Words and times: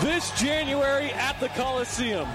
this 0.00 0.30
January 0.40 1.12
at 1.12 1.38
the 1.40 1.48
Coliseum. 1.48 2.28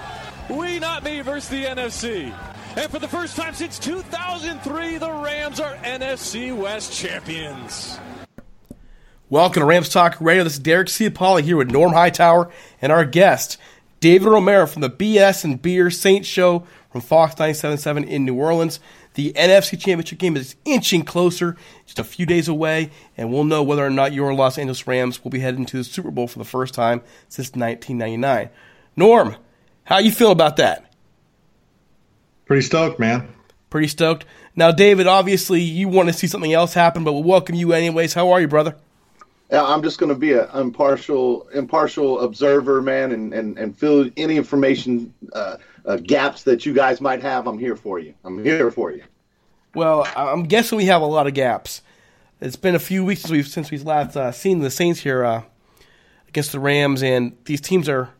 We 0.50 0.78
not 0.78 1.02
me 1.02 1.20
versus 1.22 1.48
the 1.48 1.64
NFC. 1.64 2.34
And 2.76 2.90
for 2.90 2.98
the 2.98 3.08
first 3.08 3.36
time 3.36 3.54
since 3.54 3.78
2003, 3.78 4.98
the 4.98 5.10
Rams 5.10 5.60
are 5.60 5.74
NFC 5.76 6.54
West 6.56 6.92
champions. 6.92 7.98
Welcome 9.30 9.60
to 9.60 9.66
Rams 9.66 9.88
Talk 9.88 10.20
Radio. 10.20 10.44
This 10.44 10.54
is 10.54 10.58
Derek 10.58 10.88
Ciapala 10.88 11.40
here 11.40 11.56
with 11.56 11.70
Norm 11.70 11.92
Hightower 11.92 12.50
and 12.82 12.92
our 12.92 13.04
guest, 13.04 13.56
David 14.00 14.28
Romero 14.28 14.66
from 14.66 14.82
the 14.82 14.90
BS 14.90 15.44
and 15.44 15.60
Beer 15.60 15.90
Saints 15.90 16.28
Show 16.28 16.66
from 16.90 17.00
Fox 17.00 17.38
977 17.38 18.04
in 18.04 18.24
New 18.24 18.34
Orleans. 18.34 18.80
The 19.14 19.32
NFC 19.34 19.78
Championship 19.78 20.18
game 20.18 20.36
is 20.36 20.56
inching 20.64 21.04
closer, 21.04 21.56
just 21.86 21.98
a 21.98 22.04
few 22.04 22.26
days 22.26 22.48
away, 22.48 22.90
and 23.16 23.32
we'll 23.32 23.44
know 23.44 23.62
whether 23.62 23.86
or 23.86 23.90
not 23.90 24.12
your 24.12 24.34
Los 24.34 24.58
Angeles 24.58 24.86
Rams 24.86 25.22
will 25.22 25.30
be 25.30 25.38
heading 25.38 25.64
to 25.66 25.78
the 25.78 25.84
Super 25.84 26.10
Bowl 26.10 26.26
for 26.26 26.40
the 26.40 26.44
first 26.44 26.74
time 26.74 27.00
since 27.28 27.52
1999. 27.52 28.50
Norm, 28.96 29.36
how 29.84 29.98
you 29.98 30.10
feel 30.10 30.32
about 30.32 30.56
that? 30.56 30.92
Pretty 32.46 32.62
stoked, 32.62 32.98
man. 32.98 33.28
Pretty 33.70 33.88
stoked. 33.88 34.24
Now, 34.56 34.70
David, 34.72 35.06
obviously 35.06 35.60
you 35.60 35.88
want 35.88 36.08
to 36.08 36.12
see 36.12 36.26
something 36.26 36.52
else 36.52 36.74
happen, 36.74 37.04
but 37.04 37.12
we'll 37.12 37.22
welcome 37.22 37.54
you 37.54 37.72
anyways. 37.72 38.14
How 38.14 38.30
are 38.30 38.40
you, 38.40 38.48
brother? 38.48 38.76
Yeah, 39.50 39.62
I'm 39.62 39.82
just 39.82 39.98
going 39.98 40.08
to 40.08 40.18
be 40.18 40.32
an 40.32 40.48
impartial, 40.54 41.48
impartial 41.50 42.20
observer, 42.20 42.80
man, 42.82 43.12
and 43.12 43.32
and 43.32 43.58
and 43.58 43.76
fill 43.76 44.10
any 44.16 44.36
information. 44.36 45.12
Uh, 45.32 45.58
uh, 45.84 45.96
gaps 45.96 46.44
that 46.44 46.64
you 46.66 46.72
guys 46.72 47.00
might 47.00 47.22
have, 47.22 47.46
I'm 47.46 47.58
here 47.58 47.76
for 47.76 47.98
you. 47.98 48.14
I'm 48.24 48.42
here 48.42 48.70
for 48.70 48.90
you. 48.90 49.02
Well, 49.74 50.06
I'm 50.16 50.44
guessing 50.44 50.78
we 50.78 50.86
have 50.86 51.02
a 51.02 51.06
lot 51.06 51.26
of 51.26 51.34
gaps. 51.34 51.82
It's 52.40 52.56
been 52.56 52.74
a 52.74 52.80
few 52.80 53.04
weeks 53.04 53.22
since 53.22 53.30
we've 53.30 53.48
since 53.48 53.70
we've 53.70 53.84
last 53.84 54.16
uh, 54.16 54.32
seen 54.32 54.60
the 54.60 54.70
Saints 54.70 55.00
here 55.00 55.24
uh, 55.24 55.42
against 56.28 56.52
the 56.52 56.60
Rams, 56.60 57.02
and 57.02 57.36
these 57.44 57.60
teams 57.60 57.88
are 57.88 58.10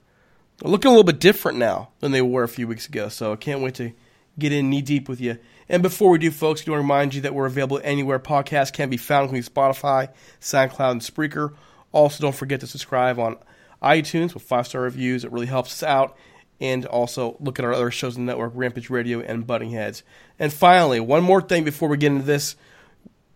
looking 0.63 0.89
a 0.89 0.91
little 0.91 1.05
bit 1.05 1.21
different 1.21 1.59
now 1.59 1.91
than 2.01 2.13
they 2.13 2.23
were 2.23 2.43
a 2.43 2.49
few 2.49 2.67
weeks 2.67 2.89
ago. 2.89 3.09
So 3.09 3.33
I 3.33 3.37
can't 3.37 3.61
wait 3.61 3.75
to 3.77 3.93
get 4.39 4.53
in 4.53 4.71
knee 4.71 4.83
deep 4.83 5.09
with 5.09 5.21
you. 5.21 5.39
And 5.69 5.83
before 5.83 6.11
we 6.11 6.19
do, 6.19 6.31
folks, 6.31 6.67
I 6.67 6.71
want 6.71 6.79
to 6.79 6.83
remind 6.83 7.15
you 7.15 7.23
that 7.23 7.35
we're 7.35 7.47
available 7.47 7.81
anywhere 7.83 8.19
podcasts 8.19 8.73
can 8.73 8.91
be 8.91 8.97
found, 8.97 9.25
including 9.25 9.51
Spotify, 9.51 10.09
SoundCloud, 10.41 10.91
and 10.91 11.01
Spreaker. 11.01 11.55
Also, 11.93 12.23
don't 12.23 12.35
forget 12.35 12.61
to 12.61 12.67
subscribe 12.67 13.19
on 13.19 13.37
iTunes 13.83 14.35
with 14.35 14.43
five 14.43 14.67
star 14.67 14.83
reviews. 14.83 15.25
It 15.25 15.33
really 15.33 15.47
helps 15.47 15.71
us 15.73 15.83
out 15.83 16.17
and 16.65 16.87
also 16.87 17.37
look 17.41 17.59
at 17.59 17.65
our 17.65 17.75
other 17.75 17.91
shows 17.91 18.17
on 18.17 18.25
the 18.25 18.33
network, 18.33 18.53
Rampage 18.55 18.89
Radio 18.89 19.21
and 19.21 19.47
Butting 19.47 19.71
Heads. 19.71 20.03
And 20.39 20.51
finally, 20.51 20.99
one 20.99 21.23
more 21.23 21.43
thing 21.43 21.63
before 21.63 21.91
we 21.91 21.99
get 21.99 22.13
into 22.13 22.25
this. 22.25 22.57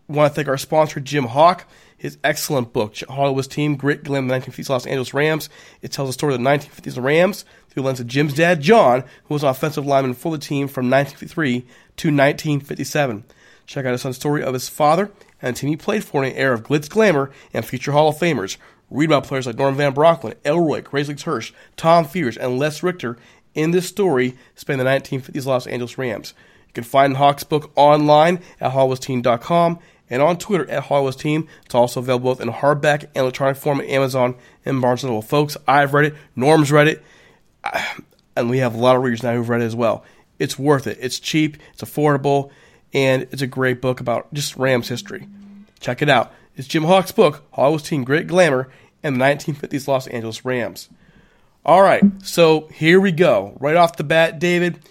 I 0.09 0.13
want 0.13 0.31
to 0.31 0.35
thank 0.35 0.47
our 0.47 0.57
sponsor, 0.57 0.99
Jim 0.99 1.25
Hock. 1.25 1.67
His 1.95 2.17
excellent 2.23 2.73
book, 2.73 2.95
Hollywood's 3.07 3.47
Team, 3.47 3.75
Grit, 3.75 4.05
Glam, 4.05 4.27
the 4.27 4.33
1950s 4.33 4.69
Los 4.69 4.85
Angeles 4.87 5.13
Rams. 5.13 5.49
It 5.81 5.91
tells 5.91 6.09
the 6.09 6.13
story 6.13 6.33
of 6.33 6.41
the 6.41 6.49
1950s 6.49 7.01
Rams 7.01 7.43
through 7.69 7.83
the 7.83 7.87
lens 7.87 7.99
of 7.99 8.07
Jim's 8.07 8.33
dad, 8.33 8.61
John, 8.61 9.03
who 9.25 9.33
was 9.33 9.43
an 9.43 9.49
offensive 9.49 9.85
lineman 9.85 10.13
for 10.13 10.31
the 10.31 10.37
team 10.37 10.67
from 10.67 10.89
1953 10.89 11.59
to 11.59 12.07
1957. 12.07 13.25
Check 13.65 13.85
out 13.85 13.91
his 13.91 14.01
son's 14.01 14.15
story 14.15 14.41
of 14.41 14.53
his 14.53 14.69
father 14.69 15.11
and 15.41 15.55
the 15.55 15.59
team 15.59 15.69
he 15.69 15.77
played 15.77 16.03
for 16.03 16.23
in 16.23 16.31
an 16.31 16.37
era 16.37 16.55
of 16.55 16.63
glitz 16.63 16.89
glamour 16.89 17.31
and 17.53 17.65
future 17.65 17.91
Hall 17.91 18.09
of 18.09 18.17
Famers. 18.17 18.57
Read 18.89 19.09
about 19.09 19.25
players 19.25 19.45
like 19.45 19.57
Norm 19.57 19.75
Van 19.75 19.93
Brocklin, 19.93 20.35
Elroy, 20.43 20.81
Crazy 20.81 21.13
Hirsch, 21.13 21.53
Tom 21.77 22.05
Fears, 22.05 22.37
and 22.37 22.57
Les 22.57 22.81
Richter 22.81 23.17
in 23.53 23.71
this 23.71 23.87
story 23.87 24.37
spanning 24.55 24.85
the 24.85 24.91
1950s 24.91 25.45
Los 25.45 25.67
Angeles 25.67 25.97
Rams. 25.97 26.33
You 26.67 26.73
can 26.73 26.83
find 26.83 27.17
Hock's 27.17 27.43
book 27.43 27.71
online 27.75 28.39
at 28.59 28.73
hollywoodsteam.com 28.73 29.79
and 30.09 30.21
on 30.21 30.37
Twitter 30.37 30.69
at 30.69 30.85
hollywoodsteam. 30.85 31.47
It's 31.65 31.75
also 31.75 31.99
available 31.99 32.31
both 32.31 32.41
in 32.41 32.49
hardback 32.49 33.03
and 33.03 33.17
electronic 33.17 33.57
form 33.57 33.81
at 33.81 33.87
Amazon 33.87 34.35
and 34.65 34.81
Barnes 34.81 35.03
& 35.03 35.05
Noble. 35.05 35.21
Folks, 35.21 35.57
I've 35.67 35.93
read 35.93 36.05
it. 36.05 36.15
Norm's 36.35 36.71
read 36.71 36.87
it. 36.87 37.03
And 38.35 38.49
we 38.49 38.59
have 38.59 38.73
a 38.73 38.77
lot 38.77 38.95
of 38.95 39.01
readers 39.01 39.21
now 39.21 39.33
who've 39.33 39.49
read 39.49 39.59
it 39.59 39.65
as 39.65 39.75
well. 39.75 40.05
It's 40.37 40.57
worth 40.57 40.87
it. 40.87 40.97
It's 41.01 41.19
cheap. 41.19 41.57
It's 41.73 41.83
affordable. 41.83 42.51
And 42.93 43.23
it's 43.31 43.41
a 43.41 43.47
great 43.47 43.81
book 43.81 43.99
about 43.99 44.33
just 44.33 44.55
Rams 44.55 44.87
history. 44.87 45.27
Check 45.81 46.01
it 46.01 46.07
out. 46.07 46.31
It's 46.59 46.67
Jim 46.67 46.83
Hock's 46.83 47.13
book, 47.13 47.45
Hollywood's 47.53 47.87
Team 47.87 48.03
Grit 48.03 48.27
Glamour 48.27 48.67
and 49.01 49.15
the 49.15 49.23
1950s 49.23 49.87
Los 49.87 50.07
Angeles 50.07 50.43
Rams. 50.43 50.89
All 51.65 51.81
right, 51.81 52.03
so 52.21 52.67
here 52.73 52.99
we 52.99 53.13
go. 53.13 53.55
Right 53.61 53.77
off 53.77 53.95
the 53.95 54.03
bat, 54.03 54.39
David, 54.39 54.81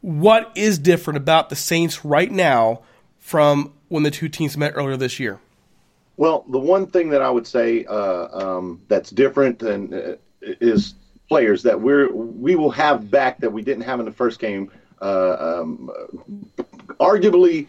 what 0.00 0.50
is 0.54 0.78
different 0.78 1.18
about 1.18 1.50
the 1.50 1.54
Saints 1.54 2.02
right 2.02 2.32
now 2.32 2.80
from 3.18 3.74
when 3.88 4.04
the 4.04 4.10
two 4.10 4.30
teams 4.30 4.56
met 4.56 4.72
earlier 4.74 4.96
this 4.96 5.20
year? 5.20 5.38
Well, 6.16 6.46
the 6.48 6.58
one 6.58 6.86
thing 6.86 7.10
that 7.10 7.20
I 7.20 7.28
would 7.28 7.46
say 7.46 7.84
uh, 7.84 8.28
um, 8.32 8.80
that's 8.88 9.10
different 9.10 9.62
uh, 9.62 10.16
is 10.40 10.94
players 11.28 11.62
that 11.64 11.78
we're 11.78 12.10
we 12.10 12.56
will 12.56 12.70
have 12.70 13.10
back 13.10 13.40
that 13.40 13.52
we 13.52 13.60
didn't 13.60 13.84
have 13.84 14.00
in 14.00 14.06
the 14.06 14.12
first 14.12 14.40
game. 14.40 14.72
Uh, 15.02 15.60
um, 15.60 15.90
arguably, 16.98 17.66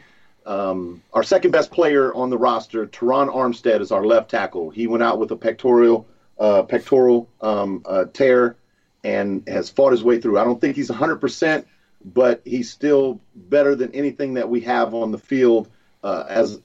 um, 0.48 1.04
our 1.14 1.24
second 1.24 1.52
best 1.52 1.72
player 1.72 2.14
on 2.14 2.30
the 2.30 2.38
roster, 2.38 2.88
Terron 2.88 3.34
Armstead, 3.34 3.82
is 3.82 3.92
our 3.92 4.06
left 4.06 4.32
tackle. 4.32 4.70
He 4.70 4.88
went 4.88 5.04
out 5.04 5.20
with 5.20 5.32
a 5.32 5.36
pectoral 5.36 6.08
uh, 6.40 6.64
pectoral 6.64 7.28
um, 7.42 7.84
uh, 7.86 8.06
tear 8.14 8.56
and 9.04 9.48
has 9.48 9.70
fought 9.70 9.92
his 9.92 10.04
way 10.04 10.20
through. 10.20 10.38
I 10.38 10.44
don't 10.44 10.62
think 10.62 10.76
he's 10.76 10.90
100%, 10.90 11.66
but 12.06 12.42
he's 12.46 12.70
still 12.70 13.20
better 13.36 13.76
than 13.76 13.94
anything 13.94 14.36
that 14.36 14.50
we 14.50 14.62
have 14.62 14.94
on 14.94 15.12
the 15.12 15.18
field 15.18 15.70
uh, 16.04 16.26
as 16.30 16.62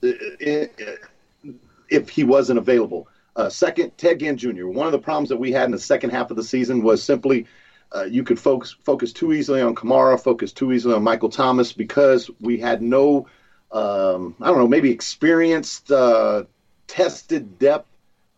if 1.88 2.08
he 2.08 2.24
wasn't 2.24 2.58
available. 2.58 3.08
Uh, 3.34 3.48
second, 3.48 3.96
Ted 3.96 4.20
Ginn 4.20 4.36
Jr. 4.36 4.66
One 4.66 4.86
of 4.86 4.92
the 4.92 4.98
problems 4.98 5.30
that 5.30 5.38
we 5.38 5.52
had 5.52 5.64
in 5.64 5.70
the 5.70 5.78
second 5.78 6.10
half 6.10 6.30
of 6.30 6.36
the 6.36 6.44
season 6.44 6.82
was 6.82 7.02
simply 7.02 7.46
uh, 7.94 8.04
you 8.04 8.24
could 8.24 8.38
focus 8.38 8.74
focus 8.84 9.12
too 9.12 9.32
easily 9.32 9.60
on 9.60 9.74
Kamara, 9.74 10.20
focus 10.20 10.52
too 10.52 10.72
easily 10.72 10.94
on 10.94 11.02
Michael 11.02 11.28
Thomas 11.28 11.72
because 11.72 12.30
we 12.40 12.58
had 12.58 12.82
no, 12.82 13.26
um, 13.72 14.36
I 14.40 14.46
don't 14.48 14.58
know, 14.58 14.68
maybe 14.68 14.90
experienced, 14.90 15.90
uh, 15.90 16.44
tested 16.86 17.58
depth. 17.58 17.88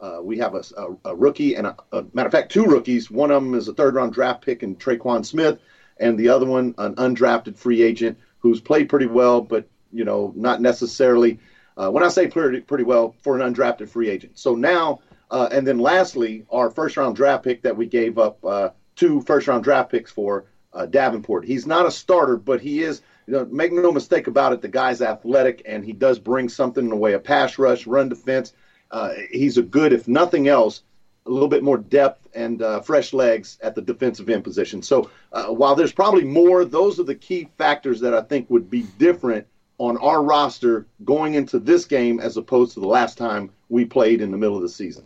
Uh, 0.01 0.19
we 0.23 0.39
have 0.39 0.55
a, 0.55 0.63
a, 0.77 1.11
a, 1.11 1.15
rookie 1.15 1.55
and 1.55 1.67
a, 1.67 1.77
a, 1.93 2.05
matter 2.13 2.27
of 2.27 2.33
fact, 2.33 2.53
two 2.53 2.65
rookies. 2.65 3.11
One 3.11 3.31
of 3.31 3.43
them 3.43 3.55
is 3.55 3.69
a 3.69 3.75
third 3.75 3.95
round 3.95 4.13
draft 4.13 4.45
pick 4.45 4.63
in 4.63 4.77
Tre'Quan 4.77 5.25
Smith, 5.25 5.59
and 5.99 6.19
the 6.19 6.29
other 6.29 6.47
one 6.47 6.75
an 6.79 6.95
undrafted 6.97 7.57
free 7.57 7.83
agent 7.83 8.19
who's 8.39 8.61
played 8.61 8.89
pretty 8.89 9.07
well, 9.07 9.41
but 9.41 9.67
you 9.93 10.05
know 10.05 10.33
not 10.37 10.61
necessarily 10.61 11.39
uh, 11.77 11.91
when 11.91 12.05
I 12.05 12.09
say 12.09 12.27
pretty, 12.27 12.61
pretty 12.61 12.85
well, 12.85 13.15
for 13.23 13.39
an 13.39 13.55
undrafted 13.55 13.89
free 13.89 14.09
agent. 14.09 14.39
So 14.39 14.55
now, 14.55 15.01
uh, 15.31 15.49
and 15.51 15.67
then 15.67 15.79
lastly, 15.79 16.47
our 16.51 16.71
first 16.71 16.97
round 16.97 17.17
draft 17.17 17.45
pick 17.45 17.63
that 17.63 17.77
we 17.77 17.87
gave 17.87 18.19
up 18.19 18.45
uh, 18.45 18.71
two 18.97 19.21
first 19.23 19.49
round 19.49 19.65
draft 19.65 19.91
picks 19.91 20.11
for 20.11 20.47
uh, 20.73 20.87
Davenport. 20.87 21.45
He's 21.45 21.67
not 21.67 21.87
a 21.87 21.91
starter, 21.91 22.37
but 22.37 22.61
he 22.61 22.83
is. 22.83 23.03
You 23.27 23.35
know, 23.35 23.45
make 23.47 23.73
no 23.73 23.93
mistake 23.93 24.27
about 24.27 24.53
it. 24.53 24.61
The 24.61 24.69
guy's 24.69 25.01
athletic, 25.01 25.63
and 25.67 25.85
he 25.85 25.93
does 25.93 26.19
bring 26.19 26.49
something 26.49 26.85
in 26.85 26.91
the 26.91 26.97
way 26.97 27.15
of 27.15 27.25
pass 27.25 27.59
rush, 27.59 27.87
run 27.87 28.09
defense. 28.09 28.53
Uh, 28.91 29.15
he's 29.31 29.59
a 29.59 29.63
good, 29.63 29.93
if 29.93 30.07
nothing 30.07 30.49
else, 30.49 30.83
a 31.27 31.31
little 31.31 31.49
bit 31.49 31.63
more 31.63 31.79
depth 31.79 32.29
and 32.35 32.61
uh, 32.61 32.81
fresh 32.81 33.13
legs 33.13 33.59
at 33.63 33.75
the 33.75 33.81
defensive 33.81 34.29
end 34.29 34.45
position. 34.45 34.83
So 34.83 35.11
while 35.31 35.75
there's 35.75 35.93
probably 35.93 36.25
more, 36.25 36.65
those 36.65 37.01
are 37.01 37.05
the 37.05 37.15
key 37.15 37.49
factors 37.57 38.01
that 38.01 38.13
I 38.13 38.21
think 38.21 38.51
would 38.51 38.69
be 38.69 38.83
different 38.99 39.47
on 39.79 39.97
our 39.99 40.23
roster 40.23 40.87
going 41.05 41.35
into 41.35 41.59
this 41.59 41.85
game 41.87 42.21
as 42.21 42.37
opposed 42.37 42.75
to 42.75 42.81
the 42.81 42.87
last 42.87 43.19
time 43.19 43.51
we 43.69 43.85
played 43.85 44.21
in 44.21 44.31
the 44.31 44.37
middle 44.37 44.57
of 44.57 44.63
the 44.63 44.69
season. 44.69 45.05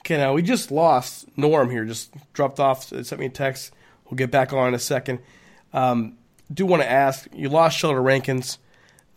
Okay, 0.00 0.18
now 0.18 0.34
we 0.34 0.42
just 0.42 0.70
lost 0.70 1.26
Norm 1.36 1.70
here, 1.70 1.84
just 1.84 2.14
dropped 2.32 2.60
off, 2.60 2.84
sent 2.84 3.18
me 3.18 3.26
a 3.26 3.30
text. 3.30 3.72
We'll 4.04 4.16
get 4.16 4.30
back 4.30 4.52
on 4.52 4.68
in 4.68 4.74
a 4.74 4.78
second. 4.78 5.18
Um, 5.72 6.16
do 6.52 6.66
want 6.66 6.82
to 6.82 6.90
ask, 6.90 7.26
you 7.34 7.48
lost 7.48 7.78
Sheldon 7.78 8.02
Rankins. 8.02 8.58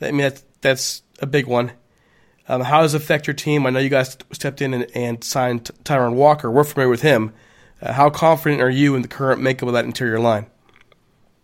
I 0.02 0.12
mean, 0.12 0.18
that's, 0.22 0.44
that's 0.62 1.02
a 1.20 1.26
big 1.26 1.48
one. 1.48 1.72
Um, 2.48 2.62
how 2.62 2.82
does 2.82 2.96
it 2.96 3.02
affect 3.02 3.28
your 3.28 3.36
team? 3.36 3.66
I 3.66 3.70
know 3.70 3.80
you 3.80 3.90
guys 3.90 4.18
stepped 4.32 4.62
in 4.62 4.74
and, 4.74 4.88
and 4.96 5.24
signed 5.24 5.70
Tyrunn 5.84 6.16
Walker. 6.16 6.50
We're 6.50 6.64
familiar 6.64 6.90
with 6.90 7.04
him. 7.04 7.32
Uh, 7.82 7.94
how 7.94 8.10
confident 8.10 8.62
are 8.62 8.70
you 8.70 8.96
in 8.96 9.04
the 9.04 9.08
current 9.08 9.42
makeup 9.42 9.68
of 9.68 9.74
that 9.74 9.86
interior 9.86 10.20
line? 10.20 10.48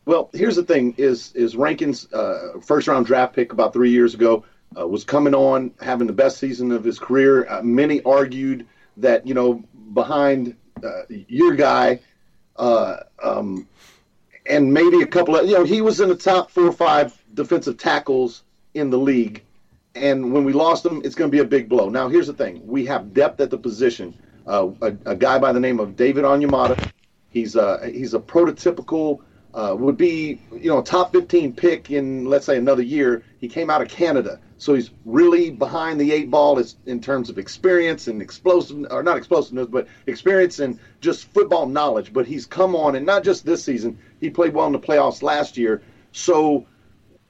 Well, 0.05 0.29
here's 0.33 0.55
the 0.55 0.63
thing: 0.63 0.93
is 0.97 1.31
is 1.33 1.55
Rankins' 1.55 2.11
uh, 2.13 2.59
first 2.61 2.87
round 2.87 3.05
draft 3.05 3.35
pick 3.35 3.53
about 3.53 3.73
three 3.73 3.91
years 3.91 4.13
ago 4.13 4.45
uh, 4.79 4.87
was 4.87 5.03
coming 5.03 5.33
on, 5.33 5.71
having 5.81 6.07
the 6.07 6.13
best 6.13 6.37
season 6.37 6.71
of 6.71 6.83
his 6.83 6.99
career. 6.99 7.49
Uh, 7.49 7.61
many 7.63 8.01
argued 8.03 8.67
that 8.97 9.25
you 9.25 9.33
know 9.33 9.63
behind 9.93 10.55
uh, 10.83 11.03
your 11.09 11.55
guy, 11.55 11.99
uh, 12.57 12.97
um, 13.23 13.67
and 14.47 14.73
maybe 14.73 15.01
a 15.01 15.07
couple 15.07 15.35
of 15.35 15.47
you 15.47 15.53
know 15.53 15.63
he 15.63 15.81
was 15.81 15.99
in 15.99 16.09
the 16.09 16.15
top 16.15 16.51
four 16.51 16.65
or 16.65 16.71
five 16.71 17.17
defensive 17.33 17.77
tackles 17.77 18.43
in 18.73 18.89
the 18.89 18.97
league. 18.97 19.43
And 19.95 20.33
when 20.33 20.43
we 20.43 20.51
lost 20.51 20.85
him, 20.85 21.01
it's 21.05 21.15
going 21.15 21.31
to 21.31 21.35
be 21.35 21.41
a 21.41 21.45
big 21.45 21.69
blow. 21.69 21.87
Now, 21.89 22.09
here's 22.09 22.27
the 22.27 22.33
thing: 22.33 22.65
we 22.65 22.85
have 22.85 23.13
depth 23.13 23.39
at 23.39 23.49
the 23.49 23.57
position. 23.57 24.13
Uh, 24.45 24.69
a, 24.81 24.87
a, 25.07 25.15
guy 25.15 25.39
by 25.39 25.51
the 25.51 25.59
name 25.59 25.79
of 25.79 25.95
David 25.95 26.23
Onyemata. 26.23 26.91
He's 27.29 27.55
a 27.55 27.89
he's 27.89 28.13
a 28.13 28.19
prototypical 28.19 29.21
uh, 29.55 29.73
would 29.73 29.95
be, 29.95 30.37
you 30.51 30.69
know, 30.69 30.81
top 30.81 31.13
15 31.13 31.53
pick 31.53 31.89
in, 31.89 32.25
let's 32.25 32.45
say, 32.45 32.57
another 32.57 32.81
year. 32.83 33.23
He 33.39 33.47
came 33.47 33.69
out 33.69 33.81
of 33.81 33.87
Canada, 33.87 34.39
so 34.57 34.73
he's 34.73 34.91
really 35.05 35.49
behind 35.49 35.99
the 35.99 36.11
eight 36.11 36.29
ball 36.29 36.61
in 36.85 36.99
terms 36.99 37.29
of 37.29 37.37
experience 37.37 38.07
and 38.07 38.21
explosive, 38.21 38.85
or 38.91 39.01
not 39.01 39.15
explosiveness, 39.15 39.67
but 39.67 39.87
experience 40.07 40.59
and 40.59 40.77
just 40.99 41.31
football 41.33 41.67
knowledge. 41.67 42.11
But 42.11 42.27
he's 42.27 42.45
come 42.45 42.75
on, 42.75 42.95
and 42.95 43.05
not 43.05 43.23
just 43.23 43.45
this 43.45 43.63
season. 43.63 43.97
He 44.25 44.31
played 44.31 44.53
well 44.53 44.67
in 44.67 44.73
the 44.73 44.79
playoffs 44.79 45.21
last 45.23 45.57
year. 45.57 45.81
So 46.11 46.65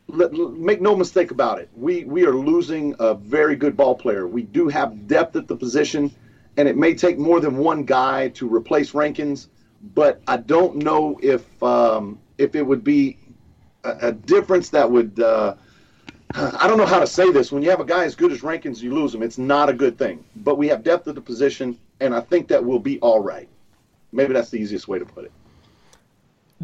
let, 0.07 0.33
make 0.33 0.81
no 0.81 0.95
mistake 0.95 1.31
about 1.31 1.59
it. 1.59 1.69
We 1.75 2.03
we 2.05 2.25
are 2.25 2.33
losing 2.33 2.95
a 2.99 3.13
very 3.13 3.55
good 3.55 3.75
ball 3.77 3.95
player. 3.95 4.27
We 4.27 4.43
do 4.43 4.67
have 4.67 5.07
depth 5.07 5.35
at 5.35 5.47
the 5.47 5.55
position, 5.55 6.13
and 6.57 6.67
it 6.67 6.77
may 6.77 6.93
take 6.93 7.17
more 7.17 7.39
than 7.39 7.57
one 7.57 7.83
guy 7.83 8.29
to 8.29 8.47
replace 8.47 8.93
Rankins 8.93 9.49
but 9.93 10.21
I 10.27 10.37
don't 10.37 10.77
know 10.77 11.19
if 11.21 11.61
um, 11.61 12.19
if 12.37 12.55
it 12.55 12.63
would 12.63 12.83
be 12.83 13.17
a, 13.83 14.07
a 14.07 14.11
difference 14.11 14.69
that 14.69 14.89
would. 14.89 15.19
Uh, 15.19 15.55
I 16.33 16.67
don't 16.67 16.77
know 16.77 16.87
how 16.87 16.99
to 16.99 17.07
say 17.07 17.31
this. 17.31 17.51
When 17.51 17.61
you 17.61 17.69
have 17.69 17.79
a 17.79 17.85
guy 17.85 18.03
as 18.03 18.15
good 18.15 18.31
as 18.31 18.41
Rankins, 18.43 18.81
you 18.81 18.93
lose 18.93 19.13
him. 19.13 19.21
It's 19.21 19.37
not 19.37 19.69
a 19.69 19.73
good 19.73 19.97
thing. 19.97 20.25
But 20.37 20.57
we 20.57 20.67
have 20.69 20.83
depth 20.83 21.07
at 21.07 21.15
the 21.15 21.21
position, 21.21 21.77
and 21.99 22.15
I 22.15 22.19
think 22.19 22.47
that 22.47 22.65
will 22.65 22.79
be 22.79 22.99
all 22.99 23.21
right. 23.21 23.47
Maybe 24.11 24.33
that's 24.33 24.49
the 24.49 24.57
easiest 24.57 24.87
way 24.87 24.99
to 24.99 25.05
put 25.05 25.25
it. 25.25 25.31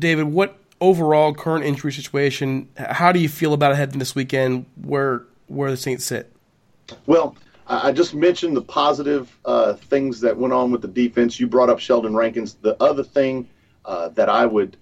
David, 0.01 0.25
what 0.25 0.57
overall 0.81 1.33
current 1.33 1.63
injury 1.63 1.93
situation? 1.93 2.67
How 2.75 3.13
do 3.13 3.19
you 3.19 3.29
feel 3.29 3.53
about 3.53 3.71
it 3.71 3.75
heading 3.75 3.99
this 3.99 4.15
weekend? 4.15 4.65
Where 4.83 5.23
where 5.47 5.71
the 5.71 5.77
Saints 5.77 6.03
sit? 6.03 6.31
Well, 7.05 7.37
I 7.67 7.93
just 7.93 8.13
mentioned 8.13 8.57
the 8.57 8.61
positive 8.61 9.37
uh, 9.45 9.73
things 9.73 10.19
that 10.21 10.35
went 10.35 10.53
on 10.53 10.71
with 10.71 10.81
the 10.81 10.87
defense. 10.89 11.39
You 11.39 11.47
brought 11.47 11.69
up 11.69 11.79
Sheldon 11.79 12.15
Rankins. 12.15 12.55
The 12.55 12.81
other 12.83 13.03
thing 13.03 13.47
uh, 13.85 14.09
that 14.09 14.27
I 14.27 14.45
would 14.45 14.75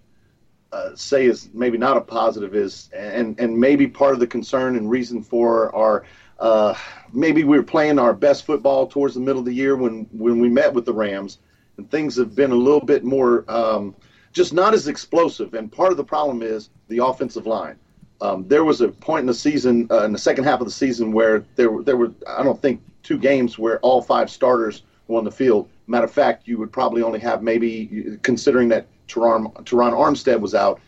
uh, 0.71 0.95
say 0.95 1.25
is 1.25 1.49
maybe 1.53 1.77
not 1.77 1.97
a 1.97 2.01
positive 2.01 2.55
is, 2.55 2.89
and 2.95 3.39
and 3.39 3.59
maybe 3.59 3.88
part 3.88 4.13
of 4.13 4.19
the 4.19 4.27
concern 4.27 4.75
and 4.75 4.89
reason 4.89 5.21
for 5.21 5.75
our 5.75 6.05
uh, 6.39 6.73
maybe 7.11 7.43
we 7.43 7.57
were 7.57 7.63
playing 7.63 7.99
our 7.99 8.13
best 8.13 8.45
football 8.45 8.88
towards 8.88 9.13
the 9.13 9.19
middle 9.19 9.39
of 9.39 9.45
the 9.45 9.53
year 9.53 9.75
when 9.75 10.07
when 10.11 10.39
we 10.39 10.49
met 10.49 10.73
with 10.73 10.85
the 10.85 10.93
Rams, 10.93 11.39
and 11.77 11.91
things 11.91 12.15
have 12.15 12.35
been 12.35 12.51
a 12.51 12.55
little 12.55 12.85
bit 12.85 13.03
more 13.03 13.43
um, 13.49 13.95
just 14.31 14.53
not 14.53 14.74
as 14.74 14.88
explosive. 14.88 15.53
And 15.53 15.71
part 15.71 15.91
of 15.91 15.98
the 15.98 16.03
problem 16.03 16.41
is 16.41 16.69
the 16.88 17.03
offensive 17.03 17.48
line. 17.48 17.75
Um, 18.21 18.48
there 18.48 18.63
was 18.63 18.81
a 18.81 18.89
point 18.89 19.21
in 19.21 19.27
the 19.27 19.33
season, 19.33 19.88
uh, 19.89 20.03
in 20.03 20.12
the 20.12 20.19
second 20.19 20.43
half 20.43 20.59
of 20.59 20.65
the 20.65 20.71
season, 20.71 21.12
where 21.13 21.45
there 21.55 21.81
there 21.83 21.95
were 21.95 22.12
I 22.27 22.43
don't 22.43 22.62
think 22.62 22.81
two 23.03 23.17
games 23.17 23.57
where 23.57 23.79
all 23.79 24.01
five 24.01 24.29
starters 24.29 24.83
were 25.07 25.17
on 25.17 25.24
the 25.24 25.31
field. 25.31 25.69
Matter 25.88 26.05
of 26.05 26.12
fact, 26.12 26.48
you 26.48 26.57
would 26.57 26.71
probably 26.71 27.01
only 27.01 27.19
have 27.19 27.41
maybe, 27.41 28.17
considering 28.21 28.69
that 28.69 28.88
Terron, 29.07 29.53
Terron 29.63 29.93
Armstead 29.93 30.39
was 30.39 30.53
out, 30.53 30.79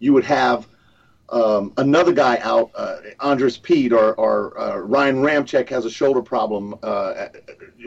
you 0.00 0.12
would 0.12 0.24
have 0.24 0.66
um, 1.30 1.72
another 1.76 2.12
guy 2.12 2.38
out, 2.42 2.70
uh, 2.74 2.96
Andrus 3.20 3.56
Peat 3.56 3.92
or, 3.92 4.14
or 4.14 4.58
uh, 4.60 4.76
Ryan 4.78 5.16
Ramczyk 5.16 5.68
has 5.68 5.84
a 5.84 5.90
shoulder 5.90 6.20
problem. 6.20 6.74
Uh, 6.82 7.28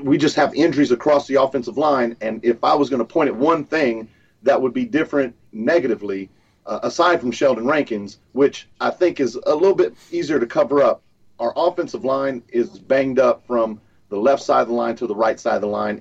we 0.02 0.18
just 0.18 0.36
have 0.36 0.56
injuries 0.56 0.92
across 0.92 1.28
the 1.28 1.36
offensive 1.36 1.78
line, 1.78 2.16
and 2.22 2.44
if 2.44 2.64
I 2.64 2.74
was 2.74 2.90
going 2.90 3.00
to 3.00 3.06
point 3.06 3.28
at 3.28 3.36
one 3.36 3.66
thing 3.66 4.10
that 4.44 4.62
would 4.62 4.74
be 4.74 4.86
different 4.86 5.36
negatively 5.52 6.30
uh, 6.66 6.80
aside 6.84 7.20
from 7.20 7.32
Sheldon 7.32 7.66
Rankins, 7.66 8.20
which 8.32 8.68
I 8.80 8.90
think 8.90 9.20
is 9.20 9.36
a 9.36 9.56
little 9.56 9.76
bit 9.76 9.96
easier 10.12 10.40
to 10.40 10.46
cover 10.46 10.82
up. 10.82 11.02
Our 11.40 11.54
offensive 11.56 12.06
line 12.06 12.44
is 12.50 12.70
banged 12.70 13.20
up 13.20 13.46
from 13.48 13.82
the 14.10 14.18
left 14.18 14.44
side 14.44 14.62
of 14.62 14.68
the 14.68 14.74
line 14.74 14.96
to 14.98 15.08
the 15.08 15.16
right 15.16 15.40
side 15.40 15.56
of 15.56 15.62
the 15.62 15.68
line. 15.68 16.00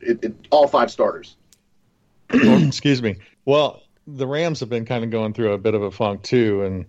It, 0.00 0.24
it, 0.24 0.46
all 0.50 0.68
five 0.68 0.90
starters. 0.90 1.36
Excuse 2.30 3.02
me. 3.02 3.16
Well, 3.44 3.82
the 4.06 4.26
Rams 4.26 4.60
have 4.60 4.68
been 4.68 4.84
kind 4.84 5.02
of 5.04 5.10
going 5.10 5.32
through 5.32 5.52
a 5.52 5.58
bit 5.58 5.74
of 5.74 5.82
a 5.82 5.90
funk 5.90 6.22
too, 6.22 6.62
and 6.62 6.86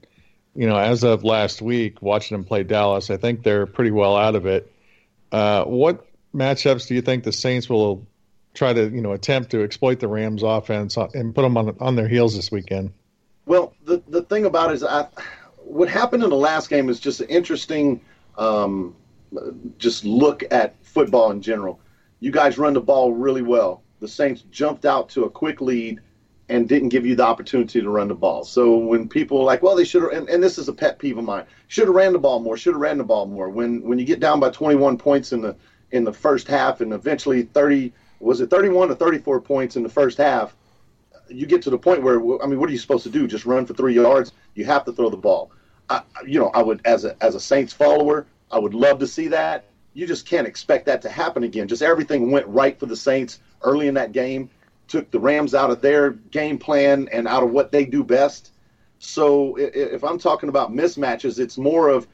you 0.54 0.68
know, 0.68 0.78
as 0.78 1.04
of 1.04 1.24
last 1.24 1.62
week, 1.62 2.02
watching 2.02 2.38
them 2.38 2.46
play 2.46 2.64
Dallas, 2.64 3.10
I 3.10 3.18
think 3.18 3.44
they're 3.44 3.66
pretty 3.66 3.92
well 3.92 4.16
out 4.16 4.36
of 4.36 4.46
it. 4.46 4.72
Uh, 5.32 5.64
what 5.66 6.06
matchups 6.34 6.88
do 6.88 6.96
you 6.96 7.02
think 7.02 7.24
the 7.24 7.32
Saints 7.32 7.70
will 7.70 8.06
try 8.56 8.74
to, 8.74 8.90
you 8.90 9.02
know, 9.02 9.12
attempt 9.12 9.52
to 9.52 9.64
exploit 9.64 10.00
the 10.00 10.08
Rams' 10.08 10.44
offense 10.44 10.98
and 10.98 11.36
put 11.36 11.44
them 11.44 11.58
on 11.58 11.76
on 11.80 11.96
their 11.96 12.08
heels 12.08 12.36
this 12.36 12.52
weekend? 12.52 12.94
Well, 13.46 13.74
the 13.84 14.02
the 14.08 14.24
thing 14.24 14.46
about 14.46 14.72
it 14.72 14.76
is, 14.76 14.84
I, 14.84 15.08
what 15.58 15.90
happened 15.90 16.24
in 16.24 16.30
the 16.30 16.36
last 16.36 16.70
game 16.70 16.90
is 16.90 17.00
just 17.00 17.22
an 17.22 17.28
interesting, 17.28 18.02
um, 18.38 18.96
just 19.78 20.06
look 20.06 20.44
at 20.52 20.76
football 20.84 21.32
in 21.32 21.42
general. 21.42 21.80
You 22.20 22.32
guys 22.32 22.58
run 22.58 22.74
the 22.74 22.82
ball 22.82 23.14
really 23.14 23.42
well. 23.42 23.84
The 24.00 24.08
Saints 24.08 24.44
jumped 24.52 24.86
out 24.86 25.10
to 25.10 25.26
a 25.26 25.30
quick 25.30 25.62
lead 25.62 26.00
and 26.48 26.70
didn't 26.70 26.90
give 26.90 27.06
you 27.06 27.16
the 27.16 27.26
opportunity 27.26 27.82
to 27.82 27.90
run 27.90 28.08
the 28.08 28.16
ball. 28.16 28.44
So 28.44 28.78
when 28.78 29.10
people 29.10 29.40
are 29.40 29.44
like, 29.44 29.64
well, 29.64 29.76
they 29.76 29.84
should 29.84 30.04
have, 30.04 30.12
and, 30.12 30.30
and, 30.30 30.44
this 30.44 30.60
is 30.60 30.68
a 30.68 30.74
pet 30.74 31.00
peeve 31.00 31.18
of 31.18 31.24
mine, 31.24 31.46
should 31.68 31.88
have 31.88 31.96
ran 31.96 32.14
the 32.14 32.20
ball 32.20 32.40
more, 32.40 32.56
should 32.56 32.76
have 32.76 32.82
ran 32.82 33.00
the 33.00 33.04
ball 33.04 33.26
more. 33.26 33.50
When 33.50 33.82
when 33.82 33.98
you 33.98 34.06
get 34.06 34.20
down 34.20 34.40
by 34.40 34.52
21 34.52 34.98
points 34.98 35.34
in 35.34 35.42
the 35.42 35.56
in 35.92 36.04
the 36.04 36.14
first 36.14 36.48
half, 36.48 36.82
and 36.82 36.94
eventually 36.94 37.44
30 37.44 37.92
was 38.20 38.42
it 38.42 38.50
31 38.50 38.90
to 38.90 38.96
34 38.96 39.42
points 39.42 39.76
in 39.76 39.84
the 39.84 39.90
first 39.90 40.18
half, 40.18 40.56
you 41.28 41.46
get 41.46 41.62
to 41.64 41.70
the 41.70 41.78
point 41.78 42.04
where 42.04 42.18
I 42.42 42.48
mean, 42.48 42.60
what 42.60 42.70
are 42.70 42.72
you 42.72 42.78
supposed 42.78 43.04
to 43.04 43.10
do? 43.10 43.28
Just 43.28 43.46
run 43.46 43.66
for 43.66 43.74
three 43.74 43.96
yards? 43.96 44.32
You 44.54 44.66
have 44.66 44.86
to 44.86 44.94
throw 44.94 45.10
the 45.10 45.18
ball. 45.18 45.52
I, 45.90 46.02
you 46.26 46.40
know, 46.40 46.50
I 46.54 46.62
would 46.62 46.82
as 46.86 47.06
a 47.06 47.16
as 47.24 47.36
a 47.36 47.40
Saints 47.40 47.74
follower, 47.74 48.26
I 48.52 48.60
would 48.60 48.74
love 48.74 49.00
to 49.00 49.08
see 49.08 49.28
that. 49.30 49.66
You 49.94 50.06
just 50.06 50.28
can't 50.28 50.48
expect 50.48 50.86
that 50.88 51.02
to 51.04 51.10
happen 51.10 51.44
again. 51.44 51.68
Just 51.68 51.82
everything 51.82 52.32
went 52.32 52.48
right 52.48 52.78
for 52.80 52.86
the 52.86 52.96
Saints 52.96 53.40
early 53.62 53.88
in 53.88 53.94
that 53.96 54.12
game 54.12 54.50
took 54.88 55.10
the 55.12 55.20
Rams 55.20 55.54
out 55.54 55.70
of 55.70 55.82
their 55.82 56.12
game 56.12 56.58
plan 56.58 57.10
and 57.12 57.28
out 57.28 57.44
of 57.44 57.52
what 57.52 57.72
they 57.72 57.86
do 57.86 58.04
best. 58.04 58.52
So 59.00 59.56
if 59.58 60.04
I'm 60.04 60.18
talking 60.18 60.50
about 60.50 60.72
mismatches, 60.72 61.40
it's 61.40 61.58
more 61.58 61.90
of, 61.90 62.08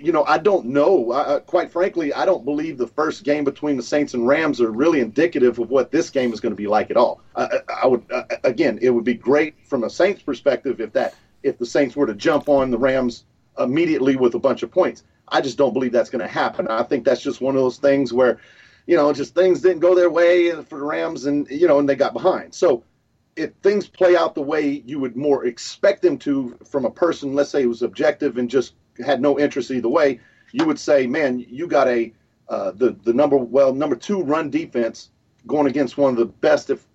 you 0.00 0.12
know, 0.12 0.24
I 0.24 0.38
don't 0.38 0.66
know. 0.66 1.12
I, 1.12 1.40
quite 1.40 1.70
frankly, 1.70 2.12
I 2.12 2.24
don't 2.24 2.44
believe 2.44 2.78
the 2.78 2.86
first 2.86 3.24
game 3.24 3.44
between 3.44 3.76
the 3.76 3.82
Saints 3.82 4.14
and 4.14 4.26
Rams 4.26 4.60
are 4.60 4.70
really 4.70 5.00
indicative 5.00 5.58
of 5.58 5.70
what 5.70 5.90
this 5.90 6.10
game 6.10 6.32
is 6.32 6.40
going 6.40 6.52
to 6.52 6.56
be 6.56 6.66
like 6.66 6.90
at 6.90 6.96
all. 6.96 7.20
I, 7.34 7.48
I 7.82 7.86
would, 7.86 8.04
again, 8.44 8.78
it 8.82 8.90
would 8.90 9.04
be 9.04 9.14
great 9.14 9.54
from 9.66 9.84
a 9.84 9.90
Saints 9.90 10.22
perspective 10.22 10.80
if 10.80 10.92
that 10.92 11.14
if 11.42 11.58
the 11.58 11.66
Saints 11.66 11.94
were 11.94 12.06
to 12.06 12.14
jump 12.14 12.48
on 12.48 12.70
the 12.70 12.78
Rams 12.78 13.24
immediately 13.58 14.16
with 14.16 14.34
a 14.34 14.38
bunch 14.38 14.62
of 14.62 14.70
points. 14.70 15.04
I 15.28 15.40
just 15.40 15.58
don't 15.58 15.72
believe 15.72 15.92
that's 15.92 16.10
going 16.10 16.22
to 16.22 16.32
happen. 16.32 16.68
I 16.68 16.82
think 16.84 17.04
that's 17.04 17.20
just 17.20 17.40
one 17.40 17.56
of 17.56 17.62
those 17.62 17.78
things 17.78 18.12
where 18.12 18.38
you 18.86 18.96
know, 18.96 19.12
just 19.12 19.34
things 19.34 19.60
didn't 19.60 19.80
go 19.80 19.94
their 19.94 20.10
way 20.10 20.50
for 20.62 20.78
the 20.78 20.84
Rams, 20.84 21.26
and 21.26 21.48
you 21.50 21.66
know, 21.66 21.78
and 21.78 21.88
they 21.88 21.96
got 21.96 22.12
behind. 22.12 22.54
So 22.54 22.84
if 23.34 23.52
things 23.62 23.88
play 23.88 24.16
out 24.16 24.34
the 24.34 24.42
way 24.42 24.82
you 24.86 24.98
would 25.00 25.16
more 25.16 25.44
expect 25.44 26.02
them 26.02 26.18
to 26.18 26.56
from 26.70 26.84
a 26.84 26.90
person, 26.90 27.34
let's 27.34 27.50
say, 27.50 27.64
who's 27.64 27.82
objective 27.82 28.38
and 28.38 28.48
just 28.48 28.74
had 29.04 29.20
no 29.20 29.38
interest 29.38 29.70
either 29.70 29.88
way, 29.88 30.20
you 30.52 30.64
would 30.64 30.78
say, 30.78 31.06
man, 31.06 31.44
you 31.48 31.66
got 31.66 31.88
a 31.88 32.12
uh, 32.48 32.70
the 32.72 32.96
the 33.04 33.12
number 33.12 33.36
well 33.36 33.74
number 33.74 33.96
two 33.96 34.22
run 34.22 34.50
defense 34.50 35.10
going 35.46 35.66
against 35.66 35.98
one 35.98 36.10
of 36.10 36.16
the 36.16 36.26
best 36.26 36.70
if 36.70 36.86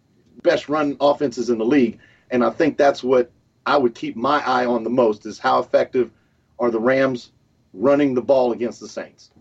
best 0.44 0.70
run 0.70 0.98
offenses 1.02 1.50
in 1.50 1.58
the 1.58 1.66
league, 1.66 2.00
and 2.30 2.44
I 2.44 2.50
think 2.50 2.78
that's 2.78 3.04
what 3.04 3.32
I 3.66 3.78
would 3.78 3.96
keep 3.96 4.16
my 4.16 4.42
eye 4.46 4.66
on 4.66 4.84
the 4.84 4.90
most 4.90 5.26
is 5.26 5.38
how 5.38 5.60
effective 5.60 6.12
are 6.60 6.72
the 6.72 6.80
Rams 6.80 7.32
running 7.74 8.14
the 8.14 8.22
ball 8.22 8.52
against 8.52 8.80
the 8.80 8.88
Saints. 8.88 9.32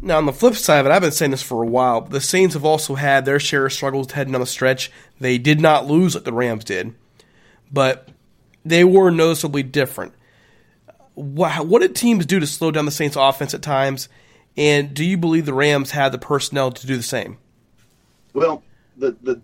Now, 0.00 0.18
on 0.18 0.26
the 0.26 0.32
flip 0.32 0.54
side 0.54 0.80
of 0.80 0.86
it, 0.86 0.92
I've 0.92 1.02
been 1.02 1.10
saying 1.10 1.32
this 1.32 1.42
for 1.42 1.62
a 1.62 1.66
while. 1.66 2.02
The 2.02 2.20
Saints 2.20 2.54
have 2.54 2.64
also 2.64 2.94
had 2.94 3.24
their 3.24 3.40
share 3.40 3.66
of 3.66 3.72
struggles 3.72 4.12
heading 4.12 4.34
on 4.34 4.40
the 4.40 4.46
stretch. 4.46 4.92
They 5.18 5.38
did 5.38 5.60
not 5.60 5.86
lose 5.86 6.14
like 6.14 6.24
the 6.24 6.32
Rams 6.32 6.64
did, 6.64 6.94
but 7.72 8.08
they 8.64 8.84
were 8.84 9.10
noticeably 9.10 9.64
different. 9.64 10.14
What, 11.18 11.66
what 11.66 11.82
did 11.82 11.94
teams 11.94 12.26
do 12.26 12.40
to 12.40 12.46
slow 12.46 12.70
down 12.70 12.84
the 12.84 12.90
Saints' 12.90 13.16
offense 13.16 13.54
at 13.54 13.62
times? 13.62 14.08
And 14.56 14.94
do 14.94 15.04
you 15.04 15.16
believe 15.16 15.46
the 15.46 15.54
Rams 15.54 15.92
had 15.92 16.12
the 16.12 16.18
personnel 16.18 16.72
to 16.72 16.86
do 16.86 16.96
the 16.96 17.02
same? 17.02 17.38
Well, 18.34 18.62
the 18.96 19.16
the 19.22 19.40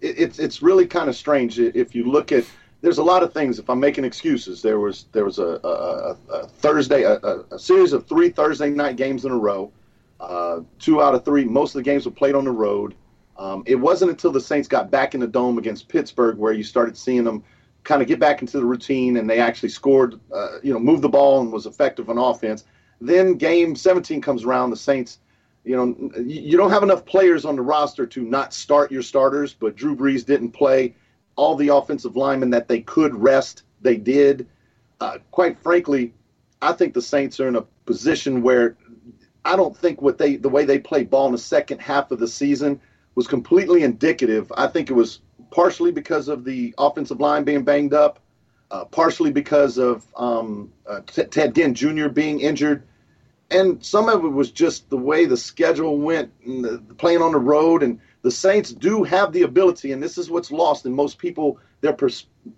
it's 0.00 0.38
it's 0.38 0.62
really 0.62 0.86
kind 0.86 1.08
of 1.08 1.16
strange 1.16 1.58
if 1.58 1.94
you 1.94 2.04
look 2.04 2.32
at. 2.32 2.44
There's 2.80 2.98
a 2.98 3.04
lot 3.04 3.22
of 3.22 3.32
things. 3.32 3.60
If 3.60 3.70
I'm 3.70 3.78
making 3.78 4.04
excuses, 4.04 4.60
there 4.60 4.80
was 4.80 5.06
there 5.12 5.24
was 5.24 5.38
a, 5.38 5.60
a, 5.62 6.16
a 6.32 6.46
Thursday 6.48 7.02
a, 7.04 7.18
a, 7.52 7.58
series 7.58 7.92
of 7.92 8.08
three 8.08 8.28
Thursday 8.28 8.70
night 8.70 8.96
games 8.96 9.24
in 9.24 9.30
a 9.30 9.38
row 9.38 9.70
uh, 10.22 10.60
two 10.78 11.02
out 11.02 11.14
of 11.14 11.24
three, 11.24 11.44
most 11.44 11.74
of 11.74 11.80
the 11.80 11.82
games 11.82 12.06
were 12.06 12.12
played 12.12 12.34
on 12.34 12.44
the 12.44 12.50
road. 12.50 12.94
Um, 13.36 13.64
it 13.66 13.74
wasn't 13.74 14.12
until 14.12 14.30
the 14.30 14.40
Saints 14.40 14.68
got 14.68 14.90
back 14.90 15.14
in 15.14 15.20
the 15.20 15.26
dome 15.26 15.58
against 15.58 15.88
Pittsburgh 15.88 16.38
where 16.38 16.52
you 16.52 16.62
started 16.62 16.96
seeing 16.96 17.24
them 17.24 17.42
kind 17.84 18.02
of 18.02 18.08
get 18.08 18.20
back 18.20 18.42
into 18.42 18.58
the 18.58 18.64
routine 18.64 19.16
and 19.16 19.28
they 19.28 19.40
actually 19.40 19.68
scored, 19.68 20.20
uh, 20.32 20.58
you 20.62 20.72
know, 20.72 20.78
moved 20.78 21.02
the 21.02 21.08
ball 21.08 21.40
and 21.40 21.52
was 21.52 21.66
effective 21.66 22.08
on 22.08 22.18
offense. 22.18 22.64
Then 23.00 23.34
game 23.34 23.74
17 23.74 24.20
comes 24.20 24.44
around, 24.44 24.70
the 24.70 24.76
Saints, 24.76 25.18
you 25.64 25.76
know, 25.76 26.10
you 26.20 26.56
don't 26.56 26.70
have 26.70 26.82
enough 26.82 27.04
players 27.04 27.44
on 27.44 27.56
the 27.56 27.62
roster 27.62 28.06
to 28.06 28.22
not 28.22 28.52
start 28.52 28.90
your 28.90 29.02
starters, 29.02 29.54
but 29.54 29.76
Drew 29.76 29.96
Brees 29.96 30.24
didn't 30.24 30.50
play. 30.50 30.94
All 31.36 31.54
the 31.56 31.68
offensive 31.68 32.16
linemen 32.16 32.50
that 32.50 32.68
they 32.68 32.80
could 32.80 33.14
rest, 33.14 33.62
they 33.80 33.96
did. 33.96 34.48
Uh, 35.00 35.18
quite 35.30 35.58
frankly, 35.58 36.12
I 36.60 36.72
think 36.72 36.94
the 36.94 37.02
Saints 37.02 37.40
are 37.40 37.48
in 37.48 37.56
a 37.56 37.62
position 37.86 38.42
where 38.42 38.76
I 39.44 39.56
don't 39.56 39.76
think 39.76 40.02
what 40.02 40.18
they 40.18 40.36
the 40.36 40.48
way 40.48 40.64
they 40.64 40.78
played 40.78 41.10
ball 41.10 41.26
in 41.26 41.32
the 41.32 41.38
second 41.38 41.80
half 41.80 42.10
of 42.10 42.18
the 42.18 42.28
season 42.28 42.80
was 43.14 43.26
completely 43.26 43.82
indicative. 43.82 44.52
I 44.56 44.66
think 44.68 44.90
it 44.90 44.94
was 44.94 45.20
partially 45.52 45.92
because 45.92 46.28
of 46.28 46.44
the 46.44 46.74
offensive 46.78 47.20
line 47.20 47.44
being 47.44 47.62
banged 47.62 47.94
up, 47.94 48.18
uh, 48.70 48.84
partially 48.86 49.30
because 49.30 49.78
of 49.78 50.04
um, 50.16 50.72
uh, 50.86 51.00
Ted 51.06 51.54
Ginn 51.54 51.74
Jr. 51.74 52.08
being 52.08 52.40
injured, 52.40 52.82
and 53.50 53.84
some 53.84 54.08
of 54.08 54.24
it 54.24 54.28
was 54.28 54.50
just 54.50 54.88
the 54.88 54.96
way 54.96 55.26
the 55.26 55.36
schedule 55.36 55.98
went, 55.98 56.32
and 56.44 56.64
the, 56.64 56.78
playing 56.96 57.22
on 57.22 57.32
the 57.32 57.38
road. 57.38 57.82
And 57.82 58.00
the 58.22 58.30
Saints 58.30 58.72
do 58.72 59.04
have 59.04 59.32
the 59.32 59.42
ability, 59.42 59.92
and 59.92 60.02
this 60.02 60.16
is 60.16 60.30
what's 60.30 60.50
lost 60.50 60.86
in 60.86 60.94
most 60.94 61.18
people. 61.18 61.58
Their 61.82 61.92
per- 61.92 62.08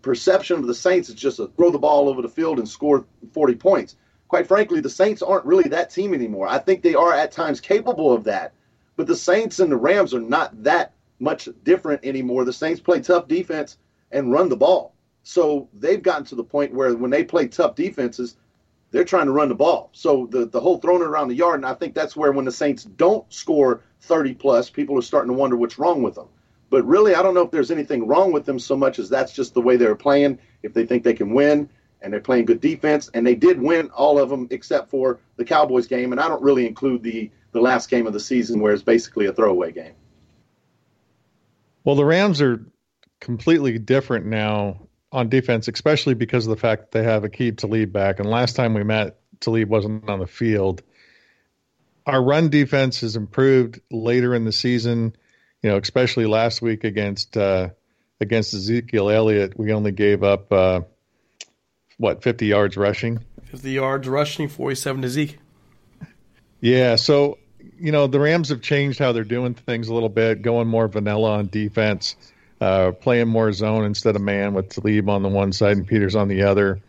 perception 0.03 0.61
of 0.61 0.67
the 0.67 0.75
Saints 0.75 1.09
is 1.09 1.17
just 1.17 1.39
to 1.39 1.49
throw 1.57 1.71
the 1.71 1.79
ball 1.79 2.09
over 2.09 2.23
the 2.23 2.29
field 2.29 2.59
and 2.59 2.69
score 2.69 3.05
40 3.33 3.57
points 3.57 3.97
quite 4.35 4.49
frankly, 4.49 4.81
the 4.81 4.91
Saints 4.91 5.23
aren't 5.23 5.45
really 5.45 5.69
that 5.69 5.91
team 5.91 6.13
anymore. 6.13 6.49
I 6.49 6.59
think 6.59 6.83
they 6.83 6.97
are 6.97 7.13
at 7.13 7.31
times 7.31 7.61
capable 7.61 8.13
of 8.13 8.25
that, 8.25 8.53
but 8.97 9.07
the 9.07 9.15
Saints 9.15 9.61
and 9.61 9.71
the 9.71 9.77
Rams 9.77 10.13
are 10.13 10.21
not 10.21 10.65
that 10.65 10.94
much 11.25 11.49
different 11.65 12.05
anymore. 12.05 12.45
The 12.45 12.53
Saints 12.53 12.81
play 12.81 13.01
tough 13.01 13.27
defense 13.27 13.79
and 14.13 14.31
run 14.31 14.49
the 14.49 14.57
ball. 14.57 14.95
So 15.25 15.69
they've 15.73 16.03
gotten 16.03 16.25
to 16.27 16.35
the 16.35 16.45
point 16.45 16.73
where 16.73 16.95
when 16.95 17.11
they 17.11 17.25
play 17.25 17.49
tough 17.49 17.75
defenses, 17.75 18.37
they're 18.91 19.05
trying 19.05 19.27
to 19.27 19.33
run 19.33 19.49
the 19.49 19.55
ball. 19.55 19.91
So 19.93 20.29
the, 20.31 20.47
the 20.47 20.61
whole 20.61 20.79
throwing 20.79 21.03
it 21.03 21.09
around 21.09 21.29
the 21.29 21.35
yard, 21.35 21.57
and 21.57 21.67
I 21.67 21.75
think 21.75 21.95
that's 21.95 22.15
where 22.15 22.31
when 22.31 22.45
the 22.45 22.53
Saints 22.53 22.85
don't 22.85 23.31
score 23.33 23.81
30 24.03 24.35
plus, 24.35 24.71
people 24.71 24.97
are 24.99 25.03
starting 25.03 25.33
to 25.33 25.39
wonder 25.39 25.57
what's 25.57 25.79
wrong 25.79 26.03
with 26.03 26.15
them. 26.15 26.29
But 26.71 26.87
really, 26.87 27.15
I 27.15 27.23
don't 27.23 27.35
know 27.35 27.43
if 27.43 27.51
there's 27.51 27.71
anything 27.71 28.07
wrong 28.07 28.33
with 28.33 28.45
them 28.45 28.59
so 28.59 28.77
much 28.77 28.99
as 28.99 29.09
that's 29.09 29.33
just 29.33 29.55
the 29.55 29.63
way 29.63 29.77
they're 29.77 29.97
playing. 29.97 30.39
If 30.63 30.75
they 30.75 30.87
think 30.87 31.03
they 31.03 31.15
can 31.15 31.35
win, 31.35 31.69
and 32.05 32.13
they're 32.13 32.21
playing 32.21 32.45
good 32.45 32.61
defense. 32.61 33.11
And 33.15 33.27
they 33.27 33.35
did 33.35 33.61
win 33.61 33.89
all 33.91 34.19
of 34.19 34.29
them 34.29 34.47
except 34.51 34.91
for 34.91 35.19
the 35.37 35.45
Cowboys 35.45 35.87
game. 35.87 36.13
And 36.13 36.21
I 36.21 36.29
don't 36.29 36.43
really 36.43 36.67
include 36.67 37.03
the 37.03 37.31
the 37.53 37.61
last 37.61 37.89
game 37.89 38.07
of 38.07 38.13
the 38.13 38.21
season, 38.21 38.61
where 38.61 38.73
it's 38.73 38.83
basically 38.83 39.27
a 39.27 39.33
throwaway 39.33 39.71
game. 39.71 39.95
Well, 41.85 41.97
the 41.97 42.05
Rams 42.05 42.41
are 42.41 42.65
completely 43.21 43.79
different 43.79 44.27
now 44.27 44.89
on 45.13 45.29
defense, 45.29 45.69
especially 45.69 46.15
because 46.15 46.47
of 46.47 46.51
the 46.51 46.61
fact 46.61 46.83
that 46.83 46.99
they 46.99 47.05
have 47.05 47.23
Aqib 47.23 47.59
Talib 47.59 47.93
back. 47.93 48.19
And 48.19 48.29
last 48.29 48.57
time 48.57 48.75
we 48.75 48.83
met, 48.83 49.19
Talib 49.41 49.69
wasn't 49.69 50.09
on 50.09 50.19
the 50.19 50.27
field. 50.27 50.83
Our 52.07 52.23
run 52.23 52.51
defense 52.51 53.01
has 53.01 53.17
improved 53.17 53.81
later 53.91 54.35
in 54.35 54.45
the 54.45 54.53
season. 54.53 55.15
You 55.63 55.71
know, 55.71 55.79
especially 55.79 56.27
last 56.27 56.61
week 56.61 56.85
against 56.85 57.37
uh, 57.37 57.71
against 58.21 58.53
Ezekiel 58.53 59.11
Elliott, 59.11 59.59
we 59.59 59.73
only 59.73 59.93
gave 59.93 60.23
up. 60.23 60.53
Uh, 60.53 60.81
what, 61.99 62.23
50 62.23 62.47
yards 62.47 62.77
rushing? 62.77 63.25
50 63.45 63.71
yards 63.71 64.09
rushing, 64.09 64.49
47 64.49 65.03
to 65.03 65.09
Zeke. 65.09 65.39
Yeah, 66.61 66.97
so, 66.97 67.39
you 67.79 67.93
know, 67.93 68.07
the 68.07 68.21
Rams 68.21 68.49
have 68.49 68.61
changed 68.61 68.99
how 68.99 69.13
they're 69.13 69.25
doing 69.25 69.55
things 69.55 69.89
a 69.89 69.95
little 69.95 70.09
bit, 70.09 70.43
going 70.43 70.69
more 70.69 70.89
vanilla 70.89 71.33
on 71.33 71.49
defense, 71.49 72.17
uh, 72.61 72.93
playing 72.93 73.29
more 73.29 73.53
zone 73.53 73.85
instead 73.85 74.17
of 74.17 74.23
man 74.23 74.55
with 74.55 74.69
Talib 74.69 75.09
on 75.09 75.23
the 75.23 75.29
one 75.29 75.53
side 75.53 75.77
and 75.77 75.87
Peters 75.87 76.15
on 76.15 76.29
the 76.29 76.43
other. 76.43 76.81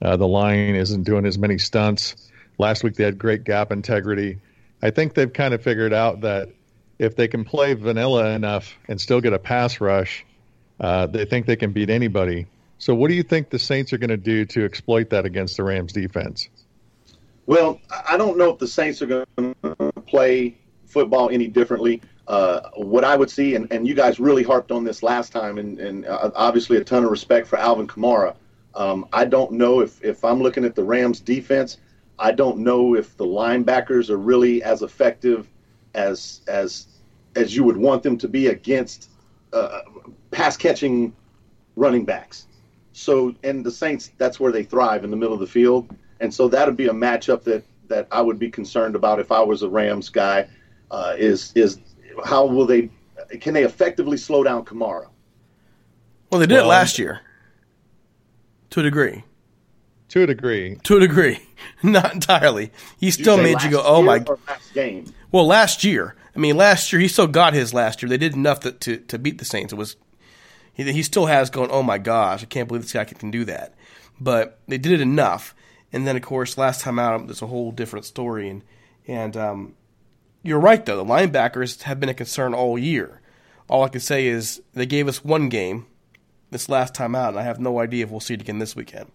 Uh, 0.00 0.16
the 0.16 0.26
line 0.26 0.74
isn't 0.74 1.04
doing 1.04 1.24
as 1.24 1.38
many 1.38 1.58
stunts. 1.58 2.30
Last 2.58 2.82
week 2.84 2.94
they 2.96 3.04
had 3.04 3.18
great 3.18 3.44
gap 3.44 3.72
integrity. 3.72 4.38
I 4.82 4.90
think 4.90 5.14
they've 5.14 5.32
kind 5.32 5.54
of 5.54 5.62
figured 5.62 5.92
out 5.92 6.22
that 6.22 6.48
if 6.98 7.16
they 7.16 7.28
can 7.28 7.44
play 7.44 7.74
vanilla 7.74 8.30
enough 8.30 8.76
and 8.88 9.00
still 9.00 9.20
get 9.20 9.32
a 9.32 9.38
pass 9.38 9.80
rush, 9.80 10.24
uh, 10.80 11.06
they 11.06 11.24
think 11.24 11.46
they 11.46 11.56
can 11.56 11.72
beat 11.72 11.90
anybody. 11.90 12.46
So, 12.78 12.94
what 12.94 13.08
do 13.08 13.14
you 13.14 13.22
think 13.22 13.50
the 13.50 13.60
Saints 13.60 13.92
are 13.92 13.98
going 13.98 14.10
to 14.10 14.16
do 14.16 14.44
to 14.46 14.64
exploit 14.64 15.10
that 15.10 15.24
against 15.24 15.56
the 15.56 15.62
Rams 15.62 15.92
defense? 15.92 16.48
Well, 17.46 17.80
I 18.08 18.16
don't 18.16 18.36
know 18.36 18.50
if 18.50 18.58
the 18.58 18.66
Saints 18.68 19.02
are 19.02 19.06
going 19.06 19.26
to 19.62 19.91
play 20.06 20.58
football 20.86 21.30
any 21.30 21.48
differently. 21.48 22.00
Uh, 22.28 22.70
what 22.76 23.04
I 23.04 23.16
would 23.16 23.30
see, 23.30 23.56
and, 23.56 23.70
and 23.72 23.86
you 23.86 23.94
guys 23.94 24.20
really 24.20 24.42
harped 24.42 24.70
on 24.70 24.84
this 24.84 25.02
last 25.02 25.32
time, 25.32 25.58
and, 25.58 25.78
and 25.80 26.06
uh, 26.06 26.30
obviously 26.34 26.76
a 26.76 26.84
ton 26.84 27.04
of 27.04 27.10
respect 27.10 27.46
for 27.46 27.58
Alvin 27.58 27.86
Kamara. 27.86 28.36
Um, 28.74 29.06
I 29.12 29.24
don't 29.24 29.52
know 29.52 29.80
if, 29.80 30.02
if 30.02 30.24
I'm 30.24 30.40
looking 30.40 30.64
at 30.64 30.74
the 30.74 30.84
Rams 30.84 31.20
defense, 31.20 31.78
I 32.18 32.32
don't 32.32 32.58
know 32.58 32.94
if 32.94 33.16
the 33.16 33.24
linebackers 33.24 34.08
are 34.08 34.16
really 34.16 34.62
as 34.62 34.82
effective 34.82 35.48
as 35.94 36.40
as 36.46 36.86
as 37.34 37.56
you 37.56 37.64
would 37.64 37.76
want 37.76 38.02
them 38.02 38.16
to 38.18 38.28
be 38.28 38.48
against 38.48 39.10
uh, 39.52 39.80
pass 40.30 40.56
catching 40.56 41.14
running 41.76 42.04
backs. 42.04 42.46
So, 42.92 43.34
and 43.42 43.64
the 43.64 43.70
Saints, 43.70 44.12
that's 44.18 44.38
where 44.38 44.52
they 44.52 44.62
thrive 44.62 45.02
in 45.04 45.10
the 45.10 45.16
middle 45.16 45.34
of 45.34 45.40
the 45.40 45.46
field, 45.46 45.94
and 46.20 46.32
so 46.32 46.46
that 46.48 46.66
would 46.66 46.76
be 46.76 46.86
a 46.86 46.92
matchup 46.92 47.42
that 47.44 47.64
that 47.88 48.08
I 48.10 48.20
would 48.20 48.38
be 48.38 48.50
concerned 48.50 48.96
about 48.96 49.20
if 49.20 49.32
I 49.32 49.40
was 49.40 49.62
a 49.62 49.68
Rams 49.68 50.08
guy. 50.08 50.48
Uh, 50.90 51.14
is 51.16 51.52
is 51.54 51.78
how 52.24 52.46
will 52.46 52.66
they 52.66 52.90
can 53.40 53.54
they 53.54 53.64
effectively 53.64 54.16
slow 54.16 54.42
down 54.42 54.64
Kamara? 54.64 55.08
Well, 56.30 56.40
they 56.40 56.46
did 56.46 56.56
well, 56.56 56.64
it 56.66 56.68
last 56.68 56.98
year 56.98 57.20
to 58.72 58.80
a 58.80 58.82
degree. 58.82 59.24
To 60.08 60.22
a 60.22 60.26
degree. 60.26 60.76
To 60.84 60.96
a 60.96 61.00
degree. 61.00 61.38
Not 61.82 62.14
entirely. 62.14 62.72
He 62.98 63.10
still 63.10 63.36
you 63.36 63.42
made 63.42 63.62
you 63.62 63.70
go, 63.70 63.82
oh 63.84 64.02
my. 64.02 64.24
last 64.46 64.74
game? 64.74 65.12
Well, 65.30 65.46
last 65.46 65.84
year. 65.84 66.16
I 66.34 66.38
mean, 66.38 66.56
last 66.56 66.92
year, 66.92 67.00
he 67.00 67.08
still 67.08 67.26
got 67.26 67.52
his 67.52 67.74
last 67.74 68.02
year. 68.02 68.08
They 68.08 68.16
did 68.16 68.34
enough 68.34 68.60
to, 68.60 68.72
to, 68.72 68.96
to 68.96 69.18
beat 69.18 69.38
the 69.38 69.44
Saints. 69.44 69.72
It 69.72 69.76
was. 69.76 69.96
He, 70.72 70.90
he 70.90 71.02
still 71.02 71.26
has 71.26 71.50
going, 71.50 71.70
oh 71.70 71.82
my 71.82 71.98
gosh, 71.98 72.42
I 72.42 72.46
can't 72.46 72.66
believe 72.66 72.82
this 72.82 72.92
guy 72.92 73.04
can 73.04 73.30
do 73.30 73.44
that. 73.44 73.74
But 74.18 74.58
they 74.68 74.78
did 74.78 74.92
it 74.92 75.00
enough. 75.02 75.54
And 75.92 76.06
then, 76.06 76.16
of 76.16 76.22
course, 76.22 76.56
last 76.56 76.80
time 76.80 76.98
out, 76.98 77.26
there's 77.26 77.42
a 77.42 77.46
whole 77.46 77.70
different 77.70 78.06
story. 78.06 78.48
And, 78.48 78.64
and 79.06 79.36
um, 79.36 79.74
you're 80.42 80.60
right, 80.60 80.84
though. 80.84 80.96
The 80.96 81.04
linebackers 81.04 81.82
have 81.82 82.00
been 82.00 82.08
a 82.08 82.14
concern 82.14 82.54
all 82.54 82.78
year. 82.78 83.20
All 83.68 83.84
I 83.84 83.88
can 83.88 84.00
say 84.00 84.26
is 84.26 84.62
they 84.74 84.86
gave 84.86 85.08
us 85.08 85.24
one 85.24 85.48
game 85.48 85.86
this 86.50 86.68
last 86.68 86.94
time 86.94 87.14
out, 87.14 87.30
and 87.30 87.38
I 87.38 87.42
have 87.42 87.60
no 87.60 87.80
idea 87.80 88.04
if 88.04 88.10
we'll 88.10 88.20
see 88.20 88.34
it 88.34 88.40
again 88.40 88.58
this 88.58 88.76
weekend. 88.76 89.10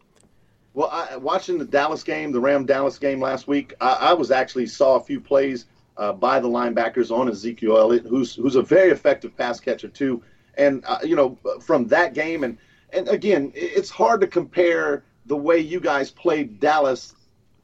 Well, 0.74 0.90
I, 0.92 1.16
watching 1.18 1.58
the 1.58 1.66
Dallas 1.66 2.04
game, 2.04 2.32
the 2.32 2.40
Ram 2.40 2.66
Dallas 2.66 3.00
game 3.00 3.20
last 3.20 3.48
week, 3.48 3.74
I, 3.82 3.94
I 3.94 4.14
was 4.14 4.30
actually 4.30 4.68
saw 4.68 4.96
a 4.96 5.00
few 5.00 5.20
plays 5.20 5.66
uh, 5.98 6.14
by 6.14 6.40
the 6.40 6.48
linebackers 6.48 7.12
on 7.12 7.30
Ezekiel 7.30 7.78
Elliott, 7.78 8.06
who's 8.06 8.36
who's 8.36 8.56
a 8.56 8.62
very 8.62 8.92
effective 8.92 9.36
pass 9.36 9.60
catcher 9.60 9.88
too. 9.88 10.22
And 10.56 10.84
uh, 10.86 11.00
you 11.04 11.16
know, 11.16 11.38
from 11.62 11.88
that 11.88 12.14
game, 12.14 12.44
and 12.44 12.58
and 12.94 13.08
again, 13.08 13.52
it's 13.56 13.90
hard 13.90 14.22
to 14.22 14.28
compare 14.28 15.04
the 15.28 15.38
way 15.38 15.60
you 15.60 15.80
guys 15.80 16.10
played 16.10 16.60
Dallas 16.60 17.16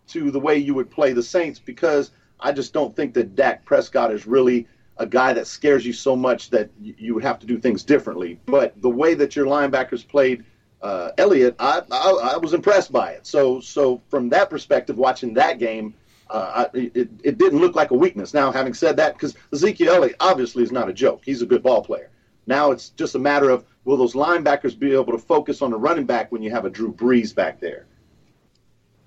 to 0.08 0.32
the 0.32 0.40
way 0.40 0.58
you 0.58 0.74
would 0.74 0.92
play 0.92 1.14
the 1.14 1.24
Saints 1.24 1.60
because 1.60 2.12
I 2.40 2.52
just 2.52 2.74
don't 2.74 2.96
think 2.96 3.14
that 3.16 3.36
Dak 3.36 3.66
Prescott 3.66 4.12
is 4.12 4.28
really 4.28 4.68
a 4.98 5.08
guy 5.08 5.34
that 5.34 5.48
scares 5.48 5.86
you 5.86 5.94
so 5.94 6.16
much 6.16 6.50
that 6.52 6.70
you 6.80 7.16
would 7.16 7.24
have 7.24 7.40
to 7.40 7.48
do 7.48 7.58
things 7.58 7.84
differently. 7.84 8.40
But 8.46 8.80
the 8.82 8.90
way 8.90 9.16
that 9.16 9.36
your 9.36 9.46
linebackers 9.46 10.08
played 10.08 10.46
uh, 10.82 11.12
Elliott, 11.18 11.56
I, 11.58 11.82
I, 11.90 12.34
I 12.34 12.38
was 12.38 12.54
impressed 12.54 12.92
by 12.92 13.12
it. 13.12 13.26
So 13.26 13.62
so 13.62 14.02
from 14.10 14.30
that 14.30 14.50
perspective, 14.50 14.98
watching 14.98 15.34
that 15.36 15.58
game, 15.58 15.96
uh, 16.30 16.68
I, 16.74 16.78
it, 16.78 17.10
it 17.24 17.38
didn't 17.38 17.60
look 17.60 17.76
like 17.76 17.92
a 17.92 17.96
weakness. 17.96 18.34
Now, 18.34 18.52
having 18.52 18.74
said 18.74 18.98
that, 18.98 19.14
because 19.14 19.36
Ezekiel 19.54 19.94
Elliott 19.94 20.18
obviously 20.20 20.64
is 20.64 20.72
not 20.72 20.90
a 20.90 20.94
joke. 20.94 21.22
He's 21.24 21.42
a 21.42 21.46
good 21.46 21.64
ball 21.64 21.84
player. 21.84 22.10
Now 22.46 22.72
it's 22.72 22.90
just 22.90 23.16
a 23.16 23.20
matter 23.20 23.50
of 23.50 23.66
will 23.86 23.98
those 23.98 24.14
linebackers 24.14 24.78
be 24.78 24.94
able 24.94 25.14
to 25.14 25.18
focus 25.18 25.62
on 25.62 25.72
the 25.72 25.78
running 25.78 26.06
back 26.06 26.32
when 26.32 26.42
you 26.42 26.52
have 26.52 26.66
a 26.66 26.70
Drew 26.70 26.94
Brees 26.94 27.34
back 27.34 27.60
there? 27.60 27.86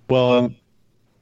Well, 0.09 0.33
um, 0.33 0.57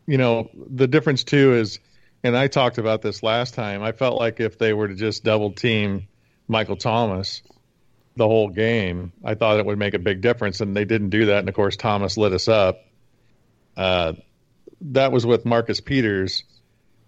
you 0.06 0.18
know, 0.18 0.50
the 0.54 0.87
difference 0.87 1.25
too 1.25 1.54
is, 1.54 1.78
and 2.23 2.37
I 2.37 2.49
talked 2.49 2.78
about 2.78 3.02
this 3.02 3.23
last 3.23 3.54
time. 3.54 3.83
I 3.83 3.92
felt 3.92 4.18
like 4.18 4.40
if 4.40 4.59
they 4.59 4.73
were 4.73 4.88
to 4.88 4.94
just 4.94 5.25
double 5.25 5.52
team 5.52 6.09
Michael 6.49 6.76
Thomas 6.76 7.42
the 8.16 8.26
whole 8.26 8.49
game, 8.49 9.12
I 9.25 9.35
thought 9.35 9.59
it 9.59 9.66
would 9.66 9.78
make 9.78 9.94
a 9.94 9.99
big 9.99 10.21
difference, 10.21 10.61
and 10.61 10.76
they 10.76 10.85
didn't 10.85 11.11
do 11.11 11.26
that. 11.26 11.38
And 11.38 11.49
of 11.49 11.54
course, 11.54 11.76
Thomas 11.76 12.16
lit 12.16 12.33
us 12.33 12.49
up. 12.49 12.78
Uh, 13.76 14.12
that 14.92 15.11
was 15.11 15.26
with 15.26 15.44
Marcus 15.44 15.80
Peters, 15.80 16.44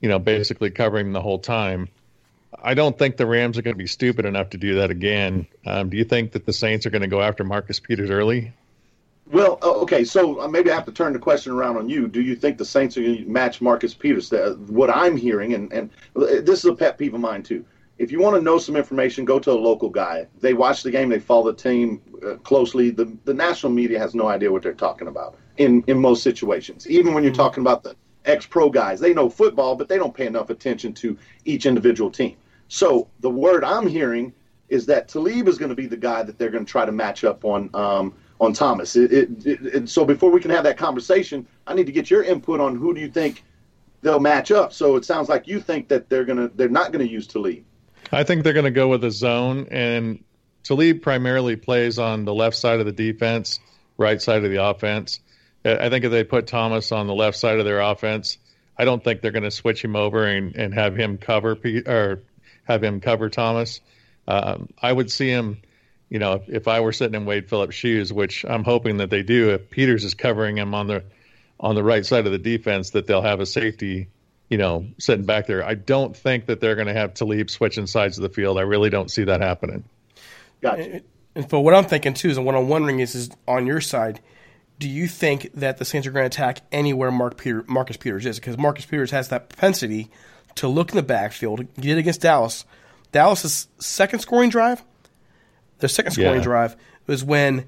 you 0.00 0.08
know, 0.08 0.18
basically 0.18 0.70
covering 0.70 1.12
the 1.12 1.20
whole 1.20 1.38
time. 1.38 1.88
I 2.62 2.74
don't 2.74 2.98
think 2.98 3.16
the 3.16 3.26
Rams 3.26 3.58
are 3.58 3.62
going 3.62 3.74
to 3.74 3.78
be 3.78 3.86
stupid 3.86 4.24
enough 4.24 4.50
to 4.50 4.58
do 4.58 4.76
that 4.76 4.90
again. 4.90 5.46
Um, 5.64 5.90
do 5.90 5.96
you 5.96 6.04
think 6.04 6.32
that 6.32 6.46
the 6.46 6.52
Saints 6.52 6.86
are 6.86 6.90
going 6.90 7.02
to 7.02 7.08
go 7.08 7.20
after 7.20 7.44
Marcus 7.44 7.80
Peters 7.80 8.10
early? 8.10 8.52
Well, 9.30 9.58
uh, 9.62 9.72
okay, 9.80 10.04
so 10.04 10.40
uh, 10.40 10.48
maybe 10.48 10.70
I 10.70 10.74
have 10.74 10.84
to 10.86 10.92
turn 10.92 11.12
the 11.12 11.18
question 11.18 11.52
around 11.52 11.76
on 11.76 11.88
you. 11.88 12.06
Do 12.06 12.20
you 12.20 12.36
think 12.36 12.58
the 12.58 12.64
Saints 12.64 12.96
are 12.96 13.02
going 13.02 13.16
to 13.18 13.24
match 13.24 13.60
Marcus 13.60 13.92
Peters? 13.92 14.32
What 14.68 14.88
I'm 14.88 15.16
hearing, 15.16 15.54
and, 15.54 15.72
and 15.72 15.90
this 16.14 16.60
is 16.60 16.64
a 16.64 16.74
pet 16.74 16.96
peeve 16.96 17.14
of 17.14 17.20
mine 17.20 17.42
too. 17.42 17.64
If 17.98 18.12
you 18.12 18.20
want 18.20 18.36
to 18.36 18.42
know 18.42 18.58
some 18.58 18.76
information, 18.76 19.24
go 19.24 19.38
to 19.40 19.50
a 19.50 19.52
local 19.52 19.88
guy. 19.88 20.26
They 20.40 20.52
watch 20.54 20.82
the 20.82 20.90
game, 20.90 21.08
they 21.08 21.18
follow 21.18 21.50
the 21.50 21.56
team 21.56 22.02
uh, 22.24 22.36
closely. 22.36 22.90
The, 22.90 23.16
the 23.24 23.34
national 23.34 23.72
media 23.72 23.98
has 23.98 24.14
no 24.14 24.28
idea 24.28 24.52
what 24.52 24.62
they're 24.62 24.74
talking 24.74 25.08
about 25.08 25.36
in, 25.56 25.82
in 25.86 25.98
most 25.98 26.22
situations. 26.22 26.86
Even 26.88 27.14
when 27.14 27.24
you're 27.24 27.32
mm-hmm. 27.32 27.42
talking 27.42 27.62
about 27.62 27.82
the 27.82 27.96
ex 28.26 28.46
pro 28.46 28.68
guys, 28.68 29.00
they 29.00 29.14
know 29.14 29.30
football, 29.30 29.76
but 29.76 29.88
they 29.88 29.96
don't 29.96 30.14
pay 30.14 30.26
enough 30.26 30.50
attention 30.50 30.92
to 30.94 31.16
each 31.44 31.66
individual 31.66 32.10
team. 32.10 32.36
So 32.68 33.08
the 33.20 33.30
word 33.30 33.64
I'm 33.64 33.86
hearing 33.86 34.32
is 34.68 34.86
that 34.86 35.08
Talib 35.08 35.48
is 35.48 35.58
going 35.58 35.68
to 35.68 35.74
be 35.74 35.86
the 35.86 35.96
guy 35.96 36.22
that 36.22 36.38
they're 36.38 36.50
going 36.50 36.64
to 36.64 36.70
try 36.70 36.84
to 36.84 36.92
match 36.92 37.24
up 37.24 37.44
on 37.44 37.70
um, 37.74 38.14
on 38.40 38.52
Thomas. 38.52 38.96
It, 38.96 39.12
it, 39.12 39.46
it, 39.46 39.88
so 39.88 40.04
before 40.04 40.30
we 40.30 40.40
can 40.40 40.50
have 40.50 40.64
that 40.64 40.76
conversation, 40.76 41.46
I 41.66 41.74
need 41.74 41.86
to 41.86 41.92
get 41.92 42.10
your 42.10 42.22
input 42.22 42.60
on 42.60 42.76
who 42.76 42.92
do 42.92 43.00
you 43.00 43.08
think 43.08 43.44
they'll 44.02 44.20
match 44.20 44.50
up. 44.50 44.72
So 44.72 44.96
it 44.96 45.04
sounds 45.04 45.28
like 45.28 45.46
you 45.46 45.60
think 45.60 45.88
that 45.88 46.08
they're 46.08 46.24
gonna 46.24 46.50
they're 46.54 46.68
not 46.68 46.92
going 46.92 47.06
to 47.06 47.10
use 47.10 47.26
Talib. 47.26 47.64
I 48.12 48.22
think 48.22 48.44
they're 48.44 48.52
going 48.52 48.64
to 48.64 48.70
go 48.70 48.88
with 48.88 49.04
a 49.04 49.10
zone, 49.10 49.68
and 49.70 50.22
Talib 50.62 51.02
primarily 51.02 51.56
plays 51.56 51.98
on 51.98 52.24
the 52.24 52.34
left 52.34 52.56
side 52.56 52.80
of 52.80 52.86
the 52.86 52.92
defense, 52.92 53.58
right 53.96 54.20
side 54.20 54.44
of 54.44 54.50
the 54.50 54.62
offense. 54.62 55.20
I 55.66 55.88
think 55.88 56.04
if 56.04 56.10
they 56.10 56.24
put 56.24 56.46
Thomas 56.46 56.92
on 56.92 57.06
the 57.06 57.14
left 57.14 57.36
side 57.36 57.58
of 57.58 57.64
their 57.64 57.80
offense, 57.80 58.38
I 58.78 58.84
don't 58.84 59.02
think 59.02 59.20
they're 59.20 59.32
going 59.32 59.42
to 59.42 59.50
switch 59.50 59.82
him 59.82 59.96
over 59.96 60.24
and, 60.26 60.54
and 60.54 60.74
have 60.74 60.96
him 60.96 61.18
cover 61.18 61.58
or 61.86 62.22
have 62.64 62.84
him 62.84 63.00
cover 63.00 63.28
Thomas. 63.30 63.80
Um, 64.28 64.68
I 64.80 64.92
would 64.92 65.10
see 65.10 65.28
him, 65.28 65.58
you 66.08 66.18
know, 66.18 66.34
if, 66.34 66.48
if 66.48 66.68
I 66.68 66.80
were 66.80 66.92
sitting 66.92 67.14
in 67.14 67.26
Wade 67.26 67.48
Phillips' 67.48 67.74
shoes, 67.74 68.12
which 68.12 68.44
I'm 68.44 68.64
hoping 68.64 68.98
that 68.98 69.10
they 69.10 69.22
do. 69.22 69.50
If 69.50 69.70
Peters 69.70 70.04
is 70.04 70.14
covering 70.14 70.56
him 70.58 70.74
on 70.74 70.86
the 70.86 71.04
on 71.58 71.74
the 71.74 71.82
right 71.82 72.04
side 72.04 72.26
of 72.26 72.32
the 72.32 72.38
defense, 72.38 72.90
that 72.90 73.06
they'll 73.06 73.22
have 73.22 73.40
a 73.40 73.46
safety, 73.46 74.08
you 74.50 74.58
know, 74.58 74.86
sitting 74.98 75.24
back 75.24 75.46
there. 75.46 75.64
I 75.64 75.74
don't 75.74 76.14
think 76.14 76.46
that 76.46 76.60
they're 76.60 76.74
going 76.74 76.88
to 76.88 76.92
have 76.92 77.14
Talib 77.14 77.48
switching 77.48 77.86
sides 77.86 78.18
of 78.18 78.22
the 78.22 78.28
field. 78.28 78.58
I 78.58 78.62
really 78.62 78.90
don't 78.90 79.10
see 79.10 79.24
that 79.24 79.40
happening. 79.40 79.84
Gotcha. 80.60 81.00
And 81.34 81.48
for 81.48 81.62
what 81.62 81.74
I'm 81.74 81.84
thinking 81.84 82.14
too 82.14 82.28
is, 82.28 82.36
and 82.36 82.44
what 82.44 82.54
I'm 82.54 82.68
wondering 82.68 83.00
is, 83.00 83.14
is 83.14 83.30
on 83.48 83.66
your 83.66 83.80
side, 83.80 84.20
do 84.78 84.88
you 84.88 85.08
think 85.08 85.50
that 85.54 85.78
the 85.78 85.84
Saints 85.84 86.06
are 86.06 86.10
going 86.10 86.28
to 86.28 86.34
attack 86.34 86.60
anywhere 86.70 87.10
Mark 87.10 87.36
Peter, 87.36 87.64
Marcus 87.66 87.96
Peters 87.96 88.26
is? 88.26 88.38
Because 88.38 88.58
Marcus 88.58 88.84
Peters 88.84 89.10
has 89.10 89.28
that 89.28 89.48
propensity 89.48 90.10
to 90.56 90.68
look 90.68 90.90
in 90.90 90.96
the 90.96 91.02
backfield. 91.02 91.60
He 91.76 91.82
did 91.82 91.98
against 91.98 92.20
Dallas. 92.20 92.64
Dallas's 93.12 93.68
second 93.78 94.18
scoring 94.18 94.50
drive, 94.50 94.84
their 95.78 95.88
second 95.88 96.12
scoring 96.12 96.36
yeah. 96.36 96.42
drive 96.42 96.76
was 97.06 97.24
when 97.24 97.66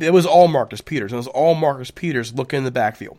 it 0.00 0.12
was 0.12 0.26
all 0.26 0.48
Marcus 0.48 0.80
Peters. 0.80 1.12
It 1.12 1.16
was 1.16 1.28
all 1.28 1.54
Marcus 1.54 1.90
Peters 1.90 2.34
looking 2.34 2.58
in 2.58 2.64
the 2.64 2.70
backfield, 2.70 3.18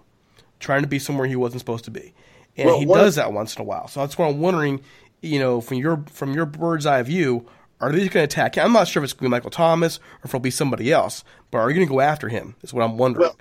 trying 0.59 0.81
to 0.81 0.87
be 0.87 0.99
somewhere 0.99 1.27
he 1.27 1.35
wasn't 1.35 1.61
supposed 1.61 1.85
to 1.85 1.91
be, 1.91 2.13
and 2.55 2.67
well, 2.67 2.79
he 2.79 2.85
does 2.85 3.15
that 3.15 3.33
once 3.33 3.55
in 3.55 3.61
a 3.61 3.65
while. 3.65 3.87
So 3.87 4.01
that's 4.01 4.17
what 4.17 4.29
I'm 4.29 4.39
wondering. 4.39 4.81
You 5.21 5.39
know, 5.39 5.61
from 5.61 5.77
your 5.77 6.03
from 6.11 6.33
your 6.33 6.45
bird's 6.45 6.85
eye 6.85 7.01
view, 7.01 7.47
are 7.79 7.91
they 7.91 7.99
going 7.99 8.09
to 8.09 8.19
attack 8.23 8.55
him? 8.55 8.65
I'm 8.65 8.73
not 8.73 8.87
sure 8.87 9.03
if 9.03 9.05
it's 9.05 9.13
going 9.13 9.25
to 9.25 9.29
be 9.29 9.31
Michael 9.31 9.51
Thomas 9.51 9.97
or 9.97 10.25
if 10.25 10.29
it'll 10.29 10.39
be 10.39 10.51
somebody 10.51 10.91
else, 10.91 11.23
but 11.51 11.59
are 11.59 11.69
you 11.69 11.75
going 11.75 11.87
to 11.87 11.91
go 11.91 12.01
after 12.01 12.29
him? 12.29 12.55
Is 12.63 12.73
what 12.73 12.83
I'm 12.83 12.97
wondering. 12.97 13.29
Well, 13.29 13.37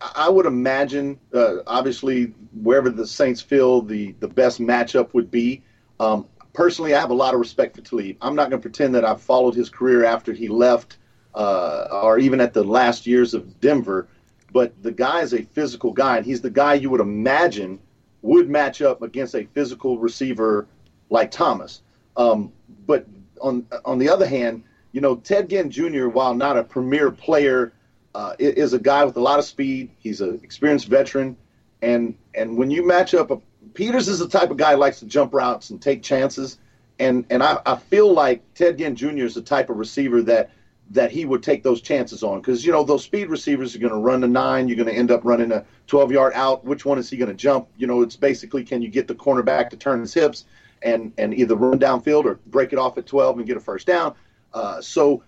I 0.00 0.28
would 0.28 0.46
imagine, 0.46 1.18
uh, 1.32 1.58
obviously, 1.66 2.34
wherever 2.62 2.90
the 2.90 3.06
Saints 3.06 3.40
feel 3.40 3.80
the, 3.80 4.12
the 4.18 4.28
best 4.28 4.60
matchup 4.60 5.14
would 5.14 5.30
be. 5.30 5.62
Um, 6.00 6.26
personally, 6.52 6.94
I 6.94 7.00
have 7.00 7.10
a 7.10 7.14
lot 7.14 7.32
of 7.32 7.40
respect 7.40 7.76
for 7.76 7.82
Talib. 7.82 8.16
I'm 8.20 8.34
not 8.34 8.50
going 8.50 8.60
to 8.60 8.68
pretend 8.68 8.94
that 8.96 9.04
I've 9.04 9.22
followed 9.22 9.54
his 9.54 9.68
career 9.68 10.04
after 10.04 10.32
he 10.32 10.48
left 10.48 10.98
uh, 11.34 11.86
or 12.02 12.18
even 12.18 12.40
at 12.40 12.52
the 12.52 12.64
last 12.64 13.06
years 13.06 13.34
of 13.34 13.60
Denver, 13.60 14.08
but 14.52 14.72
the 14.82 14.90
guy 14.90 15.20
is 15.20 15.32
a 15.32 15.42
physical 15.42 15.92
guy, 15.92 16.16
and 16.16 16.26
he's 16.26 16.40
the 16.40 16.50
guy 16.50 16.74
you 16.74 16.90
would 16.90 17.00
imagine 17.00 17.78
would 18.22 18.48
match 18.50 18.82
up 18.82 19.02
against 19.02 19.34
a 19.34 19.44
physical 19.54 19.98
receiver 19.98 20.66
like 21.10 21.30
Thomas. 21.30 21.82
Um, 22.16 22.52
but 22.86 23.06
on 23.40 23.66
on 23.84 23.98
the 23.98 24.08
other 24.08 24.26
hand, 24.26 24.62
you 24.92 25.00
know, 25.00 25.16
Ted 25.16 25.48
Ginn 25.48 25.70
Jr., 25.70 26.08
while 26.08 26.34
not 26.34 26.56
a 26.56 26.64
premier 26.64 27.10
player, 27.10 27.72
uh, 28.14 28.34
is 28.38 28.72
a 28.72 28.78
guy 28.78 29.04
with 29.04 29.16
a 29.16 29.20
lot 29.20 29.38
of 29.38 29.44
speed. 29.44 29.90
He's 29.98 30.20
an 30.20 30.40
experienced 30.42 30.88
veteran, 30.88 31.36
and 31.82 32.14
and 32.34 32.56
when 32.56 32.70
you 32.70 32.86
match 32.86 33.14
up, 33.14 33.30
a, 33.30 33.40
Peters 33.74 34.08
is 34.08 34.18
the 34.18 34.28
type 34.28 34.50
of 34.50 34.56
guy 34.56 34.72
who 34.72 34.78
likes 34.78 35.00
to 35.00 35.06
jump 35.06 35.34
routes 35.34 35.70
and 35.70 35.80
take 35.80 36.02
chances, 36.02 36.58
and 36.98 37.24
and 37.30 37.42
I, 37.42 37.58
I 37.66 37.76
feel 37.76 38.12
like 38.12 38.42
Ted 38.54 38.78
Ginn 38.78 38.96
Jr. 38.96 39.24
is 39.24 39.34
the 39.34 39.42
type 39.42 39.70
of 39.70 39.76
receiver 39.76 40.22
that 40.22 40.50
that 40.90 41.10
he 41.10 41.26
would 41.26 41.42
take 41.42 41.62
those 41.62 41.82
chances 41.82 42.22
on 42.22 42.40
because 42.40 42.64
you 42.64 42.72
know 42.72 42.82
those 42.82 43.04
speed 43.04 43.28
receivers 43.28 43.76
are 43.76 43.78
going 43.78 43.92
to 43.92 43.98
run 43.98 44.20
the 44.20 44.28
nine. 44.28 44.68
You're 44.68 44.76
going 44.76 44.88
to 44.88 44.94
end 44.94 45.10
up 45.10 45.20
running 45.24 45.52
a 45.52 45.64
12 45.86 46.12
yard 46.12 46.32
out. 46.34 46.64
Which 46.64 46.84
one 46.84 46.98
is 46.98 47.10
he 47.10 47.16
going 47.16 47.30
to 47.30 47.36
jump? 47.36 47.68
You 47.76 47.86
know, 47.86 48.02
it's 48.02 48.16
basically 48.16 48.64
can 48.64 48.80
you 48.80 48.88
get 48.88 49.06
the 49.06 49.14
cornerback 49.14 49.70
to 49.70 49.76
turn 49.76 50.00
his 50.00 50.14
hips 50.14 50.44
and 50.82 51.12
and 51.18 51.34
either 51.34 51.54
run 51.54 51.78
downfield 51.78 52.24
or 52.24 52.40
break 52.46 52.72
it 52.72 52.78
off 52.78 52.98
at 52.98 53.06
12 53.06 53.38
and 53.38 53.46
get 53.46 53.56
a 53.56 53.60
first 53.60 53.86
down. 53.86 54.14
Uh, 54.52 54.80
so 54.80 55.22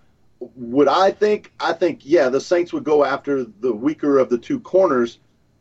would 0.55 0.87
I 0.87 1.11
think? 1.11 1.51
I 1.59 1.73
think 1.73 2.01
yeah, 2.03 2.29
the 2.29 2.41
Saints 2.41 2.73
would 2.73 2.83
go 2.83 3.03
after 3.03 3.43
the 3.43 3.73
weaker 3.73 4.17
of 4.17 4.29
the 4.29 4.37
two 4.37 4.59
corners. 4.59 5.19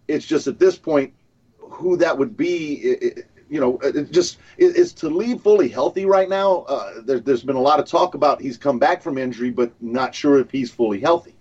It's 0.08 0.26
just 0.26 0.46
at 0.46 0.58
this 0.58 0.76
point, 0.76 1.12
who 1.58 1.96
that 1.98 2.16
would 2.16 2.36
be. 2.36 2.74
It, 2.74 3.02
it, 3.02 3.26
you 3.50 3.58
know, 3.58 3.78
it 3.78 4.12
just 4.12 4.38
is 4.58 4.92
Talib 4.92 5.42
fully 5.42 5.68
healthy 5.68 6.06
right 6.06 6.28
now. 6.28 6.60
Uh, 6.68 7.00
there, 7.04 7.18
there's 7.18 7.42
been 7.42 7.56
a 7.56 7.60
lot 7.60 7.80
of 7.80 7.86
talk 7.86 8.14
about 8.14 8.40
he's 8.40 8.56
come 8.56 8.78
back 8.78 9.02
from 9.02 9.18
injury, 9.18 9.50
but 9.50 9.72
not 9.82 10.14
sure 10.14 10.38
if 10.38 10.52
he's 10.52 10.70
fully 10.70 11.00
healthy. 11.00 11.34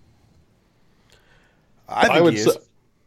I, 1.88 2.18
I 2.18 2.20
would 2.20 2.36
say, 2.36 2.50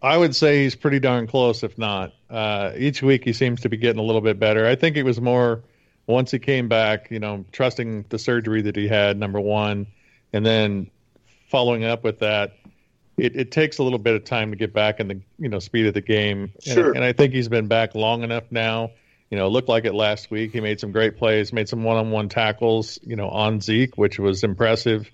I 0.03 0.17
would 0.17 0.35
say 0.35 0.63
he's 0.63 0.75
pretty 0.75 0.99
darn 0.99 1.27
close, 1.27 1.63
if 1.63 1.77
not. 1.77 2.13
Uh, 2.29 2.73
each 2.77 3.01
week 3.01 3.23
he 3.23 3.31
seems 3.31 3.61
to 3.61 3.69
be 3.69 3.77
getting 3.77 3.99
a 3.99 4.03
little 4.03 4.21
bit 4.21 4.37
better. 4.37 4.67
I 4.67 4.75
think 4.75 4.97
it 4.97 5.03
was 5.03 5.21
more 5.21 5.63
once 6.05 6.31
he 6.31 6.39
came 6.39 6.67
back, 6.67 7.09
you 7.09 7.19
know, 7.19 7.45
trusting 7.53 8.05
the 8.09 8.19
surgery 8.19 8.63
that 8.63 8.75
he 8.75 8.89
had, 8.89 9.17
number 9.17 9.39
one, 9.39 9.87
and 10.33 10.45
then 10.45 10.91
following 11.47 11.85
up 11.85 12.03
with 12.03 12.19
that, 12.19 12.57
it, 13.15 13.35
it 13.35 13.51
takes 13.51 13.77
a 13.77 13.83
little 13.83 13.99
bit 13.99 14.15
of 14.15 14.25
time 14.25 14.51
to 14.51 14.57
get 14.57 14.73
back 14.73 14.99
in 14.99 15.07
the 15.07 15.21
you 15.37 15.47
know 15.47 15.59
speed 15.59 15.85
of 15.85 15.93
the 15.93 16.01
game. 16.01 16.51
Sure. 16.59 16.87
And, 16.87 16.97
and 16.97 17.05
I 17.05 17.13
think 17.13 17.33
he's 17.33 17.47
been 17.47 17.67
back 17.67 17.95
long 17.95 18.23
enough 18.23 18.43
now. 18.51 18.91
You 19.29 19.37
know, 19.37 19.47
it 19.47 19.51
looked 19.51 19.69
like 19.69 19.85
it 19.85 19.93
last 19.93 20.29
week. 20.29 20.51
He 20.51 20.59
made 20.59 20.79
some 20.79 20.91
great 20.91 21.17
plays, 21.17 21.53
made 21.53 21.69
some 21.69 21.83
one-on-one 21.83 22.29
tackles, 22.29 22.99
you 23.01 23.15
know, 23.15 23.29
on 23.29 23.61
Zeke, 23.61 23.97
which 23.97 24.19
was 24.19 24.43
impressive. 24.43 25.09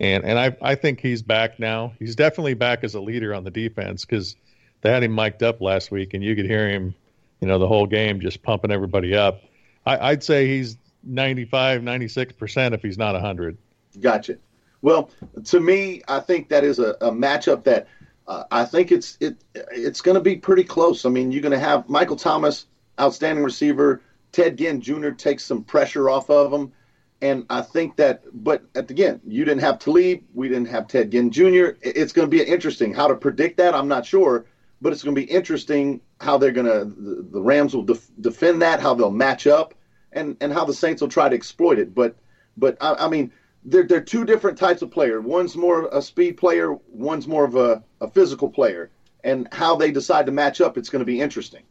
And 0.00 0.24
and 0.24 0.38
I 0.38 0.56
I 0.62 0.74
think 0.74 1.00
he's 1.00 1.22
back 1.22 1.58
now. 1.58 1.92
He's 1.98 2.14
definitely 2.14 2.54
back 2.54 2.84
as 2.84 2.94
a 2.94 3.00
leader 3.00 3.34
on 3.34 3.44
the 3.44 3.50
defense 3.50 4.04
because 4.04 4.36
they 4.80 4.90
had 4.90 5.02
him 5.02 5.14
mic'd 5.14 5.42
up 5.42 5.60
last 5.60 5.90
week, 5.90 6.14
and 6.14 6.22
you 6.22 6.36
could 6.36 6.46
hear 6.46 6.68
him, 6.68 6.94
you 7.40 7.48
know, 7.48 7.58
the 7.58 7.66
whole 7.66 7.86
game 7.86 8.20
just 8.20 8.42
pumping 8.42 8.70
everybody 8.70 9.14
up. 9.14 9.42
I, 9.84 10.10
I'd 10.10 10.22
say 10.22 10.46
he's 10.46 10.76
95, 11.02 11.82
96 11.82 12.32
percent 12.34 12.74
if 12.74 12.82
he's 12.82 12.98
not 12.98 13.14
100. 13.14 13.56
Gotcha. 14.00 14.38
Well, 14.82 15.10
to 15.46 15.58
me, 15.58 16.02
I 16.06 16.20
think 16.20 16.48
that 16.50 16.62
is 16.62 16.78
a, 16.78 16.90
a 17.00 17.10
matchup 17.10 17.64
that 17.64 17.88
uh, 18.28 18.44
I 18.50 18.64
think 18.64 18.92
it's 18.92 19.16
it 19.20 19.36
it's 19.54 20.00
going 20.00 20.14
to 20.14 20.20
be 20.20 20.36
pretty 20.36 20.64
close. 20.64 21.04
I 21.04 21.08
mean, 21.08 21.32
you're 21.32 21.42
going 21.42 21.52
to 21.52 21.58
have 21.58 21.88
Michael 21.88 22.16
Thomas, 22.16 22.66
outstanding 23.00 23.42
receiver. 23.42 24.02
Ted 24.30 24.58
Ginn 24.58 24.80
Jr. 24.80 25.10
takes 25.10 25.44
some 25.44 25.64
pressure 25.64 26.10
off 26.10 26.28
of 26.30 26.52
him, 26.52 26.72
and 27.20 27.44
I 27.50 27.62
think 27.62 27.96
that. 27.96 28.22
But 28.32 28.62
again, 28.74 29.20
you 29.26 29.44
didn't 29.44 29.60
have 29.60 29.78
Talib, 29.78 30.22
we 30.34 30.48
didn't 30.48 30.68
have 30.68 30.88
Ted 30.88 31.10
Ginn 31.10 31.30
Jr. 31.30 31.70
It's 31.82 32.12
going 32.12 32.28
to 32.28 32.36
be 32.36 32.42
interesting 32.42 32.94
how 32.94 33.08
to 33.08 33.14
predict 33.14 33.56
that. 33.58 33.74
I'm 33.74 33.88
not 33.88 34.06
sure, 34.06 34.46
but 34.80 34.92
it's 34.92 35.02
going 35.02 35.14
to 35.14 35.20
be 35.20 35.30
interesting 35.30 36.00
how 36.20 36.38
they're 36.38 36.52
going 36.52 36.66
to 36.66 36.84
the, 37.30 37.40
Rams 37.40 37.74
will 37.74 37.84
def, 37.84 38.08
defend 38.20 38.62
that, 38.62 38.80
how 38.80 38.94
they'll 38.94 39.10
match 39.10 39.46
up, 39.46 39.74
and 40.12 40.36
and 40.40 40.52
how 40.52 40.64
the 40.64 40.74
Saints 40.74 41.00
will 41.00 41.08
try 41.08 41.28
to 41.28 41.34
exploit 41.34 41.78
it. 41.78 41.94
But 41.94 42.16
but 42.56 42.76
I, 42.80 42.94
I 42.94 43.08
mean 43.08 43.32
they're, 43.64 43.84
they're 43.84 44.00
two 44.00 44.24
different 44.24 44.58
types 44.58 44.82
of 44.82 44.90
player. 44.90 45.20
One's 45.20 45.56
more 45.56 45.88
a 45.92 46.02
speed 46.02 46.36
player, 46.36 46.76
one's 46.88 47.26
more 47.26 47.44
of 47.44 47.56
a, 47.56 47.82
a 48.00 48.08
physical 48.08 48.48
player. 48.48 48.90
And 49.24 49.48
how 49.52 49.76
they 49.76 49.90
decide 49.90 50.26
to 50.26 50.32
match 50.32 50.60
up, 50.60 50.78
it's 50.78 50.88
going 50.88 51.00
to 51.00 51.06
be 51.06 51.20
interesting. 51.20 51.64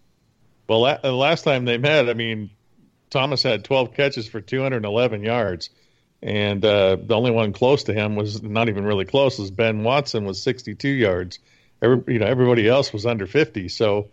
Well, 0.68 0.82
la- 0.82 1.00
last 1.10 1.44
time 1.44 1.66
they 1.66 1.78
met, 1.78 2.10
I 2.10 2.14
mean, 2.14 2.50
Thomas 3.10 3.44
had 3.44 3.64
12 3.64 3.94
catches 3.94 4.28
for 4.28 4.42
211 4.42 5.24
yards. 5.24 5.70
And 6.22 6.66
uh, 6.66 6.98
the 7.00 7.16
only 7.16 7.32
one 7.32 7.54
close 7.54 7.84
to 7.86 7.94
him 7.94 8.16
was 8.16 8.42
not 8.42 8.70
even 8.70 8.86
really 8.86 9.06
close, 9.06 9.38
was 9.38 9.52
Ben 9.52 9.84
Watson 9.84 10.26
was 10.26 10.42
62 10.42 10.88
yards. 10.90 11.40
Every, 11.82 12.14
you 12.14 12.20
know, 12.20 12.26
everybody 12.26 12.68
else 12.68 12.92
was 12.92 13.06
under 13.06 13.28
50. 13.28 13.70
So, 13.70 14.10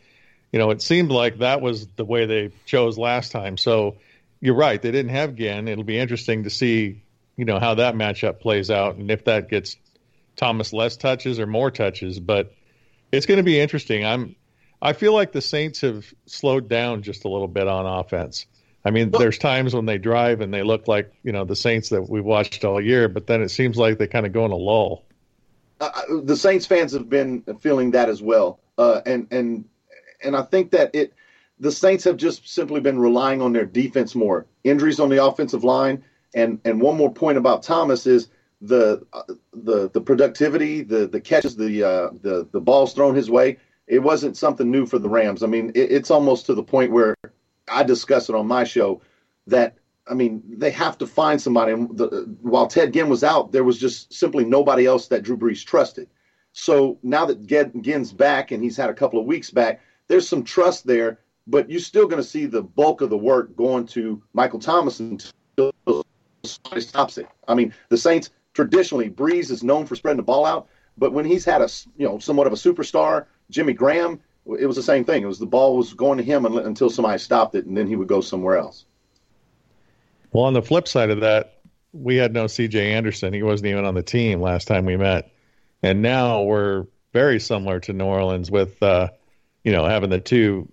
you 0.53 0.59
know, 0.59 0.71
it 0.71 0.83
seemed 0.83 1.11
like 1.11 1.39
that 1.39 1.63
was 1.63 1.87
the 1.97 2.05
way 2.05 2.27
they 2.27 2.53
chose 2.67 2.99
last 2.99 3.33
time. 3.33 3.57
So 3.57 3.97
you're 4.41 4.55
right. 4.55 4.81
They 4.81 4.91
didn't 4.91 5.13
have 5.13 5.35
Ginn. 5.35 5.67
It'll 5.67 5.85
be 5.85 5.99
interesting 5.99 6.45
to 6.45 6.51
see 6.51 7.03
you 7.37 7.45
know 7.45 7.59
how 7.59 7.75
that 7.75 7.95
matchup 7.95 8.41
plays 8.41 8.71
out 8.71 8.97
and 8.97 9.11
if 9.11 9.25
that 9.25 9.49
gets 9.49 9.77
Thomas 10.37 10.73
less 10.73 10.97
touches 10.97 11.39
or 11.39 11.47
more 11.47 11.71
touches. 11.71 12.19
But 12.19 12.53
it's 13.13 13.27
going 13.27 13.39
to 13.39 13.45
be 13.45 13.59
interesting. 13.59 14.05
I'm 14.05 14.37
I 14.81 14.93
feel 14.93 15.15
like 15.15 15.33
the 15.33 15.41
Saints 15.41 15.81
have 15.81 16.05
slowed 16.27 16.69
down 16.69 17.03
just 17.03 17.25
a 17.25 17.29
little 17.29 17.49
bit 17.49 17.69
on 17.69 17.87
offense. 17.87 18.47
I 18.85 18.91
mean, 18.91 19.11
there's 19.11 19.39
times 19.39 19.75
when 19.75 19.87
they 19.87 19.99
drive 19.99 20.41
and 20.41 20.53
they 20.53 20.63
look 20.63 20.89
like 20.89 21.13
you 21.23 21.33
know 21.33 21.45
the 21.45 21.57
Saints 21.57 21.89
that 21.89 22.09
we've 22.09 22.25
watched 22.25 22.65
all 22.65 22.81
year, 22.81 23.09
but 23.09 23.27
then 23.27 23.43
it 23.43 23.49
seems 23.49 23.77
like 23.77 23.99
they 23.99 24.07
kind 24.07 24.27
of 24.27 24.33
go 24.33 24.45
in 24.45 24.51
a 24.51 24.57
lull. 24.57 25.05
Uh, 25.81 25.91
the 26.23 26.37
Saints 26.37 26.67
fans 26.67 26.93
have 26.93 27.09
been 27.09 27.43
feeling 27.61 27.93
that 27.93 28.09
as 28.09 28.23
well, 28.23 28.61
uh, 28.79 29.01
and 29.07 29.27
and 29.31 29.65
and 30.23 30.37
I 30.37 30.43
think 30.43 30.71
that 30.73 30.95
it 30.95 31.15
the 31.59 31.73
Saints 31.73 32.05
have 32.05 32.17
just 32.17 32.49
simply 32.49 32.81
been 32.81 32.99
relying 32.99 33.41
on 33.41 33.53
their 33.53 33.65
defense 33.65 34.15
more. 34.15 34.47
Injuries 34.65 35.01
on 35.01 35.09
the 35.09 35.25
offensive 35.25 35.65
line 35.65 36.05
and 36.35 36.61
and 36.65 36.81
one 36.81 36.97
more 36.97 37.13
point 37.13 37.39
about 37.39 37.63
Thomas 37.63 38.07
is 38.07 38.29
the 38.61 39.05
uh, 39.13 39.23
the 39.53 39.91
the 39.91 40.01
productivity, 40.01 40.83
the 40.83 41.07
the 41.07 41.21
catches, 41.21 41.57
the 41.57 41.83
uh, 41.83 42.11
the 42.23 42.49
the 42.53 42.61
balls 42.61 42.93
thrown 42.93 43.15
his 43.15 43.31
way. 43.31 43.59
It 43.87 44.01
wasn't 44.01 44.37
something 44.37 44.71
new 44.71 44.87
for 44.87 44.99
the 44.99 45.09
Rams. 45.09 45.43
I 45.43 45.47
mean, 45.47 45.71
it, 45.75 45.93
it's 45.93 46.11
almost 46.11 46.47
to 46.47 46.55
the 46.55 46.63
point 46.63 46.91
where 46.91 47.15
I 47.69 47.83
discuss 47.83 48.29
it 48.29 48.35
on 48.35 48.47
my 48.47 48.65
show 48.65 49.01
that 49.47 49.77
I 50.09 50.15
mean 50.15 50.43
they 50.47 50.71
have 50.71 50.99
to 50.99 51.07
find 51.07 51.41
somebody. 51.41 51.73
The, 51.73 52.37
while 52.43 52.67
Ted 52.67 52.93
Ginn 52.93 53.09
was 53.09 53.25
out, 53.25 53.53
there 53.53 53.65
was 53.65 53.79
just 53.79 54.13
simply 54.13 54.45
nobody 54.45 54.87
else 54.87 55.09
that 55.09 55.23
Drew 55.23 55.37
Brees 55.37 55.65
trusted. 55.65 56.09
So 56.53 56.99
now 57.03 57.27
that 57.27 57.47
Ginn's 57.47 58.13
back 58.13 58.53
and 58.53 58.63
he's 58.63 58.77
had 58.77 58.91
a 58.91 58.95
couple 58.95 59.19
of 59.19 59.27
weeks 59.27 59.51
back, 59.51 59.81
there's 60.07 60.29
some 60.29 60.45
trust 60.45 60.87
there. 60.87 61.19
But 61.47 61.69
you're 61.69 61.81
still 61.81 62.07
going 62.07 62.23
to 62.23 62.29
see 62.29 62.47
the 62.47 62.63
bulk 62.63 63.03
of 63.03 63.11
the 63.11 63.19
work 63.19 63.55
going 63.55 63.87
to 63.89 64.23
Michael 64.33 64.61
Thomas 64.61 65.01
until 65.01 65.73
somebody 66.43 66.81
stops 66.81 67.19
it. 67.19 67.27
I 67.47 67.55
mean, 67.55 67.75
the 67.91 67.99
Saints 67.99 68.31
traditionally, 68.55 69.11
Brees 69.11 69.51
is 69.51 69.63
known 69.63 69.85
for 69.85 69.95
spreading 69.95 70.17
the 70.17 70.23
ball 70.23 70.47
out, 70.47 70.69
but 70.97 71.13
when 71.13 71.25
he's 71.25 71.45
had 71.45 71.61
a 71.61 71.69
you 71.97 72.07
know 72.07 72.19
somewhat 72.19 72.47
of 72.47 72.53
a 72.53 72.57
superstar, 72.57 73.27
Jimmy 73.51 73.73
Graham, 73.73 74.21
it 74.47 74.67
was 74.67 74.77
the 74.77 74.83
same 74.83 75.05
thing. 75.05 75.23
It 75.23 75.27
was 75.27 75.39
the 75.39 75.47
ball 75.47 75.77
was 75.77 75.95
going 75.95 76.19
to 76.19 76.25
him 76.25 76.45
until 76.45 76.91
somebody 76.91 77.19
stopped 77.19 77.55
it, 77.55 77.67
and 77.67 77.77
then 77.77 77.87
he 77.87 77.97
would 77.97 78.09
go 78.09 78.21
somewhere 78.21 78.57
else. 78.57 78.85
Well, 80.33 80.45
on 80.45 80.53
the 80.53 80.63
flip 80.63 80.89
side 80.89 81.11
of 81.11 81.21
that, 81.21 81.61
we 81.93 82.17
had 82.17 82.33
no 82.33 82.47
C.J. 82.47 82.93
Anderson. 82.93 83.33
He 83.33 83.43
wasn't 83.43 83.69
even 83.69 83.85
on 83.85 83.95
the 83.95 84.03
team 84.03 84.41
last 84.41 84.67
time 84.67 84.85
we 84.85 84.97
met, 84.97 85.33
and 85.83 86.03
now 86.03 86.43
we're 86.43 86.87
very 87.13 87.39
similar 87.39 87.81
to 87.81 87.93
New 87.93 88.05
Orleans 88.05 88.51
with, 88.51 88.83
uh, 88.83 89.09
you 89.63 89.73
know, 89.73 89.87
having 89.87 90.11
the 90.11 90.21
two 90.21 90.69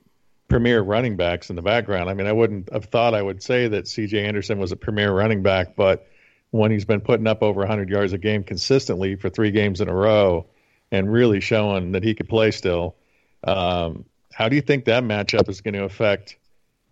premier 0.47 0.81
running 0.81 1.15
backs 1.15 1.49
in 1.49 1.55
the 1.55 1.61
background. 1.61 2.09
I 2.09 2.13
mean, 2.13 2.27
I 2.27 2.33
wouldn't 2.33 2.73
have 2.73 2.85
thought 2.85 3.13
I 3.13 3.21
would 3.21 3.41
say 3.41 3.67
that 3.69 3.87
C.J. 3.87 4.25
Anderson 4.25 4.57
was 4.57 4.71
a 4.71 4.75
premier 4.75 5.13
running 5.13 5.43
back, 5.43 5.75
but 5.75 6.07
when 6.49 6.71
he's 6.71 6.83
been 6.83 6.99
putting 6.99 7.27
up 7.27 7.41
over 7.41 7.59
100 7.59 7.89
yards 7.89 8.11
a 8.11 8.17
game 8.17 8.43
consistently 8.43 9.15
for 9.15 9.29
three 9.29 9.51
games 9.51 9.79
in 9.79 9.87
a 9.87 9.95
row 9.95 10.45
and 10.91 11.11
really 11.11 11.39
showing 11.39 11.93
that 11.93 12.03
he 12.03 12.13
could 12.13 12.27
play 12.27 12.51
still, 12.51 12.95
um, 13.43 14.05
how 14.33 14.49
do 14.49 14.55
you 14.55 14.61
think 14.61 14.85
that 14.85 15.03
matchup 15.03 15.49
is 15.49 15.61
going 15.61 15.73
to 15.73 15.83
affect, 15.83 16.37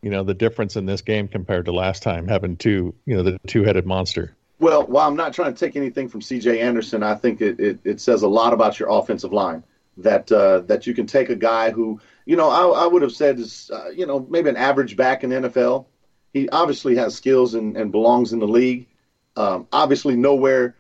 you 0.02 0.10
know, 0.10 0.24
the 0.24 0.34
difference 0.34 0.76
in 0.76 0.86
this 0.86 1.02
game 1.02 1.28
compared 1.28 1.66
to 1.66 1.72
last 1.72 2.04
time 2.04 2.28
having 2.28 2.58
two, 2.58 2.96
you 3.06 3.16
know, 3.16 3.24
the 3.24 3.40
two-headed 3.48 3.86
monster? 3.86 4.36
Well, 4.60 4.86
while 4.86 5.08
I'm 5.08 5.16
not 5.16 5.34
trying 5.34 5.54
to 5.54 5.60
take 5.60 5.76
anything 5.76 6.10
from 6.10 6.22
C.J. 6.22 6.60
Anderson, 6.60 7.02
I 7.02 7.16
think 7.16 7.42
it, 7.42 7.60
it, 7.60 7.80
it 7.86 8.02
says 8.02 8.24
a 8.24 8.28
lot 8.28 8.54
about 8.54 8.80
your 8.80 8.90
offensive 8.90 9.32
line 9.32 9.64
that 9.98 10.32
uh, 10.32 10.60
that 10.60 10.88
you 10.88 10.94
can 10.94 11.08
take 11.08 11.30
a 11.30 11.36
guy 11.36 11.72
who 11.72 12.00
you 12.30 12.36
know, 12.36 12.52
I, 12.52 12.84
I 12.84 12.86
would 12.86 13.02
have 13.02 13.12
said 13.12 13.40
is, 13.40 13.72
uh, 13.74 13.90
you 13.90 14.06
know, 14.06 14.20
maybe 14.30 14.52
an 14.52 14.56
average 14.56 14.96
back 14.96 15.24
in 15.24 15.32
NFL. 15.32 15.88
He 16.32 16.48
obviously 16.48 16.96
has 16.98 17.16
skills 17.16 17.56
and, 17.56 17.76
and 17.76 17.92
belongs 17.92 18.34
in 18.34 18.38
the 18.38 18.48
league. 18.48 18.86
Um, 19.36 19.68
obviously, 19.72 20.16
nowhere 20.16 20.76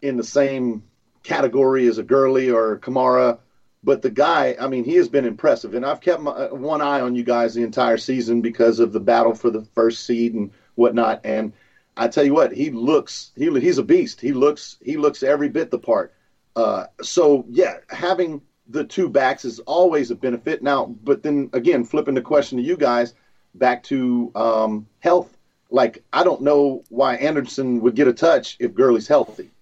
in 0.00 0.16
the 0.16 0.24
same 0.24 0.84
category 1.22 1.86
as 1.86 1.98
a 1.98 2.02
Gurley 2.02 2.50
or 2.50 2.78
Kamara, 2.78 3.40
but 3.86 4.02
the 4.02 4.10
guy, 4.10 4.56
I 4.60 4.66
mean, 4.66 4.82
he 4.82 4.96
has 4.96 5.08
been 5.08 5.24
impressive. 5.24 5.72
And 5.74 5.86
I've 5.86 6.00
kept 6.00 6.20
my, 6.20 6.32
uh, 6.32 6.48
one 6.48 6.82
eye 6.82 7.00
on 7.00 7.14
you 7.14 7.22
guys 7.22 7.54
the 7.54 7.62
entire 7.62 7.98
season 7.98 8.40
because 8.40 8.80
of 8.80 8.92
the 8.92 8.98
battle 8.98 9.32
for 9.32 9.48
the 9.48 9.64
first 9.76 10.04
seed 10.04 10.34
and 10.34 10.50
whatnot. 10.74 11.20
And 11.22 11.52
I 11.96 12.08
tell 12.08 12.24
you 12.24 12.34
what, 12.34 12.52
he 12.52 12.70
looks, 12.70 13.30
he, 13.36 13.48
he's 13.60 13.78
a 13.78 13.84
beast. 13.84 14.20
He 14.20 14.32
looks, 14.32 14.76
he 14.82 14.96
looks 14.96 15.22
every 15.22 15.48
bit 15.48 15.70
the 15.70 15.78
part. 15.78 16.12
Uh, 16.56 16.86
so 17.00 17.46
yeah, 17.48 17.76
having 17.88 18.42
the 18.66 18.82
two 18.82 19.08
backs 19.08 19.44
is 19.44 19.60
always 19.60 20.10
a 20.10 20.16
benefit. 20.16 20.64
Now, 20.64 20.86
but 21.04 21.22
then 21.22 21.48
again, 21.52 21.84
flipping 21.84 22.14
the 22.14 22.22
question 22.22 22.58
to 22.58 22.64
you 22.64 22.76
guys 22.76 23.14
back 23.54 23.84
to 23.84 24.32
um, 24.34 24.88
health. 24.98 25.38
Like, 25.70 26.02
I 26.12 26.24
don't 26.24 26.42
know 26.42 26.82
why 26.88 27.14
Anderson 27.16 27.80
would 27.82 27.94
get 27.94 28.08
a 28.08 28.12
touch 28.12 28.56
if 28.58 28.74
Gurley's 28.74 29.06
healthy. 29.06 29.52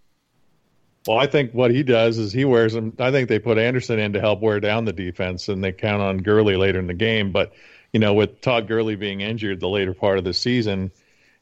Well, 1.06 1.18
I 1.18 1.26
think 1.26 1.52
what 1.52 1.70
he 1.70 1.82
does 1.82 2.18
is 2.18 2.32
he 2.32 2.44
wears 2.44 2.72
them. 2.72 2.94
I 2.98 3.10
think 3.10 3.28
they 3.28 3.38
put 3.38 3.58
Anderson 3.58 3.98
in 3.98 4.14
to 4.14 4.20
help 4.20 4.40
wear 4.40 4.58
down 4.58 4.86
the 4.86 4.92
defense, 4.92 5.48
and 5.48 5.62
they 5.62 5.72
count 5.72 6.02
on 6.02 6.18
Gurley 6.18 6.56
later 6.56 6.78
in 6.78 6.86
the 6.86 6.94
game. 6.94 7.30
But 7.30 7.52
you 7.92 8.00
know, 8.00 8.14
with 8.14 8.40
Todd 8.40 8.68
Gurley 8.68 8.96
being 8.96 9.20
injured 9.20 9.60
the 9.60 9.68
later 9.68 9.94
part 9.94 10.18
of 10.18 10.24
the 10.24 10.34
season, 10.34 10.90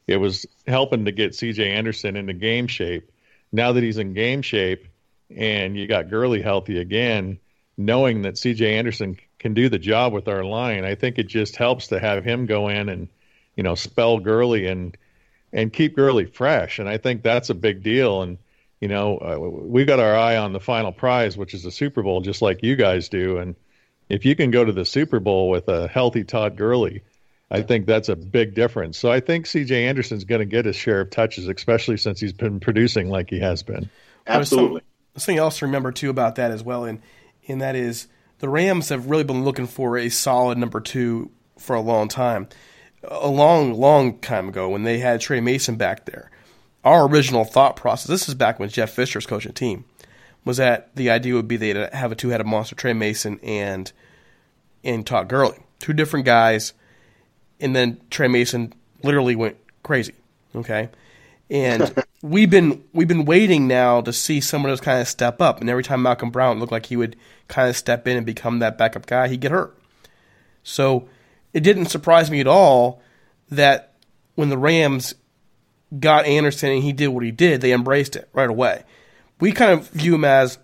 it 0.05 0.17
was 0.17 0.45
helping 0.67 1.05
to 1.05 1.11
get 1.11 1.33
C.J. 1.33 1.71
Anderson 1.71 2.15
into 2.15 2.33
game 2.33 2.67
shape. 2.67 3.09
Now 3.51 3.71
that 3.71 3.83
he's 3.83 3.97
in 3.97 4.13
game 4.13 4.41
shape, 4.41 4.87
and 5.35 5.77
you 5.77 5.87
got 5.87 6.09
Gurley 6.09 6.41
healthy 6.41 6.79
again, 6.79 7.39
knowing 7.77 8.23
that 8.23 8.35
CJ 8.35 8.73
Anderson 8.73 9.17
can 9.39 9.53
do 9.53 9.69
the 9.69 9.79
job 9.79 10.13
with 10.13 10.27
our 10.27 10.43
line, 10.43 10.85
I 10.85 10.95
think 10.95 11.17
it 11.17 11.27
just 11.27 11.55
helps 11.55 11.87
to 11.87 11.99
have 11.99 12.23
him 12.23 12.45
go 12.45 12.67
in 12.67 12.89
and, 12.89 13.07
you 13.55 13.63
know, 13.63 13.75
spell 13.75 14.19
Gurley 14.19 14.67
and 14.67 14.97
and 15.51 15.71
keep 15.71 15.95
Gurley 15.95 16.25
fresh. 16.25 16.79
And 16.79 16.89
I 16.89 16.97
think 16.97 17.21
that's 17.21 17.49
a 17.49 17.55
big 17.55 17.83
deal. 17.83 18.23
And, 18.23 18.39
you 18.83 18.89
know, 18.89 19.17
uh, 19.19 19.37
we 19.39 19.85
got 19.85 20.01
our 20.01 20.13
eye 20.13 20.35
on 20.35 20.51
the 20.51 20.59
final 20.59 20.91
prize, 20.91 21.37
which 21.37 21.53
is 21.53 21.63
the 21.63 21.71
Super 21.71 22.03
Bowl, 22.03 22.19
just 22.19 22.41
like 22.41 22.63
you 22.63 22.75
guys 22.75 23.07
do. 23.07 23.37
And 23.37 23.55
if 24.09 24.25
you 24.25 24.35
can 24.35 24.51
go 24.51 24.65
to 24.65 24.73
the 24.73 24.83
Super 24.83 25.21
Bowl 25.21 25.49
with 25.49 25.69
a 25.69 25.87
healthy 25.87 26.25
Todd 26.25 26.57
Gurley, 26.57 27.01
I 27.49 27.61
think 27.61 27.85
that's 27.85 28.09
a 28.09 28.17
big 28.17 28.55
difference. 28.55 28.97
So 28.97 29.09
I 29.09 29.21
think 29.21 29.45
C.J. 29.45 29.87
Anderson's 29.87 30.25
going 30.25 30.39
to 30.39 30.45
get 30.45 30.65
his 30.65 30.75
share 30.75 30.99
of 30.99 31.11
touches, 31.11 31.47
especially 31.47 31.95
since 31.95 32.19
he's 32.19 32.33
been 32.33 32.59
producing 32.59 33.07
like 33.07 33.29
he 33.29 33.39
has 33.39 33.63
been. 33.63 33.89
Absolutely. 34.27 34.81
Something 35.15 35.37
else 35.37 35.59
to 35.59 35.65
remember 35.65 35.93
too 35.93 36.09
about 36.09 36.35
that 36.35 36.51
as 36.51 36.61
well, 36.61 36.83
and 36.83 37.01
and 37.47 37.61
that 37.61 37.77
is 37.77 38.07
the 38.39 38.49
Rams 38.49 38.89
have 38.89 39.09
really 39.09 39.23
been 39.23 39.45
looking 39.45 39.67
for 39.67 39.97
a 39.97 40.09
solid 40.09 40.57
number 40.57 40.81
two 40.81 41.31
for 41.57 41.73
a 41.73 41.81
long 41.81 42.09
time. 42.09 42.49
A 43.05 43.29
long, 43.29 43.75
long 43.75 44.19
time 44.19 44.49
ago 44.49 44.67
when 44.67 44.83
they 44.83 44.99
had 44.99 45.21
Tre 45.21 45.39
Mason 45.39 45.77
back 45.77 46.05
there 46.05 46.31
our 46.83 47.07
original 47.07 47.45
thought 47.45 47.75
process, 47.75 48.07
this 48.07 48.27
is 48.27 48.35
back 48.35 48.59
when 48.59 48.69
Jeff 48.69 48.91
Fisher's 48.91 49.25
coaching 49.25 49.53
team, 49.53 49.85
was 50.45 50.57
that 50.57 50.95
the 50.95 51.09
idea 51.09 51.33
would 51.33 51.47
be 51.47 51.57
they'd 51.57 51.75
have 51.93 52.11
a 52.11 52.15
two 52.15 52.29
headed 52.29 52.47
monster, 52.47 52.75
Tre 52.75 52.93
Mason 52.93 53.39
and 53.43 53.91
and 54.83 55.07
Todd 55.07 55.29
Gurley. 55.29 55.59
Two 55.79 55.93
different 55.93 56.25
guys, 56.25 56.73
and 57.59 57.75
then 57.75 58.01
Tre 58.09 58.27
Mason 58.27 58.73
literally 59.03 59.35
went 59.35 59.57
crazy. 59.83 60.13
Okay. 60.55 60.89
And 61.49 61.93
we've 62.21 62.49
been 62.49 62.83
we've 62.93 63.07
been 63.07 63.25
waiting 63.25 63.67
now 63.67 64.01
to 64.01 64.11
see 64.11 64.41
someone 64.41 64.69
else 64.69 64.81
kind 64.81 65.01
of 65.01 65.07
step 65.07 65.41
up. 65.41 65.61
And 65.61 65.69
every 65.69 65.83
time 65.83 66.01
Malcolm 66.01 66.31
Brown 66.31 66.59
looked 66.59 66.71
like 66.71 66.87
he 66.87 66.97
would 66.97 67.15
kind 67.47 67.69
of 67.69 67.77
step 67.77 68.07
in 68.07 68.17
and 68.17 68.25
become 68.25 68.59
that 68.59 68.77
backup 68.77 69.05
guy, 69.05 69.27
he'd 69.27 69.41
get 69.41 69.51
hurt. 69.51 69.77
So 70.63 71.07
it 71.53 71.61
didn't 71.61 71.85
surprise 71.85 72.31
me 72.31 72.39
at 72.39 72.47
all 72.47 73.01
that 73.49 73.93
when 74.35 74.49
the 74.49 74.57
Rams 74.57 75.13
got 75.99 76.25
Anderson 76.25 76.71
and 76.71 76.83
he 76.83 76.93
did 76.93 77.07
what 77.07 77.23
he 77.23 77.31
did, 77.31 77.61
they 77.61 77.73
embraced 77.73 78.15
it 78.15 78.29
right 78.33 78.49
away. 78.49 78.83
We 79.39 79.51
kind 79.51 79.71
of 79.71 79.89
view 79.89 80.15
him 80.15 80.25
as 80.25 80.57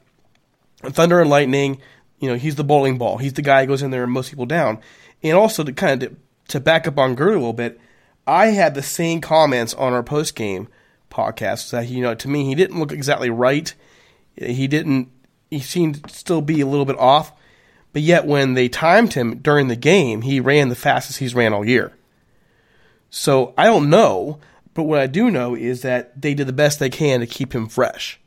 thunder 0.83 1.19
and 1.19 1.29
lightning. 1.29 1.81
You 2.19 2.29
know, 2.29 2.35
he's 2.35 2.55
the 2.55 2.63
bowling 2.63 2.97
ball. 2.97 3.17
He's 3.17 3.33
the 3.33 3.41
guy 3.41 3.61
who 3.61 3.67
goes 3.67 3.81
in 3.81 3.91
there 3.91 4.03
and 4.03 4.11
most 4.11 4.29
people 4.29 4.45
down. 4.45 4.79
And 5.23 5.37
also 5.37 5.63
to 5.63 5.73
kind 5.73 6.03
of 6.03 6.15
to 6.49 6.59
back 6.59 6.87
up 6.87 6.97
on 6.97 7.15
Gurley 7.15 7.35
a 7.35 7.39
little 7.39 7.53
bit, 7.53 7.79
I 8.25 8.47
had 8.47 8.75
the 8.75 8.83
same 8.83 9.21
comments 9.21 9.73
on 9.73 9.93
our 9.93 10.03
post 10.03 10.35
game 10.35 10.67
podcast 11.09 11.71
that 11.71 11.87
you 11.87 12.01
know 12.01 12.13
to 12.13 12.27
me 12.27 12.45
he 12.45 12.55
didn't 12.55 12.79
look 12.79 12.91
exactly 12.91 13.29
right. 13.29 13.73
He 14.35 14.67
didn't. 14.67 15.09
He 15.49 15.59
seemed 15.59 16.03
to 16.03 16.13
still 16.13 16.41
be 16.41 16.61
a 16.61 16.67
little 16.67 16.85
bit 16.85 16.97
off. 16.97 17.33
But 17.91 18.03
yet, 18.03 18.27
when 18.27 18.53
they 18.53 18.69
timed 18.69 19.13
him 19.13 19.39
during 19.39 19.67
the 19.67 19.75
game, 19.75 20.21
he 20.21 20.39
ran 20.39 20.69
the 20.69 20.75
fastest 20.75 21.19
he's 21.19 21.33
ran 21.33 21.53
all 21.53 21.65
year. 21.65 21.93
So 23.09 23.53
I 23.57 23.65
don't 23.65 23.89
know. 23.89 24.39
But 24.79 24.85
what 24.85 24.99
I 24.99 25.07
do 25.07 25.29
know 25.29 25.55
is 25.55 25.81
that 25.81 26.21
they 26.21 26.33
did 26.33 26.47
the 26.47 26.53
best 26.53 26.79
they 26.79 26.89
can 26.89 27.19
to 27.19 27.27
keep 27.27 27.53
him 27.53 27.67
fresh. 27.67 28.17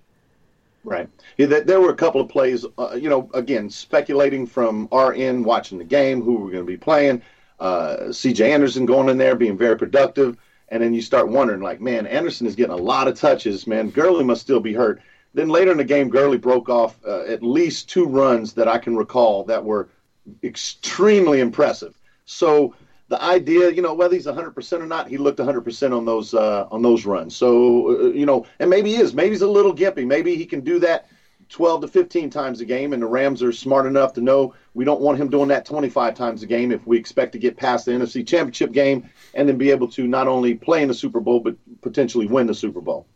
Right. 0.85 1.09
Yeah, 1.39 1.47
there 1.47 1.81
were 1.81 1.89
a 1.89 1.97
couple 1.97 2.21
of 2.21 2.29
plays, 2.29 2.67
uh, 2.77 2.95
you 2.95 3.09
know, 3.09 3.31
again, 3.33 3.71
speculating 3.71 4.47
from 4.47 4.87
end, 4.93 5.47
watching 5.47 5.79
the 5.79 5.85
game, 5.85 6.21
who 6.21 6.35
we're 6.35 6.51
going 6.51 6.67
to 6.67 6.71
be 6.71 6.77
playing. 6.77 7.23
Uh, 7.59 7.97
CJ 8.09 8.51
Anderson 8.51 8.85
going 8.85 9.09
in 9.09 9.17
there, 9.17 9.35
being 9.35 9.57
very 9.57 9.79
productive. 9.79 10.37
And 10.69 10.83
then 10.83 10.93
you 10.93 11.01
start 11.01 11.31
wondering, 11.31 11.63
like, 11.63 11.81
man, 11.81 12.07
Anderson 12.07 12.47
is 12.47 12.55
getting 12.55 12.75
a 12.75 12.77
lot 12.77 13.09
of 13.09 13.19
touches, 13.19 13.67
man. 13.67 13.89
Gurley 13.89 14.23
must 14.23 14.43
still 14.43 14.61
be 14.61 14.75
hurt. 14.75 15.01
Then 15.33 15.49
later 15.49 15.71
in 15.71 15.79
the 15.79 15.85
game, 15.85 16.11
Gurley 16.11 16.37
broke 16.37 16.69
off 16.69 16.99
uh, 17.07 17.23
at 17.23 17.43
least 17.43 17.89
two 17.89 18.05
runs 18.05 18.53
that 18.53 18.69
I 18.69 18.77
can 18.77 18.95
recall 18.95 19.45
that 19.45 19.65
were 19.65 19.89
extremely 20.45 21.41
impressive. 21.41 21.99
So 22.27 22.75
the 23.13 23.23
idea, 23.23 23.71
you 23.71 23.83
know, 23.83 23.93
whether 23.93 24.15
he's 24.15 24.25
100% 24.25 24.81
or 24.81 24.87
not, 24.87 25.07
he 25.07 25.19
looked 25.19 25.39
100% 25.39 25.95
on 25.95 26.07
those 26.07 26.33
uh, 26.33 26.67
on 26.71 26.81
those 26.81 27.05
runs. 27.05 27.37
So, 27.37 27.91
uh, 27.91 28.05
you 28.07 28.25
know, 28.25 28.47
and 28.59 28.71
maybe 28.71 28.89
he 28.89 28.97
is. 28.97 29.13
Maybe 29.13 29.31
he's 29.31 29.43
a 29.43 29.47
little 29.47 29.75
gimpy. 29.75 30.07
Maybe 30.07 30.35
he 30.35 30.47
can 30.47 30.61
do 30.61 30.79
that 30.79 31.11
12 31.51 31.83
to 31.83 31.89
15 31.89 32.31
times 32.31 32.63
a 32.63 32.65
game, 32.65 32.95
and 32.95 33.03
the 33.03 33.07
Rams 33.07 33.43
are 33.43 33.53
smart 33.53 33.85
enough 33.85 34.15
to 34.15 34.23
know 34.23 34.55
we 34.73 34.87
don't 34.87 35.03
want 35.03 35.19
him 35.19 35.29
doing 35.29 35.49
that 35.49 35.67
25 35.67 36.15
times 36.15 36.43
a 36.43 36.47
game 36.47 36.73
if 36.73 36.87
we 36.87 36.97
expect 36.97 37.33
to 37.33 37.39
get 37.39 37.59
past 37.59 37.85
the 37.85 37.93
NFC 37.93 38.27
Championship 38.27 38.73
game 38.73 39.11
and 39.35 39.47
then 39.47 39.59
be 39.59 39.71
able 39.71 39.89
to 39.89 40.07
not 40.07 40.27
only 40.27 40.55
play 40.55 40.81
in 40.81 40.89
the 40.89 40.95
Super 40.95 41.21
Bowl 41.21 41.41
but 41.41 41.55
potentially 41.83 42.27
win 42.27 42.47
the 42.47 42.55
Super 42.55 42.81
Bowl. 42.81 43.07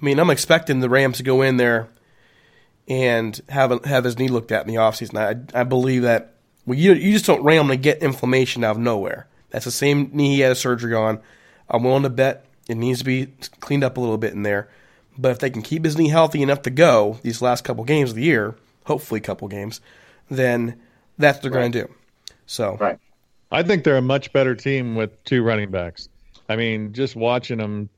I 0.00 0.04
mean, 0.04 0.20
I'm 0.20 0.30
expecting 0.30 0.78
the 0.78 0.88
Rams 0.88 1.16
to 1.16 1.24
go 1.24 1.42
in 1.42 1.56
there 1.56 1.88
and 2.86 3.40
have 3.48 3.84
have 3.86 4.04
his 4.04 4.20
knee 4.20 4.28
looked 4.28 4.52
at 4.52 4.68
in 4.68 4.72
the 4.72 4.78
offseason. 4.78 5.18
I 5.18 5.60
I 5.60 5.64
believe 5.64 6.02
that 6.02 6.35
well, 6.66 6.78
you 6.78 6.92
you 6.92 7.12
just 7.12 7.26
don't 7.26 7.42
randomly 7.42 7.76
get 7.76 8.02
inflammation 8.02 8.64
out 8.64 8.76
of 8.76 8.82
nowhere. 8.82 9.26
That's 9.50 9.64
the 9.64 9.70
same 9.70 10.10
knee 10.12 10.34
he 10.34 10.40
had 10.40 10.52
a 10.52 10.56
surgery 10.56 10.94
on. 10.94 11.20
I'm 11.70 11.84
willing 11.84 12.02
to 12.02 12.10
bet 12.10 12.44
it 12.68 12.76
needs 12.76 12.98
to 12.98 13.04
be 13.04 13.26
cleaned 13.60 13.84
up 13.84 13.96
a 13.96 14.00
little 14.00 14.18
bit 14.18 14.32
in 14.32 14.42
there. 14.42 14.68
But 15.18 15.30
if 15.30 15.38
they 15.38 15.50
can 15.50 15.62
keep 15.62 15.84
his 15.84 15.96
knee 15.96 16.08
healthy 16.08 16.42
enough 16.42 16.62
to 16.62 16.70
go 16.70 17.18
these 17.22 17.40
last 17.40 17.64
couple 17.64 17.84
games 17.84 18.10
of 18.10 18.16
the 18.16 18.22
year, 18.22 18.54
hopefully 18.84 19.18
a 19.18 19.22
couple 19.22 19.48
games, 19.48 19.80
then 20.30 20.80
that's 21.16 21.36
what 21.36 21.42
they're 21.44 21.52
right. 21.52 21.72
going 21.72 21.72
to 21.72 21.86
do. 21.86 21.94
So, 22.46 22.76
right. 22.76 22.98
I 23.50 23.62
think 23.62 23.84
they're 23.84 23.96
a 23.96 24.02
much 24.02 24.32
better 24.32 24.54
team 24.54 24.94
with 24.94 25.24
two 25.24 25.42
running 25.42 25.70
backs. 25.70 26.08
I 26.48 26.56
mean, 26.56 26.92
just 26.92 27.16
watching 27.16 27.58
them 27.58 27.88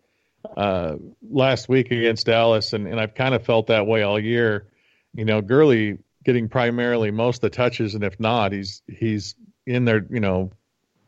uh, 0.57 0.96
last 1.28 1.68
week 1.68 1.90
against 1.90 2.26
Dallas, 2.26 2.72
and, 2.72 2.87
and 2.87 3.00
I've 3.00 3.14
kind 3.14 3.35
of 3.35 3.44
felt 3.44 3.66
that 3.66 3.87
way 3.87 4.02
all 4.02 4.20
year. 4.20 4.66
You 5.14 5.24
know, 5.24 5.40
Gurley 5.40 5.98
getting 6.28 6.46
primarily 6.46 7.10
most 7.10 7.36
of 7.36 7.40
the 7.40 7.56
touches, 7.56 7.94
and 7.94 8.04
if 8.04 8.20
not, 8.20 8.52
he's 8.52 8.82
he's 8.86 9.34
in 9.66 9.86
there, 9.86 10.04
you 10.10 10.20
know, 10.20 10.52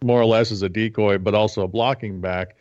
more 0.02 0.18
or 0.18 0.24
less 0.24 0.50
as 0.50 0.62
a 0.62 0.68
decoy, 0.70 1.18
but 1.18 1.34
also 1.34 1.60
a 1.60 1.68
blocking 1.68 2.22
back. 2.22 2.56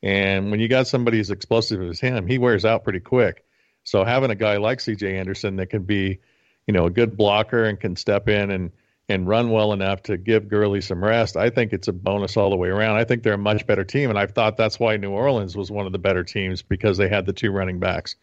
And 0.00 0.52
when 0.52 0.60
you 0.60 0.68
got 0.68 0.86
somebody 0.86 1.18
as 1.18 1.32
explosive 1.32 1.82
as 1.82 1.98
him, 1.98 2.28
he 2.28 2.38
wears 2.38 2.64
out 2.64 2.84
pretty 2.84 3.00
quick. 3.00 3.44
So 3.82 4.04
having 4.04 4.30
a 4.30 4.36
guy 4.36 4.58
like 4.58 4.78
C.J. 4.78 5.18
Anderson 5.18 5.56
that 5.56 5.66
can 5.66 5.82
be, 5.82 6.20
you 6.68 6.72
know, 6.72 6.86
a 6.86 6.90
good 6.90 7.16
blocker 7.16 7.64
and 7.64 7.80
can 7.80 7.96
step 7.96 8.28
in 8.28 8.52
and 8.52 8.70
and 9.08 9.26
run 9.26 9.50
well 9.50 9.72
enough 9.72 10.04
to 10.04 10.16
give 10.16 10.48
Gurley 10.48 10.80
some 10.80 11.02
rest, 11.02 11.36
I 11.36 11.50
think 11.50 11.72
it's 11.72 11.88
a 11.88 11.92
bonus 11.92 12.36
all 12.36 12.50
the 12.50 12.56
way 12.56 12.68
around. 12.68 12.94
I 12.94 13.02
think 13.02 13.24
they're 13.24 13.32
a 13.34 13.38
much 13.38 13.66
better 13.66 13.84
team, 13.84 14.08
and 14.08 14.16
I've 14.16 14.34
thought 14.34 14.56
that's 14.56 14.78
why 14.78 14.98
New 14.98 15.10
Orleans 15.10 15.56
was 15.56 15.68
one 15.68 15.86
of 15.86 15.92
the 15.92 15.98
better 15.98 16.22
teams 16.22 16.62
because 16.62 16.96
they 16.96 17.08
had 17.08 17.26
the 17.26 17.32
two 17.32 17.50
running 17.50 17.80
backs. 17.80 18.14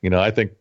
You 0.00 0.10
know, 0.10 0.20
I 0.20 0.30
think 0.30 0.52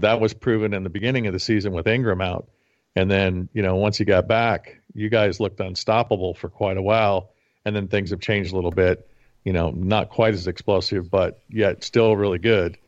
that 0.00 0.20
was 0.20 0.34
proven 0.34 0.74
in 0.74 0.82
the 0.82 0.90
beginning 0.90 1.26
of 1.26 1.32
the 1.32 1.40
season 1.40 1.72
with 1.72 1.86
Ingram 1.86 2.20
out. 2.20 2.48
And 2.96 3.10
then, 3.10 3.48
you 3.52 3.62
know, 3.62 3.76
once 3.76 3.98
he 3.98 4.04
got 4.04 4.26
back, 4.26 4.80
you 4.94 5.08
guys 5.08 5.40
looked 5.40 5.60
unstoppable 5.60 6.34
for 6.34 6.48
quite 6.48 6.76
a 6.76 6.82
while. 6.82 7.30
And 7.64 7.76
then 7.76 7.88
things 7.88 8.10
have 8.10 8.20
changed 8.20 8.52
a 8.52 8.56
little 8.56 8.70
bit, 8.70 9.08
you 9.44 9.52
know, 9.52 9.70
not 9.70 10.08
quite 10.08 10.34
as 10.34 10.46
explosive, 10.46 11.10
but 11.10 11.42
yet 11.48 11.84
still 11.84 12.16
really 12.16 12.38
good. 12.38 12.78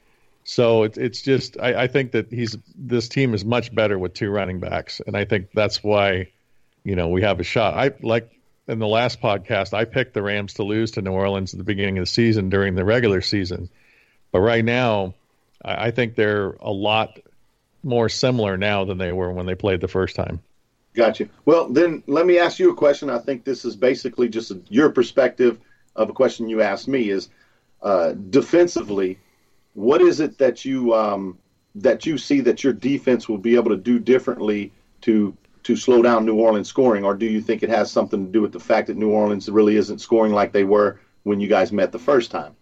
So 0.45 0.83
it's 0.83 0.99
it's 0.99 1.23
just 1.23 1.57
I, 1.61 1.85
I 1.85 1.87
think 1.87 2.13
that 2.13 2.33
he's 2.33 2.57
this 2.75 3.09
team 3.09 3.35
is 3.35 3.45
much 3.45 3.75
better 3.75 3.99
with 3.99 4.15
two 4.15 4.31
running 4.31 4.59
backs, 4.59 5.01
and 5.07 5.17
I 5.17 5.25
think 5.25 5.51
that's 5.55 5.83
why, 5.85 6.29
you 6.85 6.97
know, 6.97 7.09
we 7.09 7.23
have 7.23 7.39
a 7.39 7.45
shot. 7.45 7.75
I 7.75 7.93
like 8.03 8.29
in 8.67 8.79
the 8.79 8.89
last 8.89 9.21
podcast 9.21 9.73
I 9.73 9.85
picked 9.85 10.15
the 10.15 10.23
Rams 10.23 10.55
to 10.55 10.65
lose 10.65 10.93
to 10.93 11.03
New 11.03 11.13
Orleans 11.13 11.55
at 11.55 11.59
the 11.59 11.65
beginning 11.65 11.99
of 11.99 12.03
the 12.03 12.11
season 12.11 12.49
during 12.49 12.75
the 12.75 12.85
regular 12.85 13.21
season, 13.21 13.69
but 14.33 14.41
right 14.41 14.65
now 14.65 15.15
I, 15.65 15.87
I 15.87 15.91
think 15.91 16.15
they're 16.15 16.51
a 16.61 16.73
lot 16.73 17.19
more 17.83 18.09
similar 18.09 18.57
now 18.57 18.85
than 18.85 18.99
they 18.99 19.13
were 19.13 19.33
when 19.33 19.47
they 19.47 19.55
played 19.55 19.81
the 19.81 19.89
first 19.89 20.17
time. 20.17 20.41
Gotcha. 20.95 21.29
Well, 21.45 21.69
then 21.69 22.03
let 22.07 22.27
me 22.27 22.39
ask 22.39 22.59
you 22.59 22.71
a 22.71 22.75
question. 22.75 23.09
I 23.09 23.19
think 23.19 23.45
this 23.45 23.65
is 23.65 23.77
basically 23.77 24.29
just 24.29 24.51
a, 24.51 24.61
your 24.69 24.91
perspective 24.91 25.59
of 25.97 26.11
a 26.11 26.13
question 26.13 26.49
you 26.49 26.61
asked 26.63 26.87
me. 26.87 27.09
Is 27.09 27.31
uh, 27.83 28.13
defensively, 28.13 29.19
what 29.75 30.03
is 30.03 30.21
it 30.21 30.39
that 30.39 30.65
you 30.65 30.95
um, 30.95 31.39
that 31.77 32.05
you 32.05 32.19
see 32.19 32.41
that 32.43 32.63
your 32.63 32.75
defense 32.75 33.29
will 33.29 33.39
be 33.39 33.55
able 33.55 33.71
to 33.71 33.77
do 33.77 33.99
differently 33.99 34.71
to 35.03 35.35
to 35.63 35.77
slow 35.77 36.03
down 36.03 36.27
New 36.27 36.35
Orleans 36.35 36.69
scoring, 36.69 37.05
or 37.05 37.15
do 37.15 37.27
you 37.27 37.41
think 37.41 37.63
it 37.63 37.71
has 37.71 37.91
something 37.91 38.27
to 38.27 38.33
do 38.33 38.43
with 38.43 38.53
the 38.53 38.61
fact 38.61 38.89
that 38.89 38.97
New 38.97 39.11
Orleans 39.11 39.49
really 39.49 39.77
isn't 39.77 40.01
scoring 40.01 40.33
like 40.33 40.53
they 40.53 40.65
were 40.65 41.01
when 41.23 41.41
you 41.41 41.49
guys 41.49 41.73
met 41.73 41.93
the 41.93 41.99
first 41.99 42.31
time? 42.31 42.55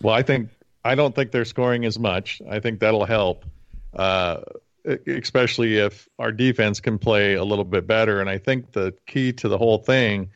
Well, 0.00 0.14
I 0.14 0.22
think 0.22 0.48
I 0.84 0.94
don't 0.94 1.14
think 1.14 1.30
they're 1.30 1.44
scoring 1.44 1.84
as 1.84 1.98
much. 1.98 2.40
I 2.48 2.60
think 2.60 2.80
that'll 2.80 3.04
help, 3.04 3.44
uh, 3.94 4.40
especially 5.06 5.76
if 5.76 6.08
our 6.18 6.32
defense 6.32 6.80
can 6.80 6.98
play 6.98 7.34
a 7.34 7.44
little 7.44 7.64
bit 7.64 7.86
better. 7.86 8.20
And 8.20 8.30
I 8.30 8.38
think 8.38 8.72
the 8.72 8.94
key 9.06 9.32
to 9.34 9.48
the 9.48 9.58
whole 9.58 9.78
thing 9.78 10.30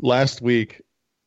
last 0.00 0.40
week 0.40 0.80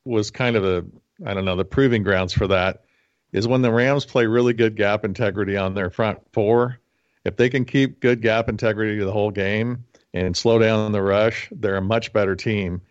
was 0.04 0.32
kind 0.32 0.56
of 0.56 0.66
a, 0.66 0.86
I 1.26 1.34
don't 1.34 1.46
know, 1.46 1.56
the 1.56 1.66
proving 1.66 2.04
grounds 2.04 2.34
for 2.34 2.48
that 2.48 2.84
is 3.32 3.48
when 3.48 3.62
the 3.62 3.72
Rams 3.72 4.06
play 4.06 4.26
really 4.26 4.54
good 4.54 4.76
gap 4.76 5.06
integrity 5.06 5.58
on 5.58 5.74
their 5.74 5.90
front 5.90 6.20
four. 6.32 6.80
If 7.24 7.38
they 7.38 7.50
can 7.50 7.66
keep 7.66 8.00
good 8.00 8.22
gap 8.22 8.50
integrity 8.50 8.98
the 9.04 9.12
whole 9.12 9.32
game 9.32 9.86
and 10.14 10.38
slow 10.38 10.60
down 10.60 10.92
the 10.92 11.02
rush, 11.02 11.50
they're 11.52 11.78
a 11.78 11.82
much 11.82 12.14
better 12.14 12.36
team. 12.36 12.82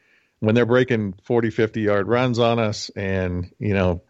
When 0.40 0.54
they're 0.54 0.66
breaking 0.66 1.14
40, 1.22 1.50
50 1.50 1.80
yard 1.80 2.08
runs 2.08 2.38
on 2.38 2.58
us 2.58 2.90
and, 2.90 3.50
you 3.58 3.72
know, 3.74 4.02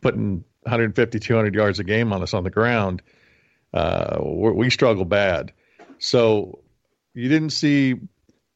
putting 0.00 0.44
150, 0.62 1.18
200 1.18 1.54
yards 1.54 1.78
a 1.78 1.84
game 1.84 2.12
on 2.12 2.22
us 2.22 2.34
on 2.34 2.44
the 2.44 2.50
ground, 2.50 3.02
uh, 3.74 4.18
we 4.20 4.70
struggle 4.70 5.04
bad. 5.04 5.52
So 5.98 6.60
you 7.14 7.28
didn't 7.28 7.50
see 7.50 7.96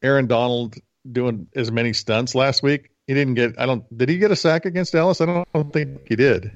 Aaron 0.01 0.27
Donald 0.27 0.75
doing 1.09 1.47
as 1.55 1.71
many 1.71 1.93
stunts 1.93 2.35
last 2.35 2.63
week. 2.63 2.89
He 3.07 3.13
didn't 3.13 3.33
get. 3.33 3.59
I 3.59 3.65
don't. 3.65 3.85
Did 3.97 4.09
he 4.09 4.17
get 4.17 4.31
a 4.31 4.35
sack 4.35 4.65
against 4.65 4.93
Dallas? 4.93 5.19
I 5.19 5.25
don't, 5.25 5.47
I 5.53 5.59
don't 5.59 5.73
think 5.73 6.07
he 6.07 6.15
did. 6.15 6.51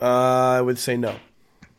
Uh, 0.00 0.56
I 0.56 0.60
would 0.60 0.78
say 0.78 0.96
no. 0.96 1.14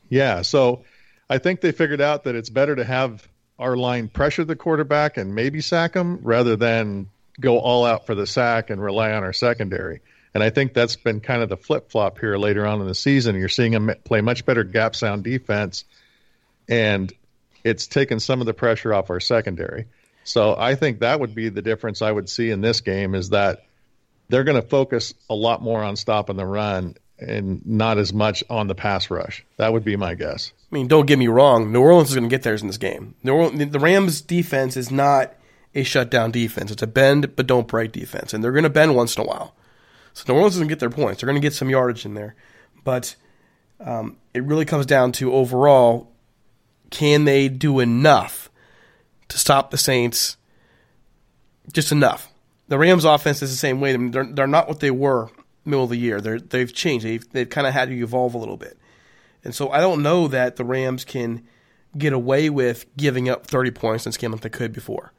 Yeah, 0.09 0.43
so 0.43 0.83
I 1.29 1.39
think 1.39 1.61
they 1.61 1.71
figured 1.71 2.01
out 2.01 2.23
that 2.25 2.35
it's 2.35 2.49
better 2.49 2.75
to 2.75 2.83
have 2.83 3.27
our 3.57 3.75
line 3.75 4.07
pressure 4.07 4.43
the 4.43 4.55
quarterback 4.55 5.17
and 5.17 5.33
maybe 5.33 5.61
sack 5.61 5.95
him 5.95 6.19
rather 6.21 6.55
than 6.55 7.09
go 7.39 7.57
all 7.59 7.85
out 7.85 8.05
for 8.05 8.13
the 8.13 8.27
sack 8.27 8.69
and 8.69 8.81
rely 8.81 9.11
on 9.11 9.23
our 9.23 9.33
secondary. 9.33 10.01
And 10.33 10.43
I 10.43 10.49
think 10.49 10.73
that's 10.73 10.95
been 10.95 11.19
kind 11.19 11.43
of 11.43 11.49
the 11.49 11.57
flip 11.57 11.91
flop 11.91 12.19
here 12.19 12.37
later 12.37 12.65
on 12.65 12.81
in 12.81 12.87
the 12.87 12.95
season. 12.95 13.35
You're 13.35 13.49
seeing 13.49 13.71
them 13.71 13.91
play 14.03 14.21
much 14.21 14.45
better 14.45 14.63
gap 14.63 14.95
sound 14.95 15.23
defense, 15.23 15.85
and 16.67 17.13
it's 17.63 17.87
taken 17.87 18.19
some 18.19 18.39
of 18.41 18.47
the 18.47 18.53
pressure 18.53 18.93
off 18.93 19.09
our 19.09 19.19
secondary. 19.19 19.85
So 20.23 20.55
I 20.57 20.75
think 20.75 20.99
that 20.99 21.19
would 21.19 21.35
be 21.35 21.49
the 21.49 21.61
difference 21.61 22.01
I 22.01 22.11
would 22.11 22.29
see 22.29 22.49
in 22.49 22.61
this 22.61 22.81
game 22.81 23.13
is 23.13 23.29
that 23.29 23.65
they're 24.29 24.43
going 24.43 24.61
to 24.61 24.67
focus 24.67 25.13
a 25.29 25.35
lot 25.35 25.61
more 25.61 25.83
on 25.83 25.95
stopping 25.95 26.37
the 26.37 26.45
run 26.45 26.95
and 27.19 27.65
not 27.65 27.97
as 27.97 28.13
much 28.13 28.43
on 28.49 28.67
the 28.67 28.75
pass 28.75 29.09
rush. 29.09 29.45
That 29.57 29.73
would 29.73 29.83
be 29.83 29.95
my 29.95 30.15
guess. 30.15 30.51
I 30.71 30.75
mean, 30.75 30.87
don't 30.87 31.05
get 31.05 31.19
me 31.19 31.27
wrong. 31.27 31.71
New 31.71 31.81
Orleans 31.81 32.09
is 32.09 32.15
going 32.15 32.27
to 32.27 32.33
get 32.33 32.43
theirs 32.43 32.61
in 32.61 32.67
this 32.67 32.77
game. 32.77 33.15
the 33.23 33.79
Rams' 33.79 34.21
defense 34.21 34.75
is 34.75 34.89
not 34.89 35.33
a 35.75 35.83
shutdown 35.83 36.31
defense. 36.31 36.71
It's 36.71 36.81
a 36.81 36.87
bend 36.87 37.35
but 37.35 37.47
don't 37.47 37.67
break 37.67 37.91
defense, 37.91 38.33
and 38.33 38.43
they're 38.43 38.51
going 38.51 38.63
to 38.63 38.69
bend 38.69 38.95
once 38.95 39.15
in 39.15 39.23
a 39.23 39.25
while. 39.25 39.53
So 40.13 40.25
New 40.27 40.35
Orleans 40.37 40.55
doesn't 40.55 40.67
get 40.67 40.79
their 40.79 40.89
points. 40.89 41.21
They're 41.21 41.27
going 41.27 41.41
to 41.41 41.45
get 41.45 41.53
some 41.53 41.69
yardage 41.69 42.05
in 42.05 42.13
there, 42.13 42.35
but 42.83 43.15
um, 43.79 44.17
it 44.33 44.43
really 44.43 44.65
comes 44.65 44.85
down 44.85 45.11
to 45.13 45.33
overall, 45.33 46.11
can 46.89 47.25
they 47.25 47.49
do 47.49 47.79
enough 47.79 48.49
to 49.29 49.37
stop 49.37 49.71
the 49.71 49.77
Saints? 49.77 50.37
Just 51.71 51.91
enough. 51.91 52.31
The 52.67 52.77
Rams' 52.77 53.05
offense 53.05 53.41
is 53.41 53.51
the 53.51 53.57
same 53.57 53.79
way. 53.79 53.95
They're, 53.95 54.25
they're 54.25 54.47
not 54.47 54.67
what 54.67 54.79
they 54.79 54.91
were 54.91 55.29
middle 55.65 55.83
of 55.83 55.89
the 55.89 55.97
year. 55.97 56.21
They're, 56.21 56.39
they've 56.39 56.73
changed. 56.73 57.05
They've, 57.05 57.29
they've 57.31 57.49
kind 57.49 57.67
of 57.67 57.73
had 57.73 57.89
to 57.89 57.95
evolve 57.95 58.33
a 58.33 58.37
little 58.37 58.57
bit. 58.57 58.77
And 59.43 59.53
so 59.53 59.69
I 59.69 59.79
don't 59.79 60.03
know 60.03 60.27
that 60.27 60.55
the 60.55 60.65
Rams 60.65 61.03
can 61.03 61.45
get 61.97 62.13
away 62.13 62.49
with 62.49 62.85
giving 62.97 63.29
up 63.29 63.45
30 63.45 63.71
points 63.71 64.05
in 64.05 64.09
this 64.09 64.17
game 64.17 64.31
like 64.31 64.41
they 64.41 64.49
could 64.49 64.73
before. 64.73 65.13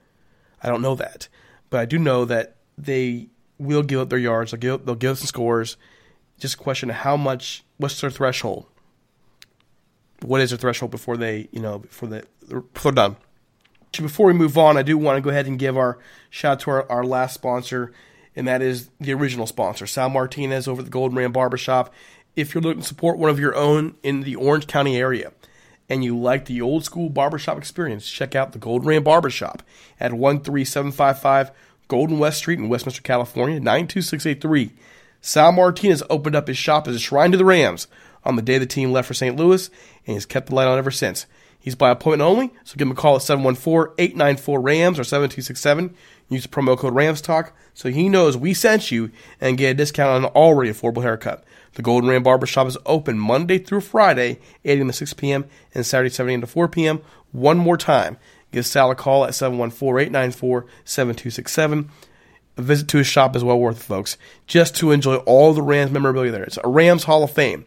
I 0.63 0.69
don't 0.69 0.83
know 0.83 0.95
that. 0.95 1.29
But 1.71 1.81
I 1.81 1.85
do 1.85 1.99
know 1.99 2.25
that 2.25 2.57
they 2.77 3.29
will 3.65 3.83
give 3.83 4.01
up 4.01 4.11
their 4.11 4.19
yards. 4.19 4.51
They'll 4.51 4.61
give, 4.61 4.87
they'll 4.87 4.95
give 4.95 5.13
us 5.13 5.21
some 5.21 5.27
scores. 5.27 5.77
Just 6.39 6.55
a 6.55 6.59
question 6.59 6.91
of 6.91 6.97
how 6.97 7.17
much, 7.17 7.65
what's 7.77 8.01
their 8.01 8.11
threshold? 8.11 8.67
What 10.23 10.41
is 10.41 10.51
their 10.51 10.59
threshold 10.59 10.91
before 10.91 11.17
they, 11.17 11.49
you 11.53 11.61
know, 11.61 11.81
before, 11.81 12.09
they, 12.09 12.23
before 12.49 12.93
they're 12.93 13.09
done? 13.09 13.17
Before 13.93 14.27
we 14.27 14.33
move 14.33 14.59
on, 14.59 14.77
I 14.77 14.83
do 14.83 14.99
want 14.99 15.17
to 15.17 15.21
go 15.21 15.31
ahead 15.31 15.47
and 15.47 15.59
give 15.59 15.77
our 15.77 15.99
shout 16.29 16.53
out 16.53 16.61
to 16.61 16.71
our, 16.71 16.91
our 16.91 17.05
last 17.05 17.35
sponsor, 17.35 17.93
and 18.35 18.49
that 18.49 18.61
is 18.61 18.91
the 18.99 19.13
original 19.13 19.47
sponsor, 19.47 19.87
Sal 19.87 20.09
Martinez 20.09 20.67
over 20.67 20.81
at 20.81 20.87
the 20.87 20.91
Golden 20.91 21.17
Ram 21.17 21.31
Barbershop. 21.31 21.93
If 22.35 22.55
you're 22.55 22.63
looking 22.63 22.83
to 22.83 22.89
support 22.89 23.19
one 23.19 23.31
of 23.31 23.39
your 23.39 23.55
own 23.55 23.95
in 24.03 24.23
the 24.23 24.35
Orange 24.35 24.67
County 24.67 24.97
area 24.97 25.33
and 25.89 26.03
you 26.03 26.19
like 26.19 26.47
the 26.47 26.61
old 26.61 26.85
school 26.85 27.09
barbershop 27.09 27.59
experience, 27.59 28.11
check 28.11 28.35
out 28.35 28.53
the 28.53 28.59
Golden 28.59 28.89
Ram 28.89 29.05
Barbershop 29.05 29.63
at 30.01 30.11
13755 30.11 31.53
Golden 31.89 32.19
West 32.19 32.39
Street 32.39 32.59
in 32.59 32.69
Westminster, 32.69 33.03
California, 33.03 33.61
92683. 33.61 34.73
Sal 35.21 35.53
Martinez 35.53 36.03
opened 36.11 36.37
up 36.37 36.49
his 36.49 36.59
shop 36.59 36.87
as 36.87 36.97
a 36.97 36.99
shrine 36.99 37.33
to 37.33 37.37
the 37.37 37.45
Rams 37.45 37.87
on 38.25 38.37
the 38.37 38.43
day 38.43 38.59
the 38.59 38.67
team 38.67 38.93
left 38.93 39.09
for 39.09 39.15
St. 39.15 39.37
Louis, 39.37 39.69
and 40.07 40.15
he's 40.15 40.27
kept 40.27 40.49
the 40.49 40.55
light 40.55 40.67
on 40.67 40.79
ever 40.79 40.91
since. 40.91 41.27
He's 41.59 41.75
by 41.75 41.91
appointment 41.91 42.29
only, 42.29 42.53
so 42.65 42.77
give 42.77 42.87
him 42.87 42.93
a 42.93 42.95
call 42.95 43.17
at 43.17 43.23
714-894-RAMS 43.23 44.99
or 44.99 45.05
7267. 45.05 45.95
Use 46.29 46.43
the 46.43 46.49
promo 46.49 46.77
code 46.77 46.95
RAMSTALK 46.95 47.53
so 47.75 47.91
he 47.91 48.09
knows 48.09 48.37
we 48.37 48.55
sent 48.55 48.91
you 48.91 49.11
and 49.41 49.59
get 49.59 49.71
a 49.71 49.75
discount 49.75 50.11
on 50.11 50.25
an 50.25 50.31
already 50.37 50.71
affordable 50.71 51.03
haircut. 51.03 51.45
The 51.75 51.83
Golden 51.83 52.09
Ram 52.09 52.23
Barbershop 52.23 52.69
is 52.69 52.79
open 52.87 53.19
Monday 53.19 53.59
through 53.59 53.81
Friday, 53.81 54.39
8 54.65 54.79
a.m. 54.79 54.87
to 54.87 54.93
6 54.93 55.13
p.m. 55.15 55.45
and 55.75 55.85
Saturday, 55.85 56.11
7 56.11 56.31
a.m. 56.31 56.41
to 56.41 56.47
4 56.47 56.69
p.m. 56.69 57.03
One 57.33 57.59
more 57.59 57.77
time. 57.77 58.17
Give 58.55 58.65
Sal 58.65 58.91
a 58.91 58.95
call 58.95 59.25
at 59.25 59.33
714-894-7267. 59.33 61.89
A 62.57 62.63
visit 62.63 62.89
to 62.89 62.99
his 62.99 63.07
shop 63.07 63.35
is 63.35 63.45
well 63.45 63.59
worth 63.59 63.81
it, 63.81 63.83
folks, 63.83 64.17
just 64.47 64.77
to 64.77 64.93
enjoy 64.93 65.17
all 65.17 65.53
the 65.53 65.63
Rams 65.63 65.91
memorabilia 65.91 66.31
there. 66.31 66.45
It's 66.45 66.59
a 66.63 66.69
Rams 66.69 67.03
Hall 67.05 67.25
of 67.25 67.33
Fame. 67.33 67.65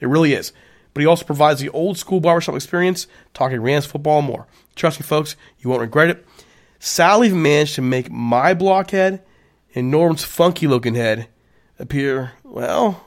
It 0.00 0.08
really 0.08 0.32
is 0.32 0.52
but 0.92 1.00
he 1.00 1.06
also 1.06 1.24
provides 1.24 1.60
the 1.60 1.68
old 1.70 1.98
school 1.98 2.20
barbershop 2.20 2.54
experience, 2.54 3.06
talking 3.32 3.60
Rams 3.60 3.86
football 3.86 4.22
more. 4.22 4.46
Trust 4.74 5.00
me, 5.00 5.04
folks, 5.04 5.36
you 5.58 5.70
won't 5.70 5.82
regret 5.82 6.10
it. 6.10 6.26
Sal 6.78 7.24
even 7.24 7.42
managed 7.42 7.74
to 7.76 7.82
make 7.82 8.10
my 8.10 8.54
blockhead 8.54 9.22
and 9.74 9.90
Norm's 9.90 10.24
funky 10.24 10.66
looking 10.66 10.94
head 10.94 11.28
appear, 11.78 12.32
well, 12.42 13.06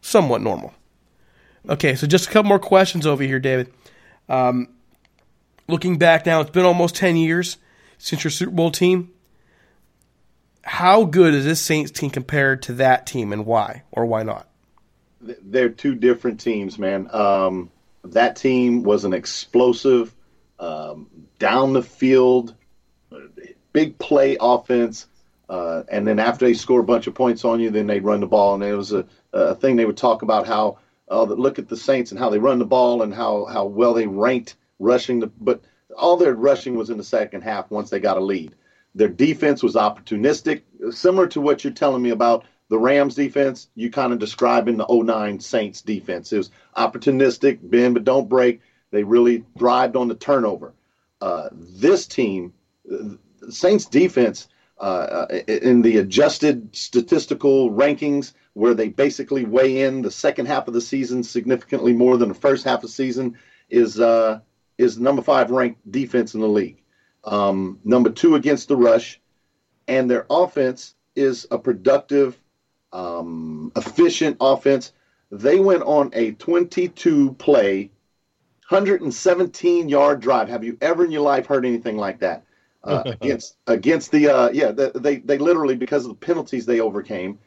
somewhat 0.00 0.40
normal. 0.40 0.72
Okay, 1.68 1.96
so 1.96 2.06
just 2.06 2.28
a 2.28 2.30
couple 2.30 2.48
more 2.48 2.58
questions 2.58 3.06
over 3.06 3.24
here, 3.24 3.40
David. 3.40 3.72
Um, 4.28 4.68
looking 5.68 5.98
back 5.98 6.26
now, 6.26 6.40
it's 6.40 6.50
been 6.50 6.64
almost 6.64 6.96
10 6.96 7.16
years 7.16 7.56
since 7.98 8.24
your 8.24 8.30
Super 8.30 8.52
Bowl 8.52 8.70
team. 8.70 9.12
How 10.62 11.04
good 11.04 11.34
is 11.34 11.44
this 11.44 11.60
Saints 11.60 11.90
team 11.90 12.10
compared 12.10 12.62
to 12.62 12.72
that 12.74 13.06
team 13.06 13.32
and 13.32 13.46
why 13.46 13.82
or 13.92 14.04
why 14.04 14.22
not? 14.22 14.48
they're 15.20 15.68
two 15.68 15.94
different 15.94 16.40
teams, 16.40 16.78
man. 16.78 17.08
Um, 17.12 17.70
that 18.04 18.36
team 18.36 18.82
was 18.82 19.04
an 19.04 19.12
explosive, 19.12 20.14
um, 20.58 21.08
down 21.38 21.72
the 21.72 21.82
field, 21.82 22.54
big 23.72 23.98
play 23.98 24.36
offense. 24.40 25.06
Uh, 25.48 25.82
and 25.88 26.06
then 26.06 26.18
after 26.18 26.46
they 26.46 26.54
score 26.54 26.80
a 26.80 26.84
bunch 26.84 27.06
of 27.06 27.14
points 27.14 27.44
on 27.44 27.60
you, 27.60 27.70
then 27.70 27.86
they 27.86 28.00
run 28.00 28.20
the 28.20 28.26
ball. 28.26 28.54
And 28.54 28.64
it 28.64 28.74
was 28.74 28.92
a, 28.92 29.06
a 29.32 29.54
thing 29.54 29.76
they 29.76 29.84
would 29.84 29.96
talk 29.96 30.22
about 30.22 30.46
how 30.46 30.78
uh, 31.10 31.22
look 31.22 31.58
at 31.58 31.68
the 31.68 31.76
Saints 31.76 32.10
and 32.10 32.18
how 32.18 32.30
they 32.30 32.38
run 32.38 32.58
the 32.58 32.64
ball 32.64 33.02
and 33.02 33.14
how 33.14 33.44
how 33.44 33.66
well 33.66 33.94
they 33.94 34.06
ranked 34.06 34.56
rushing. 34.78 35.20
The, 35.20 35.26
but 35.26 35.62
all 35.96 36.16
their 36.16 36.34
rushing 36.34 36.76
was 36.76 36.90
in 36.90 36.98
the 36.98 37.04
second 37.04 37.42
half 37.42 37.70
once 37.70 37.90
they 37.90 38.00
got 38.00 38.16
a 38.16 38.20
lead. 38.20 38.54
Their 38.94 39.08
defense 39.08 39.62
was 39.62 39.74
opportunistic, 39.74 40.62
similar 40.90 41.26
to 41.28 41.40
what 41.40 41.64
you're 41.64 41.72
telling 41.72 42.02
me 42.02 42.10
about 42.10 42.44
the 42.68 42.78
Rams 42.78 43.14
defense, 43.14 43.68
you 43.74 43.90
kind 43.90 44.12
of 44.12 44.18
describe 44.18 44.68
in 44.68 44.76
the 44.76 44.86
09 44.88 45.38
Saints 45.40 45.82
defense. 45.82 46.32
It 46.32 46.38
was 46.38 46.50
opportunistic, 46.76 47.58
bend 47.62 47.94
but 47.94 48.04
don't 48.04 48.28
break. 48.28 48.60
They 48.90 49.04
really 49.04 49.44
thrived 49.58 49.96
on 49.96 50.08
the 50.08 50.14
turnover. 50.14 50.74
Uh, 51.20 51.48
this 51.52 52.06
team, 52.06 52.52
Saints 53.48 53.86
defense, 53.86 54.48
uh, 54.78 55.26
in 55.46 55.82
the 55.82 55.98
adjusted 55.98 56.74
statistical 56.74 57.70
rankings, 57.70 58.32
where 58.52 58.74
they 58.74 58.88
basically 58.88 59.44
weigh 59.44 59.82
in 59.82 60.02
the 60.02 60.10
second 60.10 60.46
half 60.46 60.68
of 60.68 60.74
the 60.74 60.80
season 60.80 61.22
significantly 61.22 61.92
more 61.92 62.16
than 62.16 62.28
the 62.28 62.34
first 62.34 62.64
half 62.64 62.78
of 62.78 62.82
the 62.82 62.88
season, 62.88 63.38
is 63.70 64.00
uh, 64.00 64.40
is 64.78 64.98
number 64.98 65.22
five 65.22 65.50
ranked 65.50 65.90
defense 65.90 66.34
in 66.34 66.40
the 66.40 66.48
league. 66.48 66.82
Um, 67.24 67.80
number 67.84 68.10
two 68.10 68.34
against 68.34 68.68
the 68.68 68.76
rush, 68.76 69.20
and 69.88 70.10
their 70.10 70.26
offense 70.30 70.94
is 71.14 71.46
a 71.50 71.58
productive 71.58 72.38
um, 72.92 73.72
efficient 73.76 74.36
offense. 74.40 74.92
They 75.30 75.58
went 75.58 75.82
on 75.82 76.10
a 76.12 76.32
22 76.32 77.34
play, 77.34 77.90
117 78.68 79.88
yard 79.88 80.20
drive. 80.20 80.48
Have 80.48 80.64
you 80.64 80.78
ever 80.80 81.04
in 81.04 81.10
your 81.10 81.22
life 81.22 81.46
heard 81.46 81.66
anything 81.66 81.96
like 81.96 82.20
that? 82.20 82.44
Uh, 82.84 83.02
against 83.20 83.56
against 83.66 84.12
the 84.12 84.28
uh, 84.28 84.50
yeah 84.52 84.70
the, 84.70 84.92
they 84.94 85.16
they 85.16 85.38
literally 85.38 85.74
because 85.74 86.04
of 86.04 86.10
the 86.10 86.26
penalties 86.26 86.66
they 86.66 86.78
overcame 86.78 87.38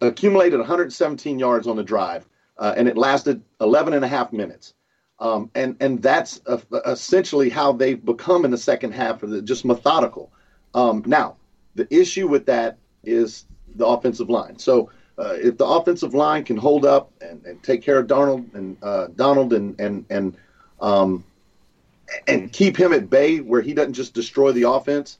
accumulated 0.00 0.58
117 0.58 1.38
yards 1.38 1.68
on 1.68 1.76
the 1.76 1.84
drive 1.84 2.26
uh, 2.58 2.74
and 2.76 2.88
it 2.88 2.96
lasted 2.96 3.40
11 3.60 3.92
and 3.92 4.04
a 4.04 4.08
half 4.08 4.32
minutes 4.32 4.74
um, 5.22 5.50
and 5.54 5.76
and 5.80 6.02
that's 6.02 6.40
essentially 6.86 7.48
how 7.48 7.72
they've 7.72 8.04
become 8.04 8.44
in 8.44 8.50
the 8.50 8.58
second 8.58 8.92
half 8.92 9.22
of 9.22 9.30
the 9.30 9.40
just 9.40 9.64
methodical 9.64 10.30
um, 10.74 11.02
now 11.06 11.36
the 11.74 11.86
issue 11.94 12.28
with 12.28 12.46
that 12.46 12.76
is 13.04 13.44
the 13.76 13.86
offensive 13.86 14.30
line. 14.30 14.58
So 14.58 14.90
uh, 15.18 15.34
if 15.34 15.56
the 15.56 15.66
offensive 15.66 16.14
line 16.14 16.44
can 16.44 16.56
hold 16.56 16.84
up 16.84 17.10
and, 17.20 17.44
and 17.44 17.62
take 17.62 17.82
care 17.82 17.98
of 17.98 18.06
Donald 18.06 18.48
and 18.54 18.76
uh, 18.82 19.08
Donald 19.16 19.52
and 19.52 19.78
and 19.80 20.04
and 20.10 20.36
um, 20.80 21.24
and 22.26 22.52
keep 22.52 22.76
him 22.76 22.92
at 22.92 23.08
bay 23.08 23.38
where 23.38 23.62
he 23.62 23.74
doesn't 23.74 23.94
just 23.94 24.14
destroy 24.14 24.52
the 24.52 24.68
offense, 24.68 25.18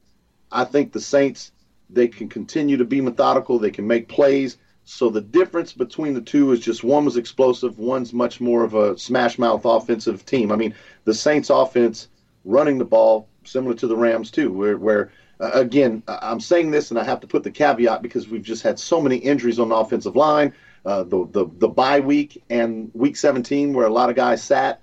I 0.50 0.64
think 0.64 0.92
the 0.92 1.00
Saints 1.00 1.52
they 1.90 2.08
can 2.08 2.28
continue 2.28 2.78
to 2.78 2.84
be 2.84 3.00
methodical. 3.00 3.58
They 3.58 3.70
can 3.70 3.86
make 3.86 4.08
plays. 4.08 4.56
So 4.84 5.10
the 5.10 5.20
difference 5.20 5.72
between 5.72 6.14
the 6.14 6.20
two 6.20 6.52
is 6.52 6.60
just 6.60 6.82
one 6.82 7.04
was 7.04 7.16
explosive, 7.16 7.78
one's 7.78 8.12
much 8.12 8.40
more 8.40 8.64
of 8.64 8.74
a 8.74 8.98
smash 8.98 9.38
mouth 9.38 9.64
offensive 9.64 10.26
team. 10.26 10.50
I 10.50 10.56
mean, 10.56 10.74
the 11.04 11.14
Saints 11.14 11.50
offense 11.50 12.08
running 12.44 12.78
the 12.78 12.84
ball 12.84 13.28
similar 13.44 13.74
to 13.74 13.86
the 13.86 13.96
Rams 13.96 14.30
too, 14.30 14.52
where 14.52 14.76
where 14.76 15.12
uh, 15.40 15.50
again, 15.54 16.02
I'm 16.06 16.40
saying 16.40 16.70
this, 16.70 16.90
and 16.90 16.98
I 16.98 17.04
have 17.04 17.20
to 17.20 17.26
put 17.26 17.42
the 17.42 17.50
caveat 17.50 18.02
because 18.02 18.28
we've 18.28 18.42
just 18.42 18.62
had 18.62 18.78
so 18.78 19.00
many 19.00 19.16
injuries 19.16 19.58
on 19.58 19.70
the 19.70 19.74
offensive 19.74 20.16
line. 20.16 20.54
Uh, 20.84 21.04
the 21.04 21.26
the 21.30 21.46
the 21.58 21.68
bye 21.68 22.00
week 22.00 22.42
and 22.50 22.90
week 22.94 23.16
17, 23.16 23.72
where 23.72 23.86
a 23.86 23.92
lot 23.92 24.10
of 24.10 24.16
guys 24.16 24.42
sat. 24.42 24.80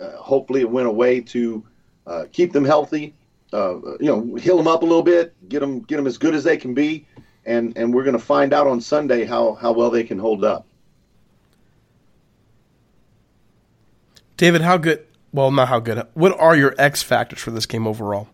Uh, 0.00 0.10
hopefully, 0.12 0.60
it 0.60 0.70
went 0.70 0.88
away 0.88 1.20
to 1.20 1.64
uh, 2.06 2.24
keep 2.32 2.52
them 2.52 2.64
healthy. 2.64 3.14
Uh, 3.52 3.96
you 3.98 4.06
know, 4.06 4.34
heal 4.36 4.56
them 4.56 4.66
up 4.66 4.82
a 4.82 4.86
little 4.86 5.02
bit, 5.02 5.34
get 5.48 5.60
them 5.60 5.80
get 5.80 5.96
them 5.96 6.06
as 6.06 6.16
good 6.16 6.34
as 6.34 6.42
they 6.42 6.56
can 6.56 6.72
be, 6.72 7.06
and 7.44 7.76
and 7.76 7.92
we're 7.94 8.04
going 8.04 8.18
to 8.18 8.24
find 8.24 8.52
out 8.52 8.66
on 8.66 8.80
Sunday 8.80 9.24
how 9.24 9.54
how 9.54 9.72
well 9.72 9.90
they 9.90 10.04
can 10.04 10.18
hold 10.18 10.44
up. 10.44 10.66
David, 14.36 14.62
how 14.62 14.76
good? 14.76 15.06
Well, 15.32 15.50
not 15.50 15.68
how 15.68 15.80
good. 15.80 16.06
What 16.14 16.38
are 16.38 16.56
your 16.56 16.74
X 16.78 17.02
factors 17.02 17.40
for 17.40 17.50
this 17.50 17.66
game 17.66 17.86
overall? 17.86 18.28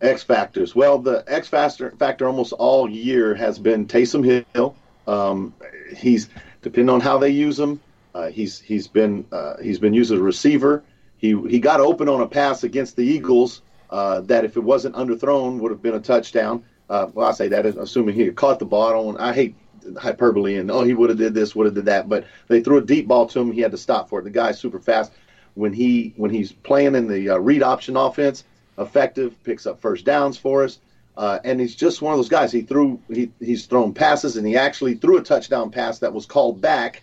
X 0.00 0.22
factors. 0.22 0.74
Well, 0.74 0.98
the 0.98 1.24
X 1.26 1.48
factor 1.48 1.90
factor 1.92 2.26
almost 2.26 2.52
all 2.52 2.88
year 2.88 3.34
has 3.34 3.58
been 3.58 3.86
Taysom 3.86 4.44
Hill. 4.54 4.76
Um, 5.06 5.54
he's 5.96 6.28
depending 6.62 6.92
on 6.94 7.00
how 7.00 7.18
they 7.18 7.30
use 7.30 7.58
him. 7.58 7.80
Uh, 8.14 8.28
he's 8.28 8.60
he's 8.60 8.88
been 8.88 9.24
uh, 9.32 9.56
he's 9.62 9.78
been 9.78 9.94
used 9.94 10.12
as 10.12 10.18
a 10.18 10.22
receiver. 10.22 10.82
He 11.18 11.40
he 11.48 11.58
got 11.58 11.80
open 11.80 12.08
on 12.08 12.20
a 12.20 12.28
pass 12.28 12.64
against 12.64 12.96
the 12.96 13.02
Eagles 13.02 13.62
uh, 13.90 14.20
that 14.22 14.44
if 14.44 14.56
it 14.56 14.60
wasn't 14.60 14.94
underthrown 14.94 15.58
would 15.60 15.70
have 15.70 15.82
been 15.82 15.94
a 15.94 16.00
touchdown. 16.00 16.64
Uh, 16.88 17.08
well, 17.12 17.28
I 17.28 17.32
say 17.32 17.48
that 17.48 17.66
assuming 17.66 18.14
he 18.14 18.30
caught 18.30 18.58
the 18.58 18.64
ball. 18.64 19.18
I, 19.18 19.30
I 19.30 19.32
hate 19.32 19.54
hyperbole 19.96 20.56
and 20.56 20.70
oh 20.70 20.82
he 20.82 20.94
would 20.94 21.10
have 21.10 21.18
did 21.18 21.34
this, 21.34 21.54
would 21.54 21.66
have 21.66 21.74
did 21.74 21.86
that, 21.86 22.08
but 22.08 22.26
they 22.48 22.62
threw 22.62 22.78
a 22.78 22.82
deep 22.84 23.08
ball 23.08 23.26
to 23.26 23.40
him. 23.40 23.52
He 23.52 23.60
had 23.60 23.72
to 23.72 23.78
stop 23.78 24.08
for 24.08 24.20
it. 24.20 24.24
The 24.24 24.30
guy's 24.30 24.58
super 24.58 24.80
fast. 24.80 25.12
When 25.54 25.72
he 25.72 26.14
when 26.16 26.30
he's 26.30 26.52
playing 26.52 26.94
in 26.94 27.08
the 27.08 27.30
uh, 27.30 27.38
read 27.38 27.62
option 27.62 27.96
offense, 27.96 28.44
effective, 28.78 29.42
picks 29.44 29.66
up 29.66 29.80
first 29.80 30.04
downs 30.04 30.38
for 30.38 30.64
us. 30.64 30.78
Uh, 31.16 31.40
and 31.42 31.58
he's 31.58 31.74
just 31.74 32.00
one 32.00 32.12
of 32.12 32.18
those 32.18 32.28
guys. 32.28 32.52
He 32.52 32.62
threw 32.62 33.00
he, 33.08 33.32
he's 33.40 33.66
thrown 33.66 33.92
passes, 33.92 34.36
and 34.36 34.46
he 34.46 34.56
actually 34.56 34.94
threw 34.94 35.18
a 35.18 35.22
touchdown 35.22 35.70
pass 35.70 35.98
that 35.98 36.12
was 36.12 36.26
called 36.26 36.60
back 36.60 37.02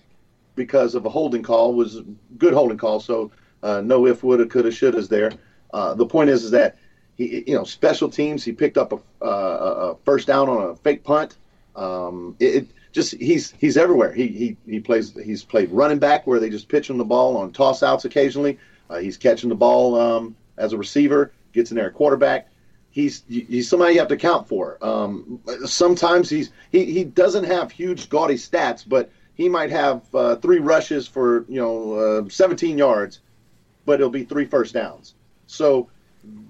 because 0.55 0.95
of 0.95 1.05
a 1.05 1.09
holding 1.09 1.43
call. 1.43 1.73
Was 1.73 1.97
a 1.97 2.05
good 2.38 2.53
holding 2.53 2.77
call, 2.77 3.01
so 3.01 3.29
uh, 3.61 3.81
no 3.81 4.07
if, 4.07 4.23
woulda, 4.23 4.45
coulda, 4.45 4.69
shouldas 4.69 5.09
there. 5.09 5.33
Uh, 5.73 5.93
the 5.95 6.05
point 6.05 6.29
is, 6.29 6.45
is 6.45 6.51
that 6.51 6.77
he, 7.16 7.43
you 7.47 7.55
know, 7.55 7.63
special 7.63 8.09
teams. 8.09 8.43
He 8.43 8.51
picked 8.51 8.78
up 8.78 8.93
a, 8.93 9.26
uh, 9.26 9.28
a 9.28 9.95
first 10.05 10.28
down 10.28 10.49
on 10.49 10.70
a 10.70 10.76
fake 10.76 11.03
punt. 11.03 11.38
Um, 11.76 12.36
it, 12.39 12.55
it, 12.55 12.68
just 12.91 13.13
he's 13.16 13.51
he's 13.51 13.76
everywhere. 13.76 14.13
He 14.13 14.28
he 14.28 14.57
he 14.66 14.80
plays. 14.80 15.13
He's 15.13 15.43
played 15.43 15.70
running 15.72 15.99
back 15.99 16.26
where 16.26 16.39
they 16.39 16.49
just 16.49 16.70
pitch 16.70 16.89
him 16.89 16.97
the 16.97 17.03
ball 17.03 17.36
on 17.38 17.51
toss 17.51 17.84
outs 17.84 18.05
occasionally. 18.05 18.57
Uh, 18.89 18.99
he's 18.99 19.18
catching 19.18 19.49
the 19.49 19.55
ball 19.55 19.99
um, 19.99 20.36
as 20.57 20.72
a 20.72 20.78
receiver 20.78 21.32
gets 21.55 21.72
in 21.72 21.78
there 21.78 21.88
at 21.88 21.93
quarterback. 21.95 22.49
He's 22.91 23.24
he's 23.28 23.68
somebody 23.68 23.93
you 23.93 23.99
have 23.99 24.07
to 24.09 24.18
count 24.18 24.47
for. 24.47 24.78
Um, 24.86 25.41
sometimes 25.66 26.30
he's 26.30 26.51
he, 26.72 26.86
he 26.86 27.03
doesn't 27.03 27.45
have 27.45 27.72
huge 27.72 28.07
gaudy 28.09 28.36
stats, 28.36 28.88
but 28.88 29.09
he 29.34 29.49
might 29.49 29.72
have 29.72 30.03
uh, 30.13 30.36
three 30.38 30.59
rushes 30.59 31.07
for 31.07 31.45
you 31.49 31.59
know 31.59 31.93
uh, 32.26 32.30
17 32.30 32.78
yards, 32.78 33.20
but 33.86 33.95
it'll 33.95 34.09
be 34.09 34.24
three 34.24 34.45
first 34.45 34.74
downs. 34.74 35.16
So 35.47 35.89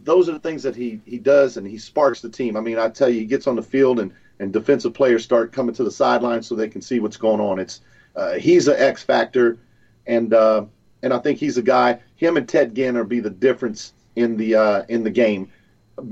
those 0.04 0.30
are 0.30 0.34
the 0.34 0.40
things 0.40 0.64
that 0.64 0.76
he 0.76 1.02
he 1.06 1.18
does, 1.18 1.58
and 1.58 1.68
he 1.68 1.78
sparks 1.78 2.22
the 2.22 2.30
team. 2.30 2.56
I 2.56 2.62
mean, 2.62 2.78
I 2.78 2.90
tell 2.90 3.10
you, 3.10 3.20
he 3.20 3.26
gets 3.26 3.48
on 3.48 3.56
the 3.56 3.64
field 3.64 4.00
and 4.00 4.14
and 4.40 4.52
defensive 4.52 4.94
players 4.94 5.24
start 5.24 5.52
coming 5.52 5.76
to 5.76 5.84
the 5.84 5.92
sideline 5.92 6.44
so 6.44 6.56
they 6.56 6.68
can 6.68 6.82
see 6.82 7.00
what's 7.00 7.18
going 7.18 7.42
on. 7.42 7.60
It's 7.60 7.82
uh, 8.16 8.34
he's 8.34 8.68
an 8.68 8.76
X 8.78 9.04
factor, 9.04 9.58
and 10.06 10.34
uh, 10.34 10.66
and 11.02 11.14
I 11.14 11.20
think 11.20 11.40
he's 11.40 11.58
a 11.58 11.62
guy. 11.62 12.00
Him 12.16 12.38
and 12.38 12.48
Ted 12.48 12.76
Ginn 12.76 12.98
are 12.98 13.04
be 13.04 13.20
the 13.20 13.30
difference 13.30 13.94
in 14.16 14.38
the 14.38 14.56
uh, 14.56 14.84
in 14.90 15.04
the 15.04 15.10
game, 15.10 15.52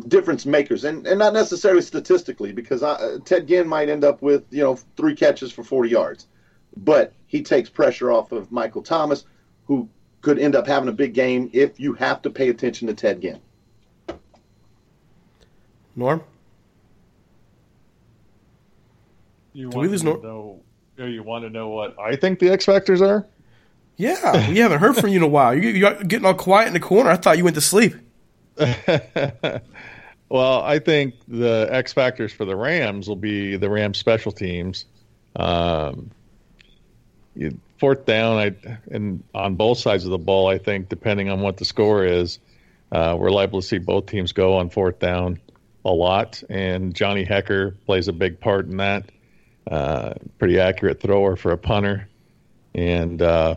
difference 0.08 0.46
makers, 0.46 0.84
and 0.84 1.06
and 1.08 1.20
not 1.20 1.34
necessarily 1.34 1.82
statistically 1.82 2.52
because 2.52 2.84
I, 2.84 2.92
uh, 2.94 3.20
Ted 3.24 3.48
Ginn 3.48 3.68
might 3.68 3.90
end 3.90 4.04
up 4.04 4.22
with 4.22 4.44
you 4.50 4.64
know 4.64 4.76
three 4.98 5.16
catches 5.16 5.52
for 5.52 5.64
40 5.64 5.90
yards, 5.90 6.28
but 6.78 7.14
he 7.28 7.44
takes 7.44 7.70
pressure 7.70 8.12
off 8.12 8.32
of 8.32 8.52
Michael 8.52 8.82
Thomas, 8.82 9.26
who 9.66 9.90
could 10.22 10.40
end 10.40 10.56
up 10.56 10.66
having 10.66 10.90
a 10.90 10.94
big 10.94 11.14
game 11.14 11.50
if 11.54 11.80
you 11.80 11.94
have 11.94 12.22
to 12.22 12.30
pay 12.30 12.50
attention 12.50 12.88
to 12.88 12.94
Ted 12.94 13.22
Ginn. 13.22 13.40
Norm, 15.96 16.22
you 19.54 19.70
want 19.70 19.92
to 19.92 20.04
Norm? 20.04 20.22
know? 20.22 20.60
You 20.98 21.24
want 21.24 21.44
to 21.44 21.50
know 21.50 21.70
what 21.70 22.00
I 22.00 22.16
think 22.16 22.40
the 22.40 22.52
X 22.52 22.66
factors 22.66 23.02
are? 23.02 23.26
Yeah, 23.96 24.50
we 24.50 24.58
haven't 24.58 24.80
heard 24.80 24.96
from 24.96 25.12
you 25.12 25.18
in 25.18 25.24
a 25.24 25.28
while. 25.28 25.54
You, 25.54 25.70
you're 25.70 26.04
getting 26.04 26.26
all 26.26 26.34
quiet 26.34 26.68
in 26.68 26.74
the 26.74 26.80
corner. 26.80 27.12
I 27.12 27.16
thought 27.16 27.38
you 27.38 27.44
went 27.44 27.56
to 27.56 27.62
sleep. 27.62 27.94
well, 28.58 29.62
I 30.62 30.80
think 30.80 31.16
the 31.28 31.68
X 31.70 31.94
factors 31.94 32.34
for 32.34 32.46
the 32.46 32.56
Rams 32.56 33.08
will 33.08 33.16
be 33.16 33.58
the 33.58 33.70
Rams 33.70 34.00
special 34.00 34.32
teams. 34.32 34.86
Um, 35.36 36.10
you, 37.36 37.60
fourth 37.80 38.06
down, 38.06 38.38
I 38.38 38.56
and 38.90 39.24
on 39.34 39.56
both 39.56 39.78
sides 39.78 40.06
of 40.06 40.12
the 40.12 40.18
ball, 40.18 40.48
I 40.48 40.58
think 40.58 40.90
depending 40.90 41.30
on 41.30 41.42
what 41.42 41.58
the 41.58 41.66
score 41.66 42.04
is, 42.04 42.40
uh, 42.92 43.16
we're 43.18 43.32
liable 43.32 43.62
to 43.62 43.68
see 43.68 43.78
both 43.78 44.08
teams 44.08 44.32
go 44.32 44.58
on 44.58 44.70
fourth 44.70 45.00
down 45.00 45.40
a 45.86 45.92
lot, 45.92 46.44
and 46.50 46.94
Johnny 46.94 47.26
Hekker 47.26 47.76
plays 47.86 48.08
a 48.08 48.14
big 48.14 48.40
part 48.40 48.68
in 48.68 48.78
that. 48.78 49.10
Uh, 49.70 50.14
pretty 50.40 50.60
accurate 50.60 51.00
thrower 51.00 51.36
for 51.36 51.52
a 51.52 51.58
punter, 51.58 52.10
and 52.74 53.22
uh, 53.22 53.56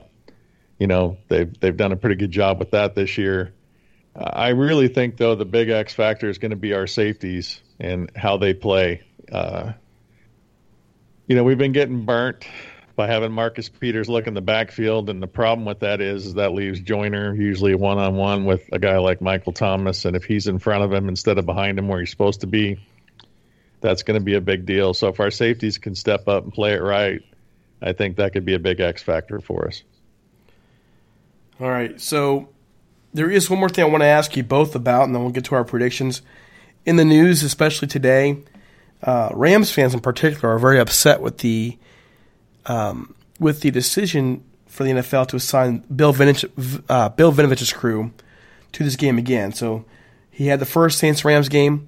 you 0.78 0.86
know 0.86 1.16
they've 1.28 1.58
they've 1.60 1.76
done 1.76 1.92
a 1.92 1.96
pretty 1.96 2.16
good 2.16 2.30
job 2.30 2.58
with 2.58 2.72
that 2.72 2.94
this 2.94 3.18
year. 3.18 3.52
I 4.14 4.50
really 4.50 4.88
think 4.88 5.18
though 5.18 5.34
the 5.34 5.44
big 5.44 5.68
X 5.68 5.92
factor 5.92 6.28
is 6.28 6.38
going 6.38 6.50
to 6.50 6.56
be 6.56 6.72
our 6.72 6.86
safeties 6.86 7.60
and 7.78 8.10
how 8.16 8.38
they 8.38 8.54
play. 8.54 9.02
Uh, 9.30 9.72
you 11.26 11.36
know 11.36 11.44
we've 11.44 11.58
been 11.58 11.72
getting 11.72 12.04
burnt 12.04 12.46
by 12.96 13.06
having 13.06 13.30
Marcus 13.30 13.68
Peters 13.68 14.08
look 14.08 14.26
in 14.26 14.32
the 14.32 14.40
backfield, 14.40 15.10
and 15.10 15.22
the 15.22 15.26
problem 15.26 15.66
with 15.66 15.80
that 15.80 16.00
is, 16.00 16.26
is 16.26 16.34
that 16.34 16.52
leaves 16.52 16.80
Joyner 16.80 17.34
usually 17.34 17.74
one 17.74 17.98
on 17.98 18.16
one 18.16 18.46
with 18.46 18.68
a 18.72 18.78
guy 18.78 18.96
like 18.96 19.20
Michael 19.20 19.52
Thomas, 19.52 20.06
and 20.06 20.16
if 20.16 20.24
he's 20.24 20.46
in 20.46 20.58
front 20.58 20.82
of 20.82 20.92
him 20.92 21.08
instead 21.08 21.36
of 21.36 21.44
behind 21.44 21.78
him 21.78 21.88
where 21.88 22.00
he's 22.00 22.10
supposed 22.10 22.40
to 22.40 22.46
be, 22.46 22.80
that's 23.82 24.02
going 24.02 24.18
to 24.18 24.24
be 24.24 24.34
a 24.34 24.40
big 24.40 24.64
deal. 24.64 24.94
So 24.94 25.08
if 25.08 25.20
our 25.20 25.30
safeties 25.30 25.76
can 25.76 25.94
step 25.94 26.26
up 26.26 26.44
and 26.44 26.52
play 26.52 26.72
it 26.72 26.82
right, 26.82 27.20
I 27.82 27.92
think 27.92 28.16
that 28.16 28.32
could 28.32 28.46
be 28.46 28.54
a 28.54 28.58
big 28.58 28.80
X 28.80 29.02
factor 29.02 29.40
for 29.40 29.68
us. 29.68 29.82
All 31.60 31.68
right. 31.68 32.00
So 32.00 32.48
there 33.12 33.30
is 33.30 33.50
one 33.50 33.58
more 33.58 33.68
thing 33.68 33.84
I 33.84 33.88
want 33.88 34.02
to 34.02 34.06
ask 34.06 34.36
you 34.36 34.42
both 34.42 34.74
about, 34.74 35.04
and 35.04 35.14
then 35.14 35.22
we'll 35.22 35.32
get 35.32 35.44
to 35.46 35.54
our 35.54 35.64
predictions. 35.64 36.22
In 36.86 36.96
the 36.96 37.04
news, 37.04 37.42
especially 37.42 37.88
today, 37.88 38.38
uh, 39.02 39.30
Rams 39.34 39.70
fans 39.70 39.92
in 39.92 40.00
particular 40.00 40.54
are 40.54 40.58
very 40.58 40.80
upset 40.80 41.20
with 41.20 41.38
the 41.38 41.78
um, 42.66 43.14
with 43.40 43.60
the 43.60 43.70
decision 43.70 44.44
for 44.66 44.84
the 44.84 44.90
NFL 44.90 45.28
to 45.28 45.36
assign 45.36 45.78
Bill 45.94 46.12
Vinovich, 46.12 46.82
uh, 46.88 47.08
Bill 47.10 47.32
Vinovich's 47.32 47.72
crew 47.72 48.12
to 48.72 48.84
this 48.84 48.96
game 48.96 49.18
again. 49.18 49.52
So 49.52 49.84
he 50.30 50.48
had 50.48 50.60
the 50.60 50.66
first 50.66 50.98
Saints 50.98 51.24
Rams 51.24 51.48
game. 51.48 51.86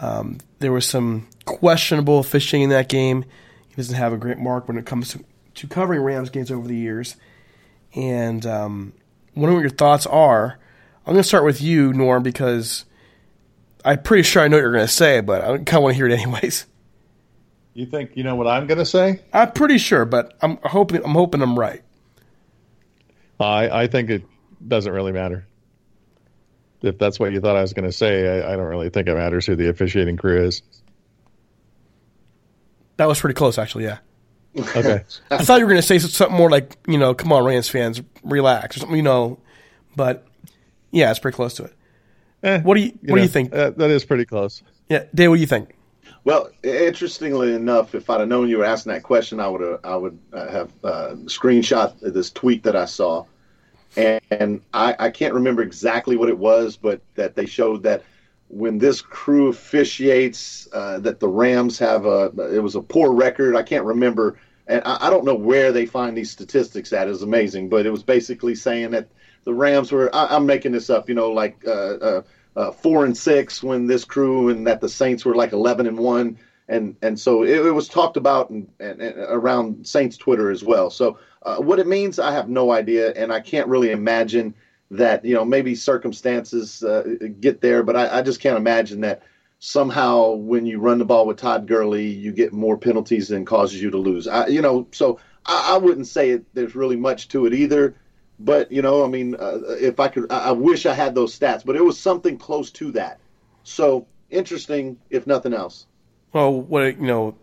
Um, 0.00 0.38
there 0.58 0.72
was 0.72 0.86
some 0.86 1.28
questionable 1.44 2.18
officiating 2.18 2.64
in 2.64 2.70
that 2.70 2.88
game. 2.88 3.24
He 3.68 3.76
doesn't 3.76 3.94
have 3.94 4.12
a 4.12 4.16
great 4.16 4.38
mark 4.38 4.66
when 4.66 4.76
it 4.78 4.86
comes 4.86 5.10
to, 5.10 5.24
to 5.54 5.66
covering 5.66 6.00
Rams 6.00 6.30
games 6.30 6.50
over 6.50 6.66
the 6.66 6.76
years. 6.76 7.16
And 7.94 8.44
um, 8.44 8.92
wondering 9.36 9.56
what 9.56 9.62
your 9.62 9.70
thoughts 9.70 10.06
are. 10.06 10.58
I'm 11.06 11.12
going 11.12 11.22
to 11.22 11.28
start 11.28 11.44
with 11.44 11.60
you, 11.60 11.92
Norm, 11.92 12.22
because 12.22 12.84
I'm 13.84 14.02
pretty 14.02 14.22
sure 14.22 14.42
I 14.42 14.48
know 14.48 14.56
what 14.56 14.62
you're 14.62 14.72
going 14.72 14.86
to 14.86 14.92
say, 14.92 15.20
but 15.20 15.42
I 15.42 15.56
kind 15.58 15.74
of 15.74 15.82
want 15.82 15.92
to 15.92 15.96
hear 15.96 16.08
it 16.08 16.18
anyways. 16.18 16.66
You 17.74 17.86
think 17.86 18.12
you 18.14 18.22
know 18.22 18.36
what 18.36 18.46
I'm 18.46 18.66
going 18.66 18.78
to 18.78 18.86
say? 18.86 19.20
I'm 19.32 19.50
pretty 19.52 19.78
sure, 19.78 20.04
but 20.04 20.34
I'm 20.40 20.58
hoping 20.62 21.04
I'm 21.04 21.12
hoping 21.12 21.42
I'm 21.42 21.58
right. 21.58 21.82
I 23.40 23.68
I 23.68 23.86
think 23.88 24.10
it 24.10 24.22
doesn't 24.66 24.92
really 24.92 25.12
matter. 25.12 25.46
If 26.82 26.98
that's 26.98 27.18
what 27.18 27.32
you 27.32 27.40
thought 27.40 27.56
I 27.56 27.62
was 27.62 27.72
going 27.72 27.86
to 27.86 27.92
say, 27.92 28.42
I, 28.42 28.52
I 28.52 28.56
don't 28.56 28.66
really 28.66 28.90
think 28.90 29.08
it 29.08 29.14
matters 29.14 29.46
who 29.46 29.56
the 29.56 29.68
officiating 29.70 30.16
crew 30.16 30.44
is. 30.46 30.62
That 32.98 33.06
was 33.08 33.18
pretty 33.18 33.34
close, 33.34 33.58
actually. 33.58 33.84
Yeah. 33.84 33.98
Okay. 34.56 35.02
I 35.30 35.38
thought 35.44 35.58
you 35.58 35.64
were 35.64 35.70
going 35.70 35.80
to 35.80 35.86
say 35.86 35.98
something 35.98 36.36
more 36.36 36.50
like, 36.50 36.76
you 36.86 36.98
know, 36.98 37.14
come 37.14 37.32
on, 37.32 37.44
Rams 37.44 37.68
fans, 37.68 38.02
relax, 38.22 38.76
or 38.76 38.80
something, 38.80 38.96
you 38.96 39.02
know. 39.02 39.38
But 39.96 40.26
yeah, 40.90 41.10
it's 41.10 41.18
pretty 41.18 41.34
close 41.36 41.54
to 41.54 41.64
it. 41.64 41.74
Eh, 42.42 42.60
what 42.60 42.74
do 42.74 42.80
you, 42.82 42.86
you 42.86 42.92
What 43.00 43.08
know, 43.08 43.16
do 43.16 43.22
you 43.22 43.28
think? 43.28 43.54
Uh, 43.54 43.70
that 43.70 43.90
is 43.90 44.04
pretty 44.04 44.26
close. 44.26 44.62
Yeah, 44.88 45.04
Dave, 45.14 45.30
what 45.30 45.36
do 45.36 45.40
you 45.40 45.46
think? 45.46 45.74
Well, 46.24 46.48
interestingly 46.62 47.54
enough, 47.54 47.94
if 47.94 48.08
I'd 48.08 48.20
have 48.20 48.28
known 48.28 48.48
you 48.48 48.58
were 48.58 48.64
asking 48.64 48.92
that 48.92 49.02
question, 49.02 49.40
I 49.40 49.48
would 49.48 49.60
have 49.60 49.80
I 49.84 49.94
would 49.94 50.18
uh, 50.32 50.48
have 50.48 50.72
uh, 50.82 51.14
screenshot 51.24 52.00
this 52.00 52.30
tweet 52.30 52.62
that 52.62 52.74
I 52.74 52.86
saw, 52.86 53.26
and, 53.94 54.20
and 54.30 54.62
I, 54.72 54.96
I 54.98 55.10
can't 55.10 55.34
remember 55.34 55.62
exactly 55.62 56.16
what 56.16 56.30
it 56.30 56.38
was, 56.38 56.78
but 56.78 57.02
that 57.14 57.34
they 57.34 57.44
showed 57.44 57.82
that 57.82 58.04
when 58.48 58.78
this 58.78 59.02
crew 59.02 59.48
officiates, 59.48 60.66
uh, 60.72 60.98
that 61.00 61.20
the 61.20 61.28
Rams 61.28 61.78
have 61.78 62.06
a 62.06 62.32
it 62.54 62.62
was 62.62 62.74
a 62.74 62.82
poor 62.82 63.12
record. 63.12 63.54
I 63.54 63.62
can't 63.62 63.84
remember, 63.84 64.38
and 64.66 64.80
I, 64.86 65.08
I 65.08 65.10
don't 65.10 65.26
know 65.26 65.34
where 65.34 65.72
they 65.72 65.84
find 65.84 66.16
these 66.16 66.30
statistics 66.30 66.94
at. 66.94 67.06
Is 67.06 67.22
amazing, 67.22 67.68
but 67.68 67.84
it 67.84 67.90
was 67.90 68.02
basically 68.02 68.54
saying 68.54 68.92
that 68.92 69.08
the 69.44 69.52
Rams 69.52 69.92
were. 69.92 70.14
I, 70.14 70.36
am 70.36 70.46
making 70.46 70.72
this 70.72 70.88
up, 70.88 71.06
you 71.06 71.14
know, 71.14 71.30
like 71.30 71.62
uh, 71.68 72.22
uh, 72.56 72.70
four 72.70 73.04
and 73.04 73.16
six 73.16 73.62
when 73.62 73.86
this 73.86 74.04
crew, 74.04 74.48
and 74.48 74.66
that 74.66 74.80
the 74.80 74.88
Saints 74.88 75.24
were 75.24 75.34
like 75.34 75.52
eleven 75.52 75.86
and 75.86 75.98
one, 75.98 76.38
and 76.68 76.96
and 77.02 77.18
so 77.18 77.42
it, 77.42 77.66
it 77.66 77.72
was 77.72 77.88
talked 77.88 78.16
about 78.16 78.50
and, 78.50 78.68
and, 78.80 79.00
and, 79.00 79.18
around 79.18 79.86
Saints 79.86 80.16
Twitter 80.16 80.50
as 80.50 80.62
well. 80.62 80.90
So 80.90 81.18
uh, 81.42 81.56
what 81.56 81.78
it 81.78 81.86
means, 81.86 82.18
I 82.18 82.32
have 82.32 82.48
no 82.48 82.72
idea, 82.72 83.12
and 83.12 83.32
I 83.32 83.40
can't 83.40 83.68
really 83.68 83.90
imagine 83.90 84.54
that 84.90 85.24
you 85.24 85.34
know 85.34 85.44
maybe 85.44 85.74
circumstances 85.74 86.82
uh, 86.82 87.02
get 87.40 87.60
there, 87.60 87.82
but 87.82 87.96
I, 87.96 88.18
I, 88.18 88.22
just 88.22 88.40
can't 88.40 88.56
imagine 88.56 89.00
that 89.00 89.22
somehow 89.58 90.32
when 90.32 90.66
you 90.66 90.78
run 90.78 90.98
the 90.98 91.04
ball 91.04 91.26
with 91.26 91.38
Todd 91.38 91.66
Gurley, 91.66 92.06
you 92.06 92.32
get 92.32 92.52
more 92.52 92.76
penalties 92.76 93.28
than 93.28 93.44
causes 93.44 93.82
you 93.82 93.90
to 93.90 93.98
lose. 93.98 94.28
I, 94.28 94.46
you 94.48 94.62
know, 94.62 94.86
so 94.92 95.18
I, 95.44 95.74
I 95.74 95.78
wouldn't 95.78 96.06
say 96.06 96.30
it, 96.30 96.44
there's 96.54 96.74
really 96.74 96.96
much 96.96 97.28
to 97.28 97.46
it 97.46 97.54
either. 97.54 97.96
But 98.38 98.72
you 98.72 98.82
know, 98.82 99.04
I 99.04 99.08
mean, 99.08 99.36
uh, 99.36 99.58
if 99.80 100.00
I 100.00 100.08
could, 100.08 100.30
I, 100.30 100.48
I 100.48 100.52
wish 100.52 100.86
I 100.86 100.94
had 100.94 101.14
those 101.14 101.38
stats, 101.38 101.64
but 101.64 101.76
it 101.76 101.84
was 101.84 101.98
something 101.98 102.36
close 102.36 102.70
to 102.72 102.92
that. 102.92 103.20
So 103.62 104.06
interesting, 104.30 104.98
if 105.10 105.26
nothing 105.26 105.54
else. 105.54 105.86
Well, 106.32 106.52
what 106.52 106.98
you 106.98 107.06
know, 107.06 107.36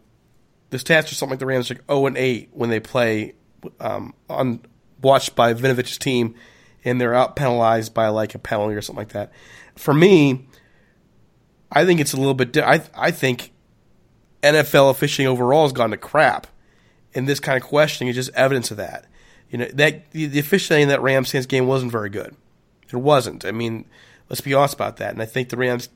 the 0.69 0.77
stats 0.77 1.11
are 1.11 1.15
something 1.15 1.31
like 1.31 1.39
the 1.39 1.45
Rams 1.45 1.69
like 1.69 1.83
zero 1.87 2.05
and 2.07 2.17
eight 2.17 2.49
when 2.51 2.69
they 2.69 2.79
play 2.79 3.35
um, 3.79 4.13
on 4.29 4.61
watched 5.01 5.35
by 5.35 5.53
Vinovich's 5.53 5.97
team, 5.97 6.35
and 6.83 6.99
they're 6.99 7.15
out 7.15 7.35
penalized 7.35 7.93
by 7.93 8.09
like 8.09 8.35
a 8.35 8.39
penalty 8.39 8.75
or 8.75 8.81
something 8.81 9.01
like 9.01 9.13
that. 9.13 9.31
For 9.75 9.93
me, 9.93 10.47
I 11.71 11.85
think 11.85 12.01
it's 12.01 12.13
a 12.13 12.17
little 12.17 12.33
bit. 12.33 12.51
Di- 12.51 12.69
I 12.69 12.81
I 12.95 13.11
think 13.11 13.53
NFL 14.43 14.91
officiating 14.91 15.31
overall 15.31 15.63
has 15.63 15.71
gone 15.71 15.91
to 15.91 15.97
crap, 15.97 16.47
and 17.15 17.29
this 17.29 17.39
kind 17.39 17.61
of 17.61 17.67
questioning 17.67 18.09
is 18.09 18.15
just 18.15 18.31
evidence 18.35 18.71
of 18.71 18.77
that. 18.77 19.05
You 19.51 19.59
know 19.59 19.67
that 19.73 20.11
the, 20.11 20.25
the 20.25 20.39
officiating 20.39 20.83
in 20.83 20.89
that 20.89 21.01
Rams 21.01 21.29
Saints 21.29 21.45
game 21.45 21.67
wasn't 21.67 21.91
very 21.91 22.09
good. 22.09 22.35
It 22.91 22.95
wasn't. 22.95 23.45
I 23.45 23.51
mean, 23.51 23.85
let's 24.29 24.41
be 24.41 24.53
honest 24.53 24.73
about 24.73 24.97
that. 24.97 25.11
And 25.11 25.21
I 25.21 25.25
think 25.25 25.49
the 25.49 25.57
Rams 25.57 25.89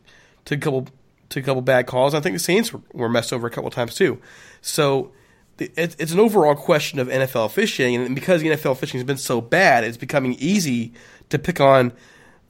took 0.43 0.59
a 0.59 0.61
couple 0.61 0.87
took 1.29 1.43
a 1.43 1.45
couple 1.45 1.61
bad 1.61 1.87
calls. 1.87 2.13
I 2.13 2.19
think 2.19 2.35
the 2.35 2.39
Saints 2.39 2.71
were, 2.71 2.81
were 2.93 3.09
messed 3.09 3.33
over 3.33 3.47
a 3.47 3.49
couple 3.49 3.69
times 3.71 3.95
too. 3.95 4.21
So 4.61 5.11
it's, 5.57 5.95
it's 5.97 6.11
an 6.11 6.19
overall 6.19 6.55
question 6.55 6.99
of 6.99 7.07
NFL 7.07 7.45
officiating, 7.45 7.95
and 8.01 8.15
because 8.15 8.41
the 8.41 8.49
NFL 8.49 8.71
officiating 8.71 8.99
has 8.99 9.07
been 9.07 9.17
so 9.17 9.39
bad, 9.39 9.83
it's 9.83 9.97
becoming 9.97 10.33
easy 10.33 10.93
to 11.29 11.39
pick 11.39 11.61
on 11.61 11.93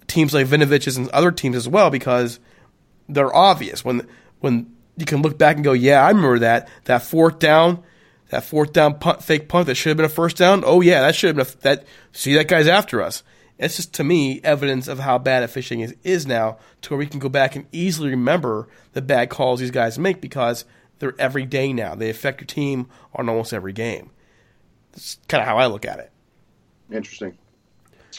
teams 0.07 0.33
like 0.33 0.47
Vinovich's 0.47 0.97
and 0.97 1.09
other 1.09 1.31
teams 1.31 1.55
as 1.55 1.67
well 1.67 1.89
because 1.89 2.39
they're 3.07 3.33
obvious. 3.35 3.85
When 3.85 4.07
when 4.39 4.73
you 4.97 5.05
can 5.05 5.21
look 5.21 5.37
back 5.37 5.55
and 5.55 5.63
go, 5.63 5.73
yeah, 5.73 6.03
I 6.03 6.07
remember 6.07 6.39
that 6.39 6.67
that 6.85 7.03
fourth 7.03 7.39
down, 7.39 7.83
that 8.35 8.43
fourth 8.43 8.73
down 8.73 8.99
punt, 8.99 9.23
fake 9.23 9.47
punt 9.47 9.67
that 9.67 9.75
should 9.75 9.89
have 9.89 9.97
been 9.97 10.05
a 10.05 10.09
first 10.09 10.35
down. 10.35 10.63
Oh 10.65 10.81
yeah, 10.81 11.01
that 11.01 11.15
should 11.15 11.35
have 11.35 11.47
been 11.47 11.57
a, 11.59 11.61
that. 11.63 11.87
See, 12.11 12.35
that 12.35 12.49
guy's 12.49 12.67
after 12.67 13.01
us. 13.01 13.23
It's 13.57 13.77
just 13.77 13.93
to 13.93 14.03
me 14.03 14.41
evidence 14.43 14.89
of 14.89 14.99
how 14.99 15.17
bad 15.17 15.43
officiating 15.43 15.79
is, 15.79 15.95
is 16.03 16.27
now, 16.27 16.57
to 16.81 16.89
where 16.89 16.97
we 16.97 17.07
can 17.07 17.19
go 17.19 17.29
back 17.29 17.55
and 17.55 17.65
easily 17.71 18.09
remember 18.09 18.67
the 18.91 19.01
bad 19.01 19.29
calls 19.29 19.61
these 19.61 19.71
guys 19.71 19.97
make 19.97 20.19
because 20.19 20.65
they're 20.99 21.15
every 21.17 21.45
day 21.45 21.71
now. 21.71 21.95
They 21.95 22.09
affect 22.09 22.41
your 22.41 22.47
team 22.47 22.89
on 23.13 23.29
almost 23.29 23.53
every 23.53 23.71
game. 23.71 24.11
That's 24.91 25.17
kind 25.29 25.41
of 25.41 25.47
how 25.47 25.57
I 25.57 25.67
look 25.67 25.85
at 25.85 25.99
it. 25.99 26.11
Interesting. 26.91 27.37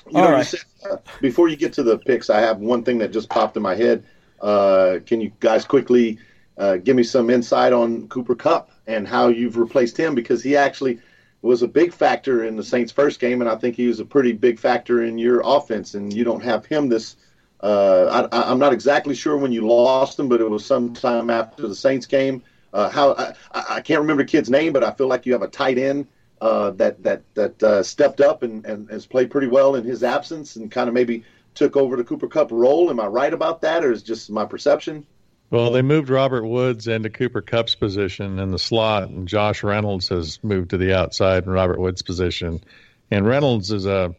You 0.09 0.13
know, 0.23 0.37
you 0.39 0.45
said, 0.45 0.61
uh, 0.91 0.97
before 1.21 1.49
you 1.49 1.57
get 1.57 1.75
to 1.75 1.83
the 1.83 1.99
picks, 1.99 2.31
I 2.31 2.41
have 2.41 2.59
one 2.59 2.83
thing 2.83 2.99
that 2.99 3.13
just 3.13 3.29
popped 3.29 3.57
in 3.59 3.63
my 3.63 3.75
head. 3.75 4.05
Uh, 4.41 4.99
can 5.05 5.21
you 5.21 5.33
guys 5.41 5.67
quickly 5.67 6.19
uh, 6.59 6.77
give 6.77 6.97
me 6.97 7.03
some 7.03 7.31
insight 7.31 7.73
on 7.73 8.09
Cooper 8.09 8.35
Kupp 8.35 8.71
and 8.87 9.07
how 9.07 9.29
you've 9.29 9.57
replaced 9.57 9.97
him? 9.97 10.15
Because 10.15 10.43
he 10.43 10.57
actually 10.57 11.01
was 11.43 11.63
a 11.63 11.69
big 11.69 11.93
factor 11.93 12.45
in 12.45 12.57
the 12.57 12.65
Saints' 12.65 12.93
first 12.93 13.21
game, 13.21 13.41
and 13.41 13.51
I 13.51 13.57
think 13.57 13.77
he 13.77 13.87
was 13.87 14.01
a 14.01 14.05
pretty 14.05 14.33
big 14.33 14.59
factor 14.59 15.05
in 15.05 15.19
your 15.19 15.43
offense. 15.45 15.95
And 15.95 16.13
you 16.13 16.25
don't 16.25 16.43
have 16.43 16.67
him 16.67 16.89
this. 16.89 17.17
Uh, 17.61 18.29
I, 18.33 18.51
am 18.51 18.59
not 18.59 18.73
exactly 18.73 19.15
sure 19.15 19.37
when 19.37 19.53
you 19.53 19.67
lost 19.67 20.19
him, 20.19 20.29
but 20.29 20.41
it 20.41 20.49
was 20.49 20.65
sometime 20.65 21.31
after 21.31 21.67
the 21.67 21.75
Saints 21.75 22.07
game. 22.07 22.43
Uh, 22.73 22.91
how 22.91 23.15
I, 23.15 23.33
I, 23.53 23.81
can't 23.81 24.01
remember 24.01 24.23
the 24.23 24.29
kid's 24.29 24.51
name, 24.51 24.73
but 24.73 24.85
I 24.85 24.93
feel 24.93 25.07
like 25.07 25.25
you 25.25 25.33
have 25.33 25.43
a 25.43 25.49
tight 25.49 25.79
end 25.79 26.07
uh, 26.41 26.71
that 26.73 27.03
that 27.03 27.23
that 27.35 27.63
uh, 27.63 27.83
stepped 27.83 28.21
up 28.21 28.43
and, 28.43 28.67
and 28.67 28.91
has 28.91 29.07
played 29.07 29.31
pretty 29.31 29.47
well 29.47 29.77
in 29.77 29.85
his 29.85 30.03
absence, 30.03 30.57
and 30.57 30.71
kind 30.71 30.89
of 30.89 30.95
maybe 30.95 31.25
took 31.55 31.77
over 31.77 31.97
the 31.97 32.05
Cooper 32.05 32.29
Kupp 32.29 32.51
role. 32.51 32.91
Am 32.91 33.01
I 33.01 33.07
right 33.07 33.33
about 33.33 33.63
that, 33.63 33.85
or 33.85 33.93
is 33.93 34.03
just 34.03 34.31
my 34.31 34.45
perception? 34.45 35.07
Well, 35.51 35.71
they 35.71 35.83
moved 35.83 36.11
Robert 36.11 36.45
Woods 36.45 36.89
into 36.89 37.09
Cooper 37.09 37.41
Kupp's 37.41 37.77
position 37.77 38.39
in 38.41 38.51
the 38.51 38.59
slot, 38.59 39.05
and 39.05 39.29
Josh 39.29 39.63
Reynolds 39.63 40.09
has 40.09 40.43
moved 40.43 40.71
to 40.71 40.77
the 40.77 40.95
outside 40.97 41.45
in 41.45 41.51
Robert 41.51 41.79
Woods' 41.79 42.03
position. 42.03 42.63
And 43.11 43.27
Reynolds 43.27 43.71
is 43.71 43.87
a, 43.87 44.15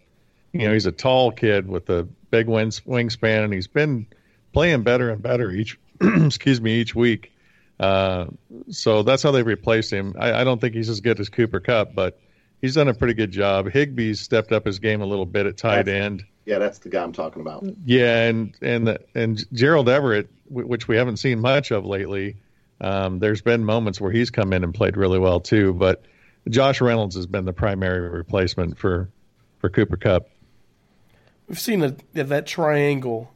you 0.53 0.67
know, 0.67 0.73
he's 0.73 0.85
a 0.85 0.91
tall 0.91 1.31
kid 1.31 1.67
with 1.67 1.89
a 1.89 2.07
big 2.31 2.47
wings, 2.47 2.79
wingspan, 2.81 3.43
and 3.43 3.53
he's 3.53 3.67
been 3.67 4.07
playing 4.53 4.83
better 4.83 5.09
and 5.09 5.21
better 5.21 5.51
each, 5.51 5.77
excuse 6.01 6.61
me, 6.61 6.79
each 6.79 6.95
week. 6.95 7.33
Uh, 7.79 8.27
so 8.69 9.03
that's 9.03 9.21
how 9.21 9.31
they 9.31 9.43
replaced 9.43 9.91
him. 9.91 10.15
I, 10.17 10.41
I, 10.41 10.43
don't 10.43 10.59
think 10.59 10.73
he's 10.73 10.89
as 10.89 11.01
good 11.01 11.19
as 11.19 11.29
Cooper 11.29 11.59
Kupp, 11.59 11.93
but 11.93 12.19
he's 12.61 12.75
done 12.75 12.87
a 12.87 12.93
pretty 12.93 13.13
good 13.13 13.31
job. 13.31 13.67
Higbee's 13.67 14.19
stepped 14.19 14.51
up 14.51 14.65
his 14.65 14.79
game 14.79 15.01
a 15.01 15.05
little 15.05 15.25
bit 15.25 15.45
at 15.45 15.57
tight 15.57 15.85
that's, 15.85 15.89
end. 15.89 16.25
Yeah, 16.45 16.59
that's 16.59 16.79
the 16.79 16.89
guy 16.89 17.03
I'm 17.03 17.13
talking 17.13 17.41
about. 17.41 17.65
Yeah, 17.85 18.23
and 18.23 18.55
and 18.61 18.87
the, 18.87 18.99
and 19.15 19.43
Gerald 19.53 19.89
Everett, 19.89 20.29
which 20.49 20.87
we 20.87 20.97
haven't 20.97 21.17
seen 21.17 21.39
much 21.39 21.71
of 21.71 21.85
lately. 21.85 22.37
Um, 22.79 23.19
there's 23.19 23.41
been 23.41 23.65
moments 23.65 23.99
where 23.99 24.11
he's 24.11 24.29
come 24.29 24.53
in 24.53 24.63
and 24.63 24.73
played 24.73 24.97
really 24.97 25.19
well 25.19 25.39
too, 25.39 25.73
but 25.73 26.05
Josh 26.49 26.79
Reynolds 26.79 27.15
has 27.15 27.25
been 27.25 27.45
the 27.45 27.53
primary 27.53 28.07
replacement 28.09 28.77
for 28.77 29.09
for 29.59 29.69
Cooper 29.69 29.97
Kupp. 29.97 30.29
We've 31.47 31.59
seen 31.59 31.83
a, 31.83 31.95
that 32.23 32.45
triangle 32.45 33.33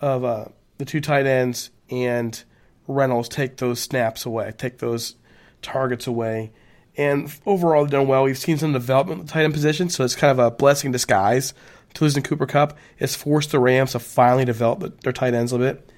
of 0.00 0.24
uh, 0.24 0.44
the 0.78 0.84
two 0.84 1.00
tight 1.00 1.26
ends 1.26 1.70
and 1.90 2.42
Reynolds 2.88 3.28
take 3.28 3.58
those 3.58 3.80
snaps 3.80 4.26
away, 4.26 4.52
take 4.56 4.78
those 4.78 5.14
targets 5.62 6.06
away. 6.06 6.52
And 6.96 7.32
overall, 7.46 7.84
they've 7.84 7.90
done 7.90 8.06
well. 8.06 8.24
We've 8.24 8.36
seen 8.36 8.58
some 8.58 8.72
development 8.72 9.20
in 9.20 9.26
the 9.26 9.32
tight 9.32 9.44
end 9.44 9.54
position, 9.54 9.88
so 9.88 10.04
it's 10.04 10.14
kind 10.14 10.30
of 10.30 10.38
a 10.38 10.50
blessing 10.50 10.88
in 10.88 10.92
disguise 10.92 11.54
to 11.94 12.04
losing 12.04 12.22
Cooper 12.22 12.46
Kupp. 12.46 12.76
It's 12.98 13.14
forced 13.14 13.50
the 13.52 13.58
Rams 13.58 13.92
to 13.92 13.98
finally 13.98 14.44
develop 14.44 15.00
their 15.00 15.12
tight 15.12 15.34
ends 15.34 15.52
a 15.52 15.58
bit. 15.58 15.90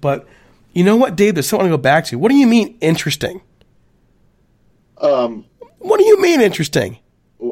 But 0.00 0.26
you 0.72 0.84
know 0.84 0.96
what, 0.96 1.16
Dave? 1.16 1.34
There's 1.34 1.48
something 1.48 1.68
to 1.68 1.76
go 1.76 1.82
back 1.82 2.04
to. 2.06 2.18
What 2.18 2.30
do 2.30 2.36
you 2.36 2.46
mean 2.46 2.76
interesting? 2.80 3.40
Um, 4.98 5.44
what 5.78 5.98
do 5.98 6.04
you 6.04 6.20
mean 6.20 6.40
interesting? 6.40 6.98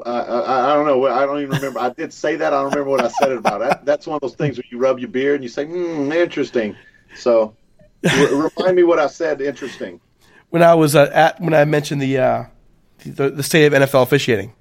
I, 0.06 0.10
I, 0.10 0.72
I, 0.72 0.74
don't 0.74 0.86
know. 0.86 1.06
I 1.06 1.26
don't 1.26 1.40
even 1.40 1.56
remember. 1.56 1.78
I 1.78 1.90
did 1.90 2.12
say 2.12 2.36
that. 2.36 2.52
I 2.52 2.62
don't 2.62 2.70
remember 2.70 2.90
what 2.90 3.04
I 3.04 3.08
said 3.08 3.32
it 3.32 3.38
about. 3.38 3.60
That, 3.60 3.84
that's 3.84 4.06
one 4.06 4.16
of 4.16 4.22
those 4.22 4.34
things 4.34 4.56
where 4.56 4.64
you 4.70 4.78
rub 4.78 4.98
your 4.98 5.08
beard 5.08 5.36
and 5.36 5.44
you 5.44 5.48
say, 5.48 5.66
hmm, 5.66 6.10
interesting. 6.10 6.76
So 7.16 7.54
remind 8.02 8.76
me 8.76 8.82
what 8.82 8.98
I 8.98 9.08
said. 9.08 9.40
Interesting. 9.40 10.00
When 10.50 10.62
I 10.62 10.74
was 10.74 10.94
uh, 10.94 11.10
at 11.12 11.40
when 11.40 11.52
I 11.52 11.64
mentioned 11.64 12.00
the, 12.00 12.18
uh, 12.18 12.44
the 13.04 13.30
the 13.30 13.42
state 13.42 13.66
of 13.66 13.72
NFL 13.72 14.02
officiating. 14.02 14.52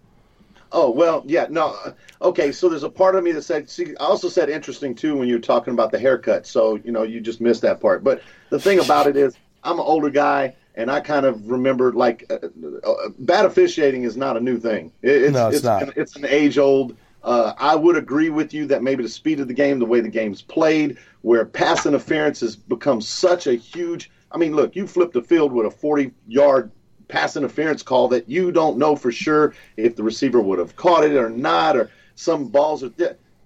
Oh 0.72 0.90
well, 0.90 1.24
yeah, 1.26 1.46
no, 1.50 1.78
uh, 1.86 1.92
okay. 2.22 2.52
So 2.52 2.68
there's 2.68 2.84
a 2.84 2.90
part 2.90 3.16
of 3.16 3.24
me 3.24 3.32
that 3.34 3.44
said. 3.44 3.70
See, 3.70 3.96
I 4.00 4.04
also 4.04 4.28
said 4.28 4.50
interesting 4.50 4.96
too 4.96 5.16
when 5.16 5.28
you 5.28 5.36
were 5.36 5.42
talking 5.42 5.74
about 5.74 5.92
the 5.92 6.00
haircut. 6.00 6.48
So 6.48 6.76
you 6.84 6.92
know, 6.92 7.04
you 7.04 7.22
just 7.22 7.40
missed 7.40 7.62
that 7.62 7.80
part. 7.80 8.04
But 8.04 8.24
the 8.50 8.60
thing 8.60 8.80
about 8.80 9.06
it 9.06 9.16
is, 9.16 9.36
I'm 9.64 9.80
an 9.80 9.86
older 9.86 10.10
guy, 10.10 10.56
and 10.74 10.90
I 10.90 11.00
kind 11.00 11.28
of 11.28 11.48
remember 11.48 11.94
like 11.94 12.26
uh, 12.32 12.48
uh, 12.84 13.10
bad 13.20 13.46
officiating 13.46 14.04
is 14.04 14.18
not 14.18 14.36
a 14.36 14.40
new 14.40 14.60
thing. 14.60 14.92
It, 15.04 15.24
it's, 15.24 15.34
no, 15.34 15.48
it's, 15.48 15.58
it's 15.58 15.66
not. 15.66 15.84
An, 15.84 15.94
it's 15.96 16.16
an 16.16 16.26
age 16.26 16.58
old. 16.58 16.98
Uh, 17.24 17.54
I 17.58 17.76
would 17.76 17.96
agree 17.96 18.30
with 18.30 18.54
you 18.54 18.66
that 18.68 18.82
maybe 18.82 19.04
the 19.04 19.10
speed 19.10 19.40
of 19.40 19.48
the 19.48 19.54
game, 19.54 19.80
the 19.80 19.86
way 19.86 20.02
the 20.02 20.10
game's 20.10 20.42
played, 20.42 20.98
where 21.22 21.46
pass 21.46 21.86
interference 21.86 22.42
has 22.42 22.56
become 22.56 23.00
such 23.00 23.46
a 23.46 23.54
huge. 23.54 24.12
I 24.32 24.38
mean, 24.38 24.56
look, 24.56 24.76
you 24.76 24.88
flipped 24.88 25.14
the 25.14 25.22
field 25.22 25.54
with 25.54 25.68
a 25.68 25.72
40 25.72 26.12
yard 26.28 26.72
pass 27.14 27.38
interference 27.38 27.84
call 27.84 28.08
that 28.08 28.28
you 28.28 28.52
don't 28.52 28.80
know 28.80 28.96
for 28.96 29.12
sure 29.12 29.54
if 29.78 29.96
the 29.96 30.02
receiver 30.02 30.42
would 30.42 30.58
have 30.58 30.76
caught 30.76 31.06
it 31.06 31.16
or 31.16 31.30
not, 31.30 31.78
or 31.78 31.92
some 32.16 32.48
balls 32.48 32.84
are. 32.84 32.92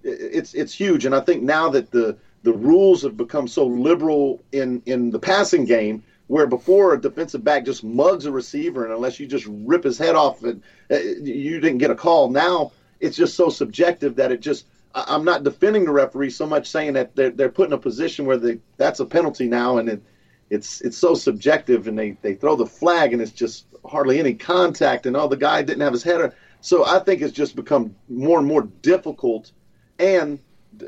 It's 0.02 0.54
it's 0.54 0.72
huge, 0.72 1.04
and 1.04 1.14
I 1.14 1.20
think 1.20 1.42
now 1.42 1.68
that 1.68 1.90
the 1.90 2.16
the 2.44 2.52
rules 2.52 3.02
have 3.02 3.18
become 3.18 3.46
so 3.46 3.66
liberal 3.66 4.42
in 4.52 4.82
in 4.86 5.10
the 5.10 5.18
passing 5.18 5.66
game, 5.66 6.02
where 6.28 6.46
before 6.46 6.94
a 6.94 7.00
defensive 7.00 7.44
back 7.44 7.66
just 7.66 7.84
mugs 7.84 8.24
a 8.24 8.32
receiver, 8.32 8.84
and 8.84 8.94
unless 8.94 9.20
you 9.20 9.26
just 9.26 9.46
rip 9.46 9.84
his 9.84 9.98
head 9.98 10.14
off, 10.14 10.42
and 10.42 10.62
uh, 10.90 10.96
you 10.96 11.60
didn't 11.60 11.78
get 11.78 11.90
a 11.90 11.94
call. 11.94 12.30
Now 12.30 12.72
it's 13.00 13.18
just 13.18 13.36
so 13.36 13.50
subjective 13.50 14.16
that 14.16 14.32
it 14.32 14.40
just 14.40 14.64
I'm 14.94 15.24
not 15.24 15.44
defending 15.44 15.84
the 15.84 15.92
referee 15.92 16.30
so 16.30 16.46
much, 16.46 16.68
saying 16.68 16.94
that 16.94 17.14
they're 17.14 17.30
they're 17.30 17.50
put 17.50 17.68
in 17.68 17.74
a 17.74 17.78
position 17.78 18.24
where 18.24 18.38
they 18.38 18.60
that's 18.78 19.00
a 19.00 19.04
penalty 19.04 19.46
now, 19.46 19.76
and 19.76 19.90
it, 19.90 20.02
it's 20.50 20.80
it's 20.80 20.96
so 20.96 21.14
subjective, 21.14 21.88
and 21.88 21.98
they 21.98 22.16
they 22.22 22.34
throw 22.34 22.56
the 22.56 22.66
flag, 22.66 23.12
and 23.12 23.20
it's 23.20 23.32
just 23.32 23.66
hardly 23.84 24.18
any 24.18 24.34
contact, 24.34 25.06
and 25.06 25.16
oh, 25.16 25.28
the 25.28 25.36
guy 25.36 25.62
didn't 25.62 25.82
have 25.82 25.92
his 25.92 26.02
header. 26.02 26.34
So 26.60 26.84
I 26.84 26.98
think 27.00 27.22
it's 27.22 27.32
just 27.32 27.54
become 27.54 27.94
more 28.08 28.38
and 28.38 28.46
more 28.46 28.62
difficult, 28.82 29.52
and 29.98 30.38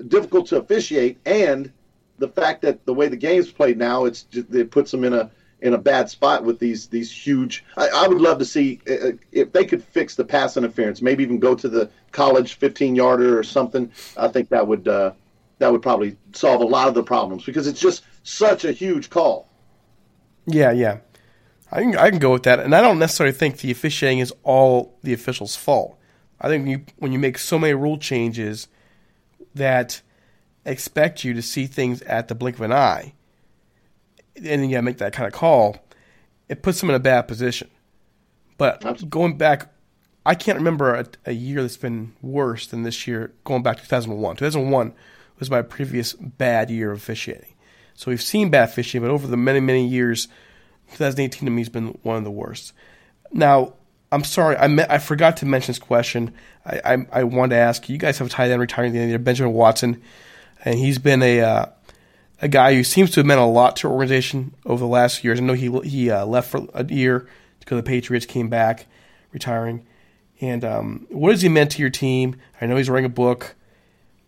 difficult 0.09 0.47
to 0.49 0.59
officiate, 0.59 1.19
and 1.27 1.73
the 2.19 2.29
fact 2.29 2.63
that 2.63 2.85
the 2.87 2.95
way 2.95 3.09
the 3.09 3.17
game's 3.17 3.51
played 3.51 3.79
now, 3.79 4.05
it's 4.05 4.27
it 4.33 4.71
puts 4.71 4.91
them 4.91 5.05
in 5.05 5.13
a 5.13 5.31
in 5.63 5.75
a 5.75 5.79
bad 5.79 6.09
spot 6.09 6.45
with 6.45 6.59
these 6.59 6.87
these 6.87 7.11
huge. 7.11 7.65
I, 7.77 7.89
I 7.89 8.09
would 8.09 8.21
love 8.21 8.39
to 8.39 8.45
see 8.45 8.81
uh, 8.89 9.09
uh, 9.09 9.13
if 9.33 9.53
they 9.53 9.65
could 9.65 9.83
fix 9.83 10.15
the 10.15 10.25
pass 10.25 10.57
interference, 10.57 11.03
maybe 11.03 11.23
even 11.23 11.39
go 11.39 11.55
to 11.55 11.69
the 11.69 11.91
college 12.13 12.55
15 12.55 12.95
yarder 12.95 13.39
or 13.39 13.43
something. 13.43 13.91
I 14.17 14.29
think 14.29 14.49
that 14.51 14.67
would 14.67 14.89
uh, 14.89 15.13
that 15.59 15.71
would 15.71 15.83
probably 15.83 16.17
solve 16.33 16.61
a 16.61 16.65
lot 16.65 16.89
of 16.89 16.95
the 16.95 17.03
problems 17.03 17.45
because 17.45 17.67
it's 17.67 17.81
just 17.81 18.05
such 18.23 18.65
a 18.65 18.73
huge 18.73 19.11
call. 19.11 19.50
Yeah, 20.47 20.73
yeah, 20.73 20.99
I 21.71 21.83
can 21.83 21.97
I 21.97 22.11
can 22.11 22.19
go 22.19 22.33
with 22.33 22.45
that, 22.45 22.61
and 22.61 22.75
I 22.75 22.81
don't 22.81 22.99
necessarily 22.99 23.35
think 23.35 23.59
the 23.59 23.71
officiating 23.71 24.19
is 24.19 24.33
all 24.43 24.99
the 25.03 25.13
officials' 25.13 25.57
fault. 25.57 25.99
I 26.41 26.49
think 26.49 26.65
when 26.65 26.71
you 26.71 26.85
when 26.97 27.13
you 27.13 27.19
make 27.19 27.39
so 27.39 27.59
many 27.59 27.75
rule 27.75 27.99
changes 27.99 28.69
that 29.55 30.01
expect 30.65 31.25
you 31.25 31.35
to 31.35 31.43
see 31.43 31.67
things 31.67 32.03
at 32.03 32.29
the 32.29 32.35
blink 32.35 32.57
of 32.57 32.63
an 32.63 32.73
eye 32.73 33.15
and 34.37 34.47
then 34.47 34.65
you 34.65 34.71
got 34.71 34.79
to 34.79 34.83
make 34.83 34.99
that 34.99 35.13
kind 35.13 35.27
of 35.27 35.33
call, 35.33 35.77
it 36.49 36.63
puts 36.63 36.81
them 36.81 36.91
in 36.91 36.97
a 36.97 37.01
bad 37.01 37.23
position. 37.23 37.69
But 38.59 39.09
going 39.09 39.39
back, 39.39 39.73
I 40.25 40.35
can't 40.35 40.59
remember 40.59 40.95
a, 40.95 41.07
a, 41.27 41.33
year 41.33 41.63
that's 41.63 41.77
been 41.77 42.13
worse 42.21 42.67
than 42.67 42.83
this 42.83 43.07
year 43.07 43.33
going 43.45 43.63
back 43.63 43.77
to 43.77 43.83
2001. 43.83 44.37
2001 44.37 44.93
was 45.39 45.51
my 45.51 45.63
previous 45.63 46.13
bad 46.13 46.71
year 46.71 46.93
of 46.93 46.99
officiating. 46.99 47.50
So 48.01 48.11
we've 48.11 48.23
seen 48.23 48.49
bad 48.49 48.71
officiating, 48.71 49.07
but 49.07 49.13
over 49.13 49.27
the 49.27 49.37
many, 49.37 49.61
many 49.61 49.87
years, 49.87 50.27
2018 50.93 51.45
to 51.45 51.51
me 51.51 51.61
has 51.61 51.69
been 51.69 51.89
one 52.03 52.17
of 52.17 52.25
the 52.25 52.31
worst. 52.31 52.73
Now, 53.31 53.75
I'm 54.11 54.25
sorry, 54.25 54.57
I 54.57 54.69
me- 54.69 54.87
I 54.89 54.97
forgot 54.97 55.37
to 55.37 55.47
mention 55.47 55.73
this 55.73 55.79
question. 55.79 56.33
I, 56.65 56.81
I, 56.83 57.07
I 57.13 57.25
wanted 57.25 57.57
to 57.57 57.61
ask 57.61 57.91
you 57.91 57.99
guys 57.99 58.17
have 58.17 58.29
a 58.29 58.31
tight 58.31 58.51
end 58.51 58.59
retiring 58.59 58.95
the 58.95 59.01
end 59.01 59.23
Benjamin 59.23 59.53
Watson, 59.53 60.01
and 60.65 60.79
he's 60.79 60.99
been 60.99 61.23
a 61.23 61.43
uh, 61.43 61.67
a 62.41 62.49
guy 62.49 62.73
who 62.73 62.85
seems 62.85 63.11
to 63.11 63.21
have 63.21 63.27
meant 63.27 63.39
a 63.39 63.45
lot 63.45 63.77
to 63.77 63.89
our 63.89 63.93
organization 63.93 64.55
over 64.65 64.81
the 64.81 64.89
last 64.89 65.23
years. 65.23 65.39
I 65.39 65.43
know 65.43 65.53
he 65.53 65.69
he 65.87 66.11
uh, 66.11 66.25
left 66.25 66.51
for 66.51 66.67
a 66.73 66.87
year 66.87 67.29
to 67.67 67.75
the 67.75 67.83
Patriots, 67.83 68.25
came 68.25 68.49
back, 68.49 68.87
retiring. 69.31 69.87
And 70.41 70.65
um, 70.65 71.07
what 71.11 71.33
has 71.33 71.43
he 71.43 71.51
meant 71.51 71.73
to 71.73 71.83
your 71.83 71.91
team? 71.91 72.37
I 72.63 72.65
know 72.65 72.77
he's 72.77 72.89
writing 72.89 73.05
a 73.05 73.11
book, 73.11 73.57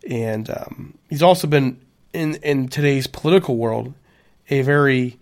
and 0.07 0.51
um, 0.51 0.99
he's 1.09 1.23
also 1.23 1.47
been 1.47 1.81
in 2.13 2.37
in 2.37 2.69
today's 2.69 3.07
political 3.07 3.57
world 3.57 3.95
a 4.51 4.63
very 4.63 5.19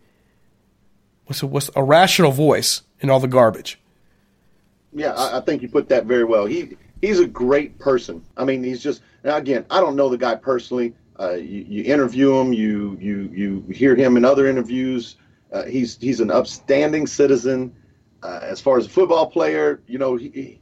what's 1.27 1.43
a, 1.43 1.47
what's 1.47 1.71
a 1.77 1.83
rational 1.83 2.33
voice 2.33 2.83
in 3.01 3.11
all 3.11 3.21
the 3.21 3.29
garbage. 3.29 3.79
Yeah, 4.93 5.13
I, 5.13 5.39
I 5.39 5.41
think 5.41 5.63
you 5.63 5.69
put 5.69 5.89
that 5.89 6.07
very 6.07 6.25
well. 6.25 6.47
He 6.47 6.77
he's 7.01 7.21
a 7.21 7.27
great 7.27 7.79
person. 7.79 8.25
I 8.37 8.45
mean, 8.45 8.63
he's 8.65 8.83
just 8.83 9.03
now 9.25 9.37
again. 9.37 9.65
I 9.71 9.81
don't 9.81 9.97
know 9.97 10.09
the 10.09 10.19
guy 10.19 10.35
personally. 10.35 10.95
Uh, 11.19 11.33
you, 11.33 11.67
you, 11.69 11.85
interview 11.85 12.35
him, 12.39 12.53
you 12.53 12.97
you 12.99 13.31
you 13.33 13.61
hear 13.73 13.95
him 13.95 14.17
in 14.17 14.25
other 14.25 14.47
interviews. 14.47 15.17
Uh, 15.53 15.65
he's 15.65 15.99
he's 15.99 16.21
an 16.21 16.31
upstanding 16.31 17.07
citizen. 17.07 17.75
Uh, 18.23 18.41
as 18.43 18.61
far 18.61 18.77
as 18.79 18.87
a 18.87 18.89
football 18.89 19.27
player, 19.27 19.81
you 19.87 19.99
know, 19.99 20.17
he, 20.17 20.61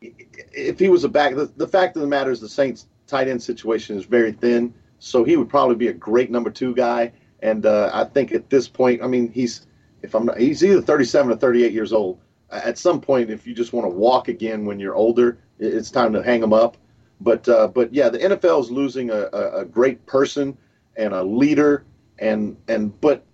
he, 0.00 0.14
if 0.52 0.78
he 0.78 0.88
was 0.88 1.04
a 1.04 1.08
back, 1.08 1.34
the, 1.34 1.46
the 1.56 1.66
fact 1.66 1.94
of 1.96 2.02
the 2.02 2.08
matter 2.08 2.30
is 2.30 2.40
the 2.40 2.48
Saints 2.48 2.86
tight 3.06 3.28
end 3.28 3.42
situation 3.42 3.96
is 3.96 4.04
very 4.04 4.32
thin, 4.32 4.74
so 4.98 5.24
he 5.24 5.36
would 5.36 5.48
probably 5.48 5.76
be 5.76 5.88
a 5.88 5.92
great 5.92 6.30
number 6.30 6.50
two 6.50 6.74
guy. 6.74 7.12
And 7.40 7.66
uh, 7.66 7.90
I 7.92 8.04
think 8.04 8.32
at 8.32 8.50
this 8.50 8.68
point, 8.68 9.02
I 9.02 9.06
mean, 9.06 9.30
he's 9.30 9.66
if 10.02 10.14
I'm 10.14 10.26
not, 10.26 10.38
he's 10.38 10.64
either 10.64 10.80
37 10.80 11.32
or 11.32 11.36
38 11.36 11.72
years 11.72 11.92
old. 11.92 12.20
At 12.50 12.78
some 12.78 13.00
point, 13.00 13.30
if 13.30 13.46
you 13.46 13.54
just 13.54 13.72
want 13.72 13.84
to 13.84 13.90
walk 13.90 14.28
again 14.28 14.64
when 14.64 14.80
you're 14.80 14.94
older, 14.94 15.38
it's 15.58 15.90
time 15.90 16.12
to 16.14 16.22
hang 16.22 16.42
him 16.42 16.52
up. 16.52 16.76
But 17.20 17.48
uh, 17.48 17.68
but 17.68 17.92
yeah, 17.92 18.08
the 18.08 18.18
NFL 18.18 18.60
is 18.60 18.70
losing 18.70 19.10
a, 19.10 19.28
a, 19.32 19.60
a, 19.60 19.64
great 19.64 20.06
person 20.06 20.56
and 20.96 21.12
a 21.12 21.22
leader, 21.22 21.84
and 22.20 22.56
and 22.68 22.98
but 23.00 23.26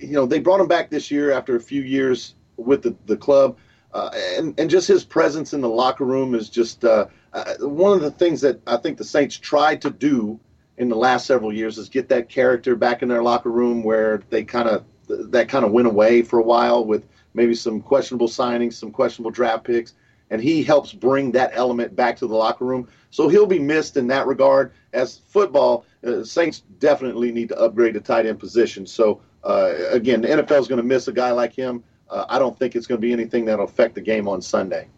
you 0.00 0.12
know 0.12 0.24
they 0.24 0.38
brought 0.38 0.60
him 0.60 0.68
back 0.68 0.88
this 0.88 1.10
year 1.10 1.32
after 1.32 1.56
a 1.56 1.60
few 1.60 1.82
years 1.82 2.36
with 2.56 2.82
the 2.82 2.94
the 3.06 3.16
club, 3.16 3.58
uh, 3.92 4.10
and 4.38 4.58
and 4.58 4.70
just 4.70 4.86
his 4.86 5.04
presence 5.04 5.52
in 5.52 5.60
the 5.60 5.68
locker 5.68 6.04
room 6.04 6.34
is 6.34 6.48
just 6.48 6.84
uh, 6.84 7.06
uh 7.32 7.54
one 7.58 7.92
of 7.92 8.02
the 8.02 8.10
things 8.12 8.40
that 8.42 8.60
I 8.68 8.76
think 8.76 8.98
the 8.98 9.04
Saints 9.04 9.36
tried 9.36 9.82
to 9.82 9.90
do 9.90 10.38
in 10.78 10.88
the 10.88 10.96
last 10.96 11.26
several 11.26 11.52
years 11.52 11.78
is 11.78 11.88
get 11.88 12.08
that 12.08 12.28
character 12.28 12.74
back 12.74 13.02
in 13.02 13.08
their 13.08 13.22
locker 13.22 13.50
room 13.50 13.82
where 13.82 14.22
they 14.30 14.44
kind 14.44 14.68
of 14.68 14.84
that 15.08 15.48
kind 15.48 15.64
of 15.64 15.70
went 15.70 15.86
away 15.86 16.22
for 16.22 16.38
a 16.38 16.42
while 16.42 16.84
with 16.84 17.06
maybe 17.34 17.54
some 17.54 17.80
questionable 17.80 18.28
signings, 18.28 18.74
some 18.74 18.90
questionable 18.90 19.30
draft 19.30 19.64
picks 19.64 19.94
and 20.30 20.42
he 20.42 20.62
helps 20.62 20.92
bring 20.92 21.32
that 21.32 21.50
element 21.54 21.94
back 21.94 22.16
to 22.16 22.26
the 22.26 22.34
locker 22.34 22.64
room. 22.64 22.88
So 23.10 23.28
he'll 23.28 23.46
be 23.46 23.58
missed 23.58 23.96
in 23.96 24.08
that 24.08 24.26
regard. 24.26 24.72
As 24.92 25.18
football, 25.28 25.86
uh, 26.04 26.24
Saints 26.24 26.62
definitely 26.78 27.30
need 27.32 27.50
to 27.50 27.58
upgrade 27.58 27.94
the 27.94 28.00
tight 28.00 28.26
end 28.26 28.38
position. 28.38 28.86
So 28.86 29.20
uh, 29.44 29.74
again, 29.90 30.22
the 30.22 30.28
NFL 30.28 30.60
is 30.60 30.68
going 30.68 30.80
to 30.80 30.86
miss 30.86 31.08
a 31.08 31.12
guy 31.12 31.30
like 31.30 31.52
him. 31.52 31.84
Uh, 32.08 32.24
I 32.28 32.38
don't 32.38 32.58
think 32.58 32.74
it's 32.74 32.86
going 32.86 33.00
to 33.00 33.06
be 33.06 33.12
anything 33.12 33.44
that'll 33.44 33.64
affect 33.64 33.94
the 33.94 34.00
game 34.00 34.28
on 34.28 34.42
Sunday. 34.42 34.88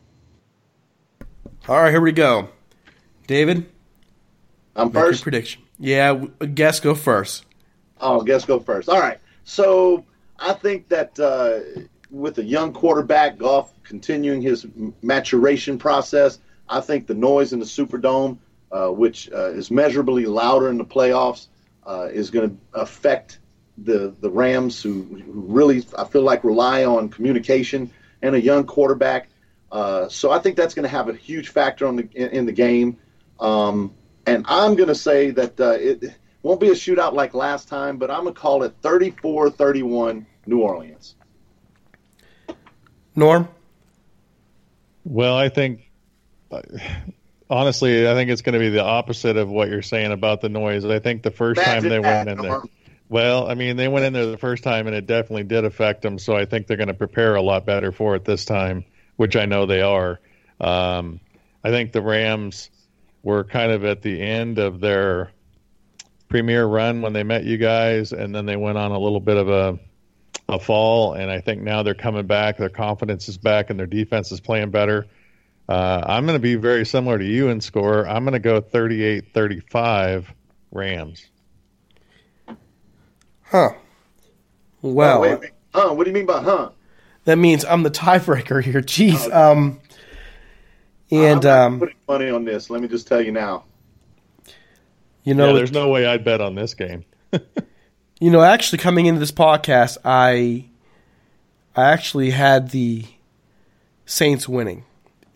All 1.68 1.82
right, 1.82 1.90
here 1.90 2.00
we 2.00 2.12
go. 2.12 2.48
David, 3.26 3.68
I'm 4.76 4.90
first. 4.90 5.22
prediction. 5.22 5.62
Yeah, 5.78 6.14
guess 6.54 6.80
go 6.80 6.94
first. 6.94 7.44
Oh, 8.00 8.22
guess 8.22 8.44
go 8.44 8.60
first. 8.60 8.88
All 8.88 9.00
right. 9.00 9.18
So 9.44 10.04
I 10.38 10.52
think 10.52 10.88
that 10.88 11.18
uh, 11.18 11.82
with 12.10 12.38
a 12.38 12.44
young 12.44 12.72
quarterback, 12.72 13.38
Goff 13.38 13.72
continuing 13.82 14.40
his 14.42 14.66
maturation 15.02 15.78
process. 15.78 16.38
I 16.68 16.80
think 16.80 17.06
the 17.06 17.14
noise 17.14 17.52
in 17.52 17.60
the 17.60 17.64
Superdome, 17.64 18.38
uh, 18.72 18.88
which 18.88 19.30
uh, 19.32 19.50
is 19.50 19.70
measurably 19.70 20.26
louder 20.26 20.68
in 20.68 20.78
the 20.78 20.84
playoffs, 20.84 21.46
uh, 21.86 22.08
is 22.12 22.30
going 22.30 22.50
to 22.50 22.80
affect 22.80 23.38
the 23.78 24.14
the 24.20 24.30
Rams, 24.30 24.82
who, 24.82 25.02
who, 25.02 25.42
really 25.42 25.84
I 25.96 26.04
feel 26.04 26.22
like 26.22 26.42
rely 26.44 26.84
on 26.84 27.08
communication 27.08 27.90
and 28.22 28.34
a 28.34 28.40
young 28.40 28.64
quarterback. 28.64 29.28
Uh, 29.70 30.08
so 30.08 30.30
I 30.30 30.38
think 30.38 30.56
that's 30.56 30.74
going 30.74 30.84
to 30.84 30.88
have 30.88 31.08
a 31.08 31.14
huge 31.14 31.48
factor 31.50 31.86
on 31.86 31.96
the 31.96 32.08
in, 32.14 32.28
in 32.30 32.46
the 32.46 32.52
game. 32.52 32.96
Um, 33.38 33.94
and 34.26 34.44
I'm 34.48 34.74
going 34.74 34.88
to 34.88 34.94
say 34.94 35.30
that 35.30 35.60
uh, 35.60 35.70
it 35.72 36.14
won't 36.42 36.60
be 36.60 36.68
a 36.68 36.74
shootout 36.74 37.12
like 37.12 37.34
last 37.34 37.68
time, 37.68 37.96
but 37.96 38.10
I'm 38.10 38.22
going 38.22 38.34
to 38.34 38.40
call 38.40 38.62
it 38.64 38.80
34-31 38.82 40.26
New 40.46 40.60
Orleans. 40.60 41.14
Norm. 43.14 43.48
Well, 45.04 45.36
I 45.36 45.48
think 45.48 45.90
honestly, 47.48 48.08
I 48.08 48.14
think 48.14 48.30
it's 48.30 48.42
going 48.42 48.54
to 48.54 48.58
be 48.58 48.70
the 48.70 48.84
opposite 48.84 49.36
of 49.36 49.48
what 49.48 49.68
you're 49.68 49.82
saying 49.82 50.12
about 50.12 50.40
the 50.40 50.48
noise. 50.48 50.84
I 50.84 50.98
think 50.98 51.22
the 51.22 51.30
first 51.30 51.62
time 51.62 51.88
they 51.88 51.98
went 51.98 52.28
in 52.28 52.38
there, 52.38 52.60
well, 53.08 53.48
I 53.48 53.54
mean, 53.54 53.76
they 53.76 53.88
went 53.88 54.04
in 54.04 54.12
there 54.12 54.26
the 54.26 54.38
first 54.38 54.64
time 54.64 54.86
and 54.86 54.96
it 54.96 55.06
definitely 55.06 55.44
did 55.44 55.64
affect 55.64 56.02
them. 56.02 56.18
So 56.18 56.36
I 56.36 56.44
think 56.44 56.66
they're 56.66 56.76
going 56.76 56.88
to 56.88 56.94
prepare 56.94 57.36
a 57.36 57.42
lot 57.42 57.64
better 57.64 57.92
for 57.92 58.16
it 58.16 58.24
this 58.24 58.44
time, 58.44 58.84
which 59.16 59.36
I 59.36 59.46
know 59.46 59.66
they 59.66 59.82
are. 59.82 60.20
Um, 60.60 61.20
I 61.62 61.70
think 61.70 61.92
the 61.92 62.02
Rams 62.02 62.70
were 63.26 63.42
kind 63.42 63.72
of 63.72 63.84
at 63.84 64.02
the 64.02 64.22
end 64.22 64.60
of 64.60 64.78
their 64.78 65.32
premier 66.28 66.64
run 66.64 67.02
when 67.02 67.12
they 67.12 67.24
met 67.24 67.42
you 67.42 67.58
guys, 67.58 68.12
and 68.12 68.32
then 68.32 68.46
they 68.46 68.54
went 68.54 68.78
on 68.78 68.92
a 68.92 68.98
little 68.98 69.18
bit 69.18 69.36
of 69.36 69.48
a 69.48 69.78
a 70.48 70.60
fall, 70.60 71.14
and 71.14 71.28
I 71.28 71.40
think 71.40 71.60
now 71.60 71.82
they're 71.82 71.94
coming 71.94 72.28
back. 72.28 72.56
Their 72.56 72.68
confidence 72.68 73.28
is 73.28 73.36
back, 73.36 73.68
and 73.68 73.76
their 73.76 73.88
defense 73.88 74.30
is 74.30 74.38
playing 74.38 74.70
better. 74.70 75.06
Uh, 75.68 76.04
I'm 76.06 76.24
going 76.24 76.36
to 76.38 76.42
be 76.42 76.54
very 76.54 76.86
similar 76.86 77.18
to 77.18 77.24
you 77.24 77.48
in 77.48 77.60
score. 77.60 78.06
I'm 78.06 78.22
going 78.22 78.34
to 78.34 78.38
go 78.38 78.60
38 78.60 79.34
35 79.34 80.32
Rams. 80.70 81.26
Huh. 83.42 83.70
Well, 84.82 85.18
oh, 85.18 85.20
wait, 85.20 85.40
wait. 85.40 85.50
huh? 85.74 85.92
What 85.94 86.04
do 86.04 86.10
you 86.10 86.14
mean 86.14 86.26
by 86.26 86.42
huh? 86.42 86.70
That 87.24 87.38
means 87.38 87.64
I'm 87.64 87.82
the 87.82 87.90
tiebreaker 87.90 88.62
here. 88.62 88.80
Jeez. 88.82 89.28
Oh, 89.32 89.52
um, 89.52 89.80
and 91.10 91.44
I'm 91.44 91.74
um, 91.74 91.78
putting 91.80 91.96
money 92.08 92.30
on 92.30 92.44
this. 92.44 92.70
Let 92.70 92.80
me 92.82 92.88
just 92.88 93.06
tell 93.06 93.20
you 93.20 93.32
now. 93.32 93.64
You 95.24 95.34
know, 95.34 95.48
yeah, 95.48 95.54
there's 95.54 95.72
no 95.72 95.88
way 95.88 96.06
I'd 96.06 96.24
bet 96.24 96.40
on 96.40 96.54
this 96.54 96.74
game. 96.74 97.04
You 98.18 98.30
know, 98.30 98.40
actually, 98.40 98.78
coming 98.78 99.04
into 99.04 99.20
this 99.20 99.30
podcast, 99.32 99.98
I 100.02 100.64
I 101.76 101.92
actually 101.92 102.30
had 102.30 102.70
the 102.70 103.04
Saints 104.06 104.48
winning, 104.48 104.84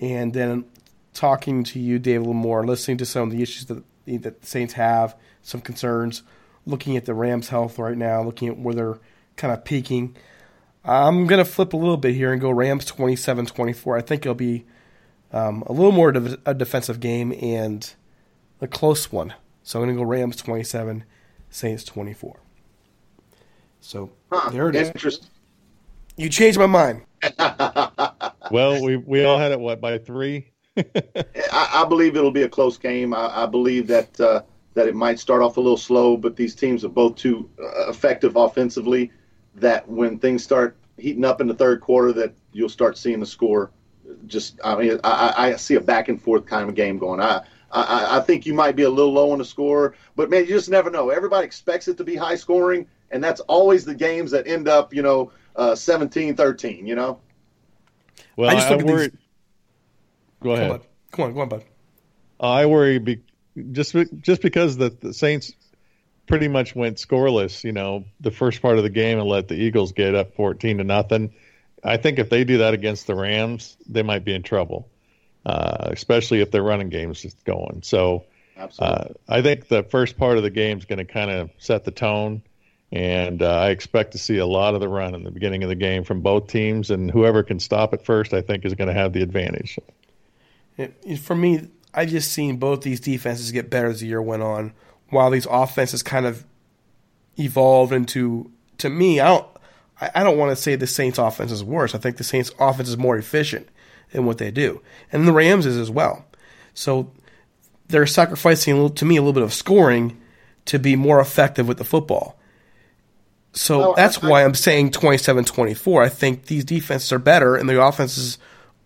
and 0.01 0.33
then 0.33 0.64
talking 1.12 1.62
to 1.64 1.79
you, 1.79 1.99
David 1.99 2.27
Lamore, 2.27 2.66
listening 2.66 2.97
to 2.97 3.05
some 3.05 3.25
of 3.25 3.37
the 3.37 3.43
issues 3.43 3.66
that 3.66 3.85
that 4.07 4.41
the 4.41 4.47
Saints 4.47 4.73
have, 4.75 5.14
some 5.43 5.61
concerns, 5.61 6.23
looking 6.64 6.97
at 6.97 7.05
the 7.05 7.12
Rams' 7.12 7.51
health 7.51 7.79
right 7.79 7.99
now, 7.99 8.23
looking 8.23 8.49
at 8.49 8.59
where 8.59 8.75
they're 8.75 8.99
kind 9.37 9.53
of 9.53 9.62
peaking. 9.62 10.16
I'm 10.83 11.27
going 11.27 11.45
to 11.45 11.51
flip 11.51 11.75
a 11.75 11.77
little 11.77 11.99
bit 11.99 12.14
here 12.14 12.33
and 12.33 12.41
go 12.41 12.51
Rams 12.51 12.87
27 12.87 13.45
24. 13.45 13.99
I 13.99 14.01
think 14.01 14.23
it'll 14.23 14.35
be 14.35 14.64
um, 15.33 15.62
a 15.66 15.72
little 15.72 15.93
more 15.93 16.11
of 16.11 16.39
a 16.45 16.55
defensive 16.55 17.01
game 17.01 17.33
and 17.41 17.95
a 18.61 18.66
close 18.66 19.12
one. 19.12 19.35
So 19.62 19.78
I'm 19.78 19.87
going 19.87 19.97
to 19.97 20.03
go 20.03 20.09
Rams 20.09 20.37
27, 20.37 21.05
Saints 21.51 21.85
24. 21.85 22.41
So 23.81 24.11
huh, 24.31 24.51
there 24.51 24.68
it 24.68 24.76
is. 24.76 24.89
Interesting. 24.89 25.28
You 26.16 26.28
changed 26.28 26.59
my 26.59 26.66
mind. 26.66 27.03
well, 28.51 28.83
we 28.83 28.97
we 28.97 29.24
all 29.24 29.39
had 29.39 29.53
it 29.53 29.61
what 29.61 29.81
by 29.81 29.99
three. 29.99 30.51
I, 30.76 31.24
I, 31.53 31.85
believe 31.89 32.16
it'll 32.16 32.31
be 32.31 32.43
a 32.43 32.49
close 32.49 32.76
game. 32.78 33.12
I, 33.12 33.45
I 33.45 33.47
believe 33.47 33.87
that 33.89 34.18
uh, 34.20 34.43
that 34.74 34.87
it 34.87 34.95
might 34.95 35.18
start 35.18 35.43
off 35.43 35.57
a 35.57 35.61
little 35.61 35.76
slow, 35.76 36.16
but 36.16 36.37
these 36.37 36.55
teams 36.55 36.85
are 36.85 36.91
both 36.91 37.16
too 37.16 37.49
uh, 37.59 37.91
effective 37.91 38.37
offensively. 38.37 39.11
That 39.57 39.89
when 39.89 40.18
things 40.18 40.45
start 40.45 40.76
heating 40.97 41.24
up 41.24 41.41
in 41.41 41.47
the 41.47 41.55
third 41.55 41.81
quarter, 41.81 42.12
that 42.12 42.35
you'll 42.53 42.68
start 42.68 42.97
seeing 42.97 43.20
the 43.20 43.26
score. 43.26 43.70
Just 44.27 44.61
I 44.65 44.77
mean, 44.77 45.01
I, 45.05 45.35
I 45.37 45.57
see 45.57 45.75
a 45.75 45.81
back 45.81 46.09
and 46.09 46.21
forth 46.21 46.47
kind 46.47 46.69
of 46.69 46.75
game 46.75 46.99
going. 46.99 47.21
I, 47.21 47.43
I 47.71 48.19
I 48.19 48.21
think 48.21 48.47
you 48.47 48.55
might 48.55 48.77
be 48.77 48.83
a 48.83 48.91
little 48.91 49.13
low 49.13 49.33
on 49.33 49.39
the 49.39 49.45
score, 49.45 49.95
but 50.17 50.31
man, 50.31 50.43
you 50.43 50.49
just 50.49 50.71
never 50.71 50.91
know. 50.91 51.11
Everybody 51.11 51.47
expects 51.47 51.89
it 51.89 51.97
to 51.99 52.05
be 52.05 52.17
high 52.17 52.37
scoring 52.37 52.87
and 53.11 53.23
that's 53.23 53.41
always 53.41 53.85
the 53.85 53.95
games 53.95 54.31
that 54.31 54.47
end 54.47 54.69
up, 54.69 54.95
you 54.95 55.03
know, 55.03 55.33
uh, 55.57 55.73
17-13, 55.73 56.87
you 56.87 56.95
know? 56.95 57.21
Well, 58.37 58.51
I 58.51 58.55
just 58.55 58.71
look 58.71 58.81
I, 58.81 58.83
at 58.83 58.89
worry... 58.89 59.09
these... 59.09 59.19
Go 60.43 60.51
ahead. 60.53 60.69
Come 60.69 60.81
on, 60.81 60.87
come 61.11 61.25
on, 61.25 61.35
go 61.35 61.41
on 61.41 61.49
bud. 61.49 61.65
I 62.39 62.67
worry 62.67 62.99
be... 62.99 63.21
just 63.73 63.95
just 64.21 64.41
because 64.41 64.77
the, 64.77 64.91
the 65.01 65.13
Saints 65.13 65.53
pretty 66.27 66.49
much 66.49 66.75
went 66.75 66.97
scoreless, 66.97 67.65
you 67.65 67.73
know, 67.73 68.05
the 68.21 68.31
first 68.31 68.63
part 68.63 68.79
of 68.79 68.85
the 68.85 68.91
game 68.91 69.19
and 69.19 69.29
let 69.29 69.49
the 69.49 69.55
Eagles 69.55 69.93
get 69.93 70.15
up 70.15 70.35
14 70.35 70.79
to 70.79 70.85
nothing. 70.85 71.35
I 71.83 71.97
think 71.97 72.18
if 72.18 72.31
they 72.31 72.45
do 72.45 72.59
that 72.59 72.74
against 72.74 73.07
the 73.07 73.14
Rams, 73.14 73.76
they 73.89 74.03
might 74.03 74.24
be 74.24 74.35
in 74.35 74.43
trouble. 74.43 74.89
uh, 75.45 75.89
especially 75.91 76.41
if 76.41 76.51
their 76.51 76.62
running 76.62 76.89
game's 76.89 77.20
just 77.20 77.45
going. 77.45 77.83
So 77.83 78.24
uh, 78.78 79.09
I 79.28 79.43
think 79.43 79.68
the 79.68 79.83
first 79.83 80.18
part 80.18 80.37
of 80.37 80.43
the 80.43 80.51
game 80.51 80.78
is 80.78 80.85
going 80.85 80.99
to 80.99 81.05
kind 81.05 81.31
of 81.31 81.51
set 81.59 81.85
the 81.85 81.91
tone. 81.91 82.43
And 82.93 83.41
uh, 83.41 83.49
I 83.49 83.70
expect 83.70 84.12
to 84.12 84.18
see 84.18 84.39
a 84.39 84.47
lot 84.47 84.74
of 84.74 84.81
the 84.81 84.89
run 84.89 85.14
in 85.14 85.22
the 85.22 85.31
beginning 85.31 85.62
of 85.62 85.68
the 85.68 85.76
game 85.76 86.03
from 86.03 86.22
both 86.22 86.49
teams, 86.49 86.91
and 86.91 87.09
whoever 87.09 87.45
can 87.45 87.61
stop 87.61 87.95
it 87.95 88.05
first, 88.05 88.35
I 88.35 88.43
think, 88.43 88.64
is 88.64 88.74
going 88.74 88.89
to 88.89 88.95
have 88.95 89.12
the 89.12 89.22
advantage. 89.22 89.78
For 91.20 91.37
me, 91.37 91.68
I've 91.95 92.09
just 92.09 92.33
seen 92.33 92.57
both 92.57 92.81
these 92.83 92.99
defenses 92.99 93.53
get 93.53 93.70
better 93.70 93.87
as 93.87 94.01
the 94.01 94.09
year 94.09 94.20
went 94.20 94.43
on, 94.43 94.72
while 95.11 95.31
these 95.31 95.47
offenses 95.49 96.03
kind 96.03 96.26
of 96.26 96.45
evolved 97.39 97.93
into. 97.93 98.51
To 98.78 98.91
me, 98.91 99.20
I 99.20 99.28
don't. 99.28 99.47
I 100.01 100.22
don't 100.22 100.38
want 100.38 100.51
to 100.51 100.57
say 100.57 100.76
the 100.76 100.86
Saints' 100.86 101.18
offense 101.18 101.53
is 101.53 101.62
worse. 101.62 101.94
I 101.94 101.98
think 101.98 102.16
the 102.16 102.24
Saints' 102.24 102.51
offense 102.59 102.88
is 102.88 102.96
more 102.96 103.18
efficient 103.18 103.68
in 104.12 104.24
what 104.24 104.38
they 104.38 104.51
do, 104.51 104.80
and 105.12 105.26
the 105.26 105.32
Rams 105.32 105.66
is 105.66 105.76
as 105.76 105.90
well. 105.90 106.24
So 106.74 107.11
they're 107.88 108.07
sacrificing 108.07 108.72
a 108.72 108.76
little, 108.76 108.90
to 108.90 109.05
me 109.05 109.16
a 109.16 109.20
little 109.20 109.32
bit 109.32 109.42
of 109.42 109.53
scoring 109.53 110.20
to 110.66 110.78
be 110.78 110.96
more 110.96 111.20
effective 111.20 111.68
with 111.68 111.78
the 111.78 111.84
football. 111.84 112.38
So 113.53 113.78
well, 113.78 113.94
that's 113.94 114.22
I, 114.22 114.28
why 114.28 114.44
I'm 114.44 114.55
saying 114.55 114.90
27-24. 114.92 116.05
I 116.05 116.09
think 116.09 116.46
these 116.46 116.64
defenses 116.64 117.12
are 117.12 117.18
better 117.18 117.57
and 117.57 117.68
the 117.68 117.82
offenses 117.82 118.38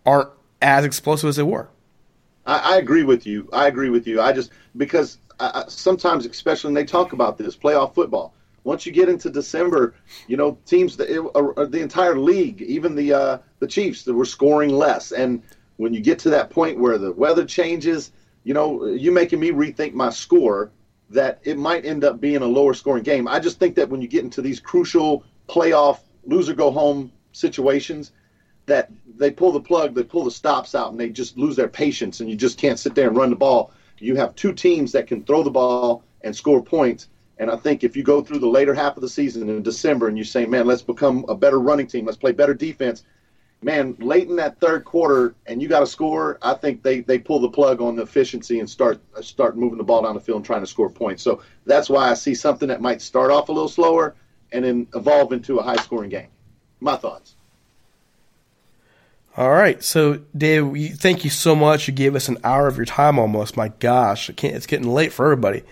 aren't 0.07 0.31
as 0.63 0.85
explosive 0.85 1.29
as 1.29 1.37
they 1.37 1.43
were. 1.43 1.69
I, 2.47 2.75
I 2.75 2.77
agree 2.79 3.05
with 3.05 3.27
you. 3.27 3.49
I 3.53 3.67
agree 3.67 3.91
with 3.91 4.07
you. 4.07 4.21
I 4.21 4.33
just 4.33 4.51
because 4.77 5.19
I, 5.41 5.65
sometimes, 5.69 6.27
especially 6.27 6.69
when 6.69 6.75
they 6.75 6.85
talk 6.85 7.13
about 7.13 7.37
this 7.37 7.57
playoff 7.57 7.95
football, 7.95 8.35
once 8.65 8.87
you 8.87 8.93
get 8.93 9.09
into 9.09 9.31
December, 9.31 9.95
you 10.27 10.37
know 10.37 10.59
teams 10.67 10.97
the, 10.97 11.23
uh, 11.23 11.65
the 11.67 11.81
entire 11.81 12.19
league, 12.19 12.63
even 12.63 12.95
the 12.95 13.13
uh, 13.13 13.39
the 13.61 13.67
Chiefs, 13.67 14.03
that 14.05 14.15
were 14.15 14.25
scoring 14.25 14.71
less. 14.71 15.13
And 15.13 15.43
when 15.77 15.95
you 15.95 16.01
get 16.01 16.19
to 16.21 16.31
that 16.31 16.51
point 16.51 16.79
where 16.79 16.99
the 16.99 17.13
weather 17.13 17.45
changes, 17.45 18.13
you 18.43 18.55
know, 18.55 18.87
you 18.87 19.13
making 19.13 19.41
me 19.41 19.51
rethink 19.51 19.93
my 19.93 20.11
score 20.11 20.71
that 21.11 21.41
it 21.45 21.59
might 21.59 21.85
end 21.85 22.05
up 22.05 22.21
being 22.21 22.43
a 22.43 22.47
lower 22.47 22.75
scoring 22.75 23.03
game. 23.03 23.29
I 23.29 23.39
just 23.39 23.59
think 23.59 23.77
that 23.77 23.89
when 23.89 24.01
you 24.01 24.09
get 24.09 24.25
into 24.25 24.43
these 24.43 24.61
crucial 24.61 25.25
playoff 25.49 26.01
loser 26.25 26.55
go 26.55 26.71
home 26.71 27.13
situations, 27.33 28.13
that 28.67 28.91
they 29.17 29.31
pull 29.31 29.53
the 29.53 29.61
plug, 29.61 29.95
they 29.95 30.03
pull 30.03 30.25
the 30.25 30.31
stops 30.31 30.75
out, 30.75 30.91
and 30.91 30.99
they 30.99 31.11
just 31.11 31.37
lose 31.37 31.57
their 31.57 31.69
patience, 31.69 32.21
and 32.21 32.31
you 32.31 32.37
just 32.37 32.59
can't 32.59 32.79
sit 32.79 32.95
there 32.95 33.09
and 33.09 33.17
run 33.17 33.31
the 33.31 33.37
ball. 33.37 33.73
You 33.99 34.17
have 34.17 34.35
two 34.35 34.53
teams 34.53 34.93
that 34.93 35.07
can 35.07 35.23
throw 35.23 35.43
the 35.43 35.51
ball 35.51 36.03
and 36.23 36.35
score 36.35 36.63
points. 36.63 37.09
And 37.39 37.51
I 37.51 37.57
think 37.57 37.83
if 37.83 37.97
you 37.97 38.03
go 38.03 38.23
through 38.23 38.39
the 38.39 38.49
later 38.49 38.75
half 38.75 38.97
of 38.97 39.01
the 39.01 39.09
season 39.09 39.49
in 39.49 39.63
December 39.63 40.09
and 40.09 40.17
you 40.17 40.25
say, 40.25 40.47
man, 40.47 40.67
let's 40.67 40.83
become 40.83 41.25
a 41.29 41.35
better 41.35 41.59
running 41.59 41.87
team, 41.87 42.07
let's 42.07 42.17
play 42.17 42.33
better 42.33 42.55
defense, 42.55 43.05
man, 43.61 43.97
late 43.99 44.29
in 44.29 44.37
that 44.37 44.61
third 44.61 44.85
quarter 44.85 45.35
and 45.47 45.61
you 45.61 45.69
got 45.69 45.81
to 45.81 45.87
score, 45.87 46.39
I 46.43 46.55
think 46.55 46.83
they, 46.83 47.01
they 47.01 47.19
pull 47.19 47.41
the 47.41 47.49
plug 47.49 47.81
on 47.81 47.97
the 47.97 48.03
efficiency 48.03 48.61
and 48.61 48.71
start 48.71 49.01
uh, 49.17 49.23
start 49.23 49.57
moving 49.57 49.79
the 49.79 49.85
ball 49.85 50.03
down 50.03 50.15
the 50.15 50.21
field 50.21 50.37
and 50.37 50.45
trying 50.45 50.61
to 50.61 50.67
score 50.67 50.91
points. 50.91 51.23
So 51.23 51.43
that's 51.67 51.89
why 51.89 52.11
I 52.11 52.15
see 52.15 52.35
something 52.35 52.69
that 52.69 52.81
might 52.81 53.03
start 53.03 53.31
off 53.31 53.49
a 53.49 53.53
little 53.53 53.69
slower 53.69 54.15
and 54.53 54.65
then 54.65 54.87
evolve 54.95 55.33
into 55.33 55.59
a 55.59 55.63
high 55.63 55.77
scoring 55.77 56.11
game. 56.11 56.29
My 56.81 56.97
thoughts. 56.97 57.35
All 59.37 59.51
right, 59.51 59.83
so 59.83 60.21
Dave, 60.37 60.97
thank 60.99 61.25
you 61.25 61.31
so 61.31 61.57
much. 61.57 61.89
You 61.89 61.95
gave 61.95 62.15
us 62.15 62.29
an 62.29 62.39
hour 62.45 62.69
of 62.69 62.77
your 62.77 62.87
time 62.87 63.19
almost. 63.19 63.57
My 63.57 63.69
gosh, 63.69 64.31
it's 64.31 64.67
getting 64.67 64.89
late 64.89 65.13
for 65.13 65.25
everybody. 65.25 65.65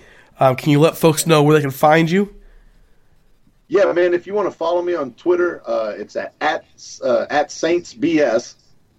Um, 0.42 0.56
can 0.56 0.70
you 0.70 0.80
let 0.80 0.96
folks 0.96 1.24
know 1.24 1.40
where 1.44 1.54
they 1.54 1.60
can 1.60 1.70
find 1.70 2.10
you? 2.10 2.34
yeah, 3.68 3.90
man, 3.92 4.12
if 4.12 4.26
you 4.26 4.34
want 4.34 4.50
to 4.50 4.56
follow 4.56 4.82
me 4.82 4.94
on 4.94 5.14
Twitter, 5.14 5.62
uh, 5.64 5.94
it's 5.96 6.16
at 6.16 6.34
at, 6.40 6.64
uh, 7.04 7.26
at 7.30 7.52
Saints 7.52 7.94
BS, 7.94 8.56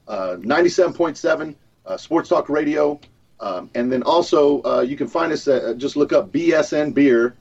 uh, 0.07 0.37
97.7 0.39 1.55
uh, 1.85 1.97
Sports 1.97 2.29
Talk 2.29 2.47
Radio. 2.47 2.97
Um, 3.41 3.69
and 3.75 3.91
then 3.91 4.03
also, 4.03 4.63
uh, 4.63 4.79
you 4.81 4.95
can 4.95 5.07
find 5.07 5.33
us 5.33 5.45
at, 5.49 5.77
just 5.77 5.97
look 5.97 6.13
up 6.13 6.31
BSN 6.31 6.93
Beer 6.93 7.35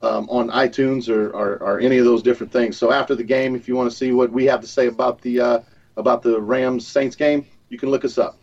um, 0.00 0.30
on 0.30 0.48
iTunes 0.50 1.08
or, 1.08 1.30
or, 1.30 1.56
or, 1.56 1.80
any 1.80 1.98
of 1.98 2.04
those 2.04 2.22
different 2.22 2.52
things. 2.52 2.78
So 2.78 2.92
after 2.92 3.16
the 3.16 3.24
game, 3.24 3.56
if 3.56 3.66
you 3.66 3.74
want 3.74 3.90
to 3.90 3.96
see 3.96 4.12
what 4.12 4.30
we 4.30 4.44
have 4.44 4.60
to 4.60 4.68
say 4.68 4.86
about 4.86 5.20
the 5.22 5.40
uh, 5.40 5.60
about 5.96 6.22
the 6.22 6.40
Rams 6.40 6.86
Saints 6.86 7.16
game, 7.16 7.44
you 7.68 7.78
can 7.78 7.90
look 7.90 8.04
us 8.04 8.16
up. 8.16 8.38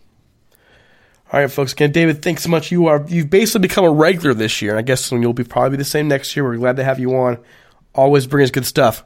All 1.32 1.42
right, 1.42 1.52
folks. 1.52 1.74
Again, 1.74 1.92
David, 1.92 2.22
thanks 2.22 2.44
so 2.44 2.50
much. 2.50 2.72
You 2.72 2.88
are 2.88 3.06
you've 3.08 3.30
basically 3.30 3.68
become 3.68 3.84
a 3.84 3.92
regular 3.92 4.34
this 4.34 4.62
year, 4.62 4.72
and 4.72 4.80
I 4.80 4.82
guess 4.82 5.12
you'll 5.12 5.34
be 5.34 5.44
probably 5.44 5.78
the 5.78 5.84
same 5.84 6.08
next 6.08 6.36
year. 6.36 6.46
We're 6.46 6.56
glad 6.58 6.78
to 6.78 6.84
have 6.84 7.00
you 7.00 7.16
on 7.16 7.38
always 7.98 8.28
brings 8.28 8.52
good 8.52 8.66
stuff. 8.66 9.04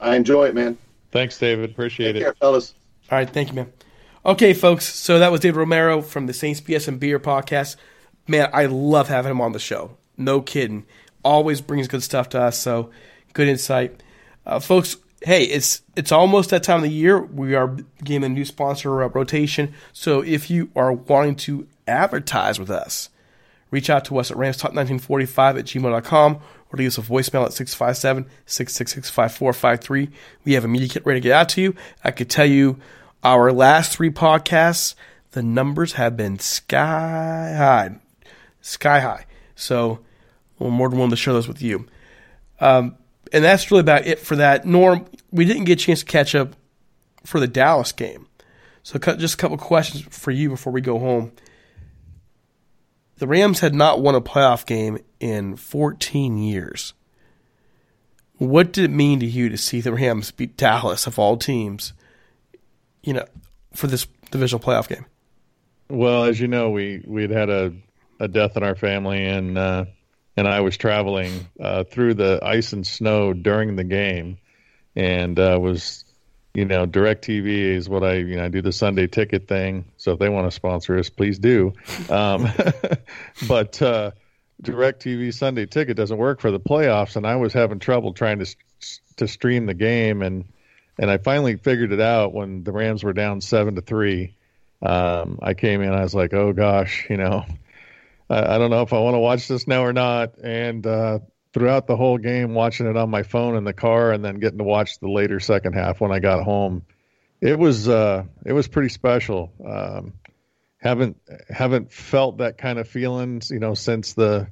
I 0.00 0.16
enjoy 0.16 0.46
it, 0.46 0.54
man. 0.54 0.78
Thanks, 1.10 1.38
David. 1.38 1.70
Appreciate 1.70 2.10
it. 2.10 2.20
Take 2.20 2.22
it. 2.22 2.24
Care, 2.24 2.34
fellas. 2.34 2.74
All 3.10 3.18
right, 3.18 3.28
thank 3.28 3.48
you, 3.48 3.54
man. 3.54 3.72
Okay, 4.24 4.54
folks. 4.54 4.84
So 4.86 5.18
that 5.18 5.32
was 5.32 5.40
David 5.40 5.58
Romero 5.58 6.00
from 6.00 6.26
the 6.26 6.32
Saints 6.32 6.60
BS 6.60 6.88
and 6.88 7.00
Beer 7.00 7.18
podcast. 7.18 7.76
Man, 8.26 8.48
I 8.52 8.66
love 8.66 9.08
having 9.08 9.32
him 9.32 9.40
on 9.40 9.52
the 9.52 9.58
show. 9.58 9.96
No 10.16 10.40
kidding. 10.40 10.86
Always 11.24 11.60
brings 11.60 11.88
good 11.88 12.02
stuff 12.02 12.28
to 12.30 12.40
us. 12.40 12.58
So 12.58 12.90
good 13.32 13.48
insight, 13.48 14.02
uh, 14.46 14.60
folks. 14.60 14.96
Hey, 15.22 15.44
it's 15.44 15.82
it's 15.96 16.12
almost 16.12 16.50
that 16.50 16.62
time 16.62 16.76
of 16.76 16.82
the 16.84 16.90
year. 16.90 17.20
We 17.20 17.54
are 17.54 17.76
getting 18.04 18.24
a 18.24 18.28
new 18.28 18.44
sponsor 18.44 18.90
rotation. 18.90 19.74
So 19.92 20.20
if 20.20 20.48
you 20.48 20.70
are 20.76 20.92
wanting 20.92 21.36
to 21.36 21.66
advertise 21.88 22.60
with 22.60 22.70
us, 22.70 23.10
reach 23.70 23.90
out 23.90 24.04
to 24.06 24.18
us 24.18 24.30
at 24.30 24.36
ramstalk1945 24.36 25.58
at 25.58 25.64
gmail.com 25.64 26.34
or 26.70 26.76
leave 26.76 26.88
us 26.88 26.98
a 26.98 27.02
voicemail 27.02 27.44
at 27.44 27.52
657 27.52 28.26
666 28.46 29.10
5453. 29.10 30.08
We 30.44 30.52
have 30.52 30.64
a 30.64 30.68
media 30.68 30.88
kit 30.88 31.04
ready 31.04 31.20
to 31.20 31.24
get 31.24 31.32
out 31.32 31.48
to 31.50 31.62
you. 31.62 31.74
I 32.04 32.12
could 32.12 32.30
tell 32.30 32.46
you 32.46 32.78
our 33.24 33.52
last 33.52 33.96
three 33.96 34.10
podcasts, 34.10 34.94
the 35.32 35.42
numbers 35.42 35.94
have 35.94 36.16
been 36.16 36.38
sky 36.38 37.54
high. 37.56 37.98
Sky 38.60 39.00
high. 39.00 39.26
So 39.56 40.00
we're 40.58 40.70
more 40.70 40.88
than 40.88 40.98
willing 40.98 41.10
to 41.10 41.16
share 41.16 41.34
those 41.34 41.48
with 41.48 41.60
you. 41.60 41.86
Um, 42.60 42.96
and 43.32 43.44
that's 43.44 43.70
really 43.70 43.80
about 43.80 44.06
it 44.06 44.18
for 44.18 44.36
that. 44.36 44.64
Norm, 44.64 45.06
we 45.30 45.44
didn't 45.44 45.64
get 45.64 45.80
a 45.80 45.84
chance 45.84 46.00
to 46.00 46.06
catch 46.06 46.34
up 46.34 46.54
for 47.24 47.40
the 47.40 47.48
Dallas 47.48 47.92
game. 47.92 48.26
So 48.82 48.98
just 48.98 49.34
a 49.34 49.36
couple 49.36 49.58
questions 49.58 50.02
for 50.10 50.30
you 50.30 50.48
before 50.48 50.72
we 50.72 50.80
go 50.80 50.98
home. 50.98 51.32
The 53.18 53.26
Rams 53.26 53.60
had 53.60 53.74
not 53.74 54.00
won 54.00 54.14
a 54.14 54.20
playoff 54.20 54.64
game 54.64 54.98
in 55.20 55.56
14 55.56 56.38
years. 56.38 56.94
What 58.36 58.72
did 58.72 58.84
it 58.84 58.90
mean 58.90 59.18
to 59.20 59.26
you 59.26 59.48
to 59.48 59.58
see 59.58 59.80
the 59.80 59.92
Rams 59.92 60.30
beat 60.30 60.56
Dallas 60.56 61.06
of 61.06 61.18
all 61.18 61.36
teams, 61.36 61.92
you 63.02 63.12
know, 63.12 63.26
for 63.74 63.88
this 63.88 64.06
divisional 64.30 64.62
playoff 64.62 64.88
game? 64.88 65.04
Well, 65.90 66.24
as 66.24 66.38
you 66.38 66.46
know, 66.46 66.70
we 66.70 67.02
we'd 67.06 67.30
had 67.30 67.50
a, 67.50 67.72
a 68.20 68.28
death 68.28 68.56
in 68.56 68.62
our 68.62 68.76
family, 68.76 69.24
and 69.24 69.58
uh, 69.58 69.86
and 70.38 70.46
I 70.46 70.60
was 70.60 70.76
traveling 70.76 71.48
uh, 71.60 71.82
through 71.82 72.14
the 72.14 72.38
ice 72.44 72.72
and 72.72 72.86
snow 72.86 73.32
during 73.32 73.74
the 73.74 73.82
game, 73.82 74.38
and 74.94 75.36
uh, 75.36 75.58
was 75.60 76.04
you 76.54 76.64
know, 76.64 76.86
DirecTV 76.86 77.46
is 77.46 77.88
what 77.88 78.04
I, 78.04 78.14
you 78.14 78.36
know, 78.36 78.44
I 78.44 78.48
do 78.48 78.62
the 78.62 78.72
Sunday 78.72 79.08
ticket 79.08 79.48
thing. 79.48 79.84
So 79.96 80.12
if 80.12 80.20
they 80.20 80.28
want 80.28 80.46
to 80.46 80.50
sponsor 80.52 80.96
us, 80.96 81.10
please 81.10 81.40
do. 81.40 81.72
Um, 82.08 82.48
but 83.48 83.82
uh, 83.82 84.12
DirecTV 84.62 85.34
Sunday 85.34 85.66
ticket 85.66 85.96
doesn't 85.96 86.16
work 86.16 86.40
for 86.40 86.52
the 86.52 86.60
playoffs, 86.60 87.16
and 87.16 87.26
I 87.26 87.34
was 87.34 87.52
having 87.52 87.80
trouble 87.80 88.12
trying 88.12 88.38
to 88.38 88.56
to 89.16 89.26
stream 89.26 89.66
the 89.66 89.74
game, 89.74 90.22
and 90.22 90.44
and 91.00 91.10
I 91.10 91.18
finally 91.18 91.56
figured 91.56 91.92
it 91.92 92.00
out 92.00 92.32
when 92.32 92.62
the 92.62 92.70
Rams 92.70 93.02
were 93.02 93.12
down 93.12 93.40
seven 93.40 93.74
to 93.74 93.80
three. 93.80 94.36
Um, 94.82 95.40
I 95.42 95.54
came 95.54 95.82
in, 95.82 95.92
I 95.92 96.02
was 96.02 96.14
like, 96.14 96.32
oh 96.32 96.52
gosh, 96.52 97.06
you 97.10 97.16
know, 97.16 97.44
I, 98.28 98.54
I 98.54 98.58
don't 98.58 98.70
know 98.70 98.82
if 98.82 98.92
I 98.92 98.98
want 98.98 99.14
to 99.14 99.20
watch 99.20 99.48
this 99.48 99.66
now 99.66 99.84
or 99.84 99.92
not, 99.92 100.38
and 100.38 100.86
uh, 100.86 101.20
throughout 101.52 101.86
the 101.86 101.96
whole 101.96 102.18
game, 102.18 102.54
watching 102.54 102.86
it 102.86 102.96
on 102.96 103.10
my 103.10 103.22
phone 103.22 103.56
in 103.56 103.64
the 103.64 103.72
car, 103.72 104.12
and 104.12 104.24
then 104.24 104.38
getting 104.38 104.58
to 104.58 104.64
watch 104.64 104.98
the 104.98 105.08
later 105.08 105.40
second 105.40 105.74
half 105.74 106.00
when 106.00 106.12
I 106.12 106.18
got 106.18 106.42
home. 106.42 106.82
It 107.40 107.58
was 107.58 107.88
uh, 107.88 108.24
it 108.44 108.52
was 108.52 108.68
pretty 108.68 108.88
special. 108.88 109.52
Um, 109.64 110.14
haven't 110.78 111.16
haven't 111.48 111.92
felt 111.92 112.38
that 112.38 112.58
kind 112.58 112.78
of 112.78 112.88
feelings, 112.88 113.50
you 113.50 113.58
know, 113.58 113.74
since 113.74 114.14
the 114.14 114.48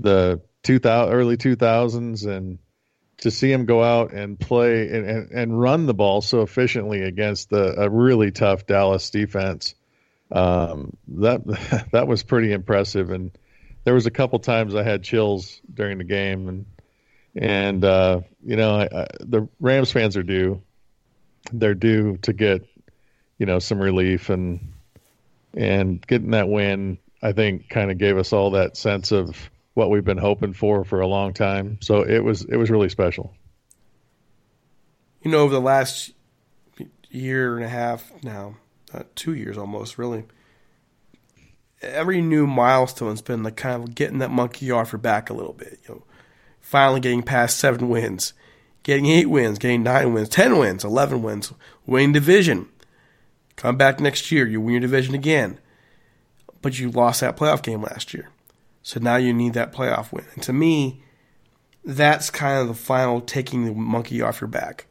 the 0.00 0.40
2000 0.62 1.14
early 1.14 1.36
2000s, 1.36 2.26
and 2.26 2.58
to 3.20 3.30
see 3.30 3.52
him 3.52 3.66
go 3.66 3.82
out 3.82 4.12
and 4.12 4.38
play 4.38 4.88
and, 4.88 5.06
and, 5.06 5.30
and 5.30 5.60
run 5.60 5.86
the 5.86 5.94
ball 5.94 6.22
so 6.22 6.42
efficiently 6.42 7.02
against 7.02 7.50
the, 7.50 7.82
a 7.82 7.88
really 7.88 8.30
tough 8.30 8.66
Dallas 8.66 9.10
defense, 9.10 9.74
um, 10.32 10.96
that 11.08 11.88
that 11.92 12.06
was 12.06 12.22
pretty 12.22 12.52
impressive. 12.52 13.10
And 13.10 13.30
there 13.84 13.94
was 13.94 14.06
a 14.06 14.10
couple 14.10 14.38
times 14.38 14.74
I 14.74 14.82
had 14.82 15.02
chills 15.02 15.60
during 15.72 15.98
the 15.98 16.04
game, 16.04 16.48
and 16.48 16.66
and 17.34 17.84
uh, 17.84 18.20
you 18.44 18.56
know 18.56 18.76
I, 18.76 18.84
I, 18.84 19.06
the 19.20 19.48
Rams 19.60 19.92
fans 19.92 20.16
are 20.16 20.22
due. 20.22 20.62
They're 21.52 21.74
due 21.74 22.18
to 22.18 22.32
get 22.32 22.66
you 23.38 23.46
know 23.46 23.58
some 23.58 23.80
relief 23.80 24.30
and 24.30 24.72
and 25.54 26.06
getting 26.06 26.32
that 26.32 26.48
win. 26.48 26.98
I 27.22 27.32
think 27.32 27.68
kind 27.68 27.90
of 27.90 27.98
gave 27.98 28.16
us 28.16 28.32
all 28.32 28.52
that 28.52 28.76
sense 28.76 29.12
of 29.12 29.50
what 29.74 29.90
we've 29.90 30.04
been 30.04 30.18
hoping 30.18 30.52
for 30.52 30.84
for 30.84 31.00
a 31.00 31.06
long 31.06 31.34
time. 31.34 31.78
So 31.80 32.02
it 32.02 32.20
was 32.20 32.44
it 32.44 32.56
was 32.56 32.70
really 32.70 32.88
special. 32.88 33.34
You 35.22 35.30
know, 35.30 35.38
over 35.38 35.52
the 35.52 35.60
last 35.60 36.12
year 37.10 37.56
and 37.56 37.64
a 37.64 37.68
half 37.68 38.10
now, 38.22 38.56
uh, 38.92 39.02
two 39.14 39.34
years 39.34 39.56
almost, 39.56 39.98
really, 39.98 40.24
every 41.82 42.20
new 42.20 42.46
milestone's 42.46 43.22
been 43.22 43.42
like 43.42 43.56
kind 43.56 43.82
of 43.82 43.94
getting 43.94 44.18
that 44.18 44.30
monkey 44.30 44.70
off 44.70 44.92
your 44.92 44.98
back 44.98 45.30
a 45.30 45.34
little 45.34 45.52
bit. 45.52 45.78
You 45.88 45.94
know, 45.94 46.02
finally 46.60 47.00
getting 47.00 47.22
past 47.22 47.58
seven 47.58 47.88
wins, 47.88 48.32
getting 48.82 49.06
eight 49.06 49.26
wins, 49.28 49.58
getting 49.58 49.82
nine 49.82 50.12
wins, 50.12 50.28
ten 50.28 50.58
wins, 50.58 50.84
eleven 50.84 51.22
wins, 51.22 51.52
winning 51.86 52.12
division. 52.12 52.68
Come 53.56 53.76
back 53.76 54.00
next 54.00 54.32
year, 54.32 54.46
you 54.46 54.60
win 54.60 54.72
your 54.74 54.80
division 54.80 55.14
again, 55.14 55.60
but 56.62 56.78
you 56.78 56.90
lost 56.90 57.20
that 57.20 57.36
playoff 57.36 57.62
game 57.62 57.82
last 57.82 58.14
year, 58.14 58.30
so 58.82 58.98
now 59.00 59.16
you 59.16 59.34
need 59.34 59.52
that 59.54 59.72
playoff 59.72 60.12
win. 60.12 60.24
And 60.34 60.42
to 60.44 60.52
me, 60.52 61.02
that's 61.84 62.30
kind 62.30 62.60
of 62.60 62.68
the 62.68 62.74
final 62.74 63.20
taking 63.20 63.64
the 63.64 63.74
monkey 63.74 64.22
off 64.22 64.40
your 64.40 64.48
back. 64.48 64.86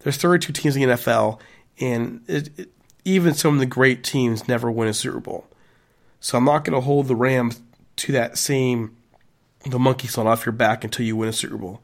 There's 0.00 0.16
32 0.16 0.52
teams 0.52 0.76
in 0.76 0.88
the 0.88 0.94
NFL, 0.94 1.38
and 1.80 2.22
it, 2.26 2.58
it, 2.58 2.72
even 3.04 3.34
some 3.34 3.54
of 3.54 3.60
the 3.60 3.66
great 3.66 4.04
teams 4.04 4.48
never 4.48 4.70
win 4.70 4.88
a 4.88 4.94
Super 4.94 5.20
Bowl. 5.20 5.46
So 6.20 6.38
I'm 6.38 6.44
not 6.44 6.64
going 6.64 6.74
to 6.74 6.84
hold 6.84 7.08
the 7.08 7.16
Rams 7.16 7.60
to 7.96 8.12
that 8.12 8.38
same 8.38 8.96
the 9.64 9.78
monkey's 9.78 10.16
not 10.16 10.26
off 10.26 10.46
your 10.46 10.52
back 10.52 10.84
until 10.84 11.06
you 11.06 11.16
win 11.16 11.28
a 11.28 11.32
Super 11.32 11.56
Bowl. 11.56 11.80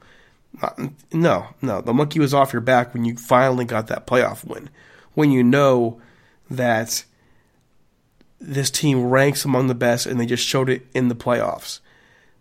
Not, 0.61 0.79
no, 1.13 1.49
no, 1.63 1.81
the 1.81 1.93
monkey 1.93 2.19
was 2.19 2.35
off 2.35 2.53
your 2.53 2.63
back 2.63 2.93
when 2.93 3.05
you 3.05 3.17
finally 3.17 3.65
got 3.65 3.87
that 3.89 4.07
playoff 4.07 4.45
win. 4.45 4.71
When 5.15 5.31
you 5.31 5.45
know 5.45 6.01
that 6.51 7.05
this 8.41 8.71
team 8.71 9.05
ranks 9.07 9.45
among 9.45 9.67
the 9.67 9.75
best 9.75 10.07
and 10.07 10.19
they 10.19 10.27
just 10.27 10.47
showed 10.47 10.69
it 10.69 10.87
in 10.95 11.09
the 11.09 11.15
playoffs. 11.15 11.81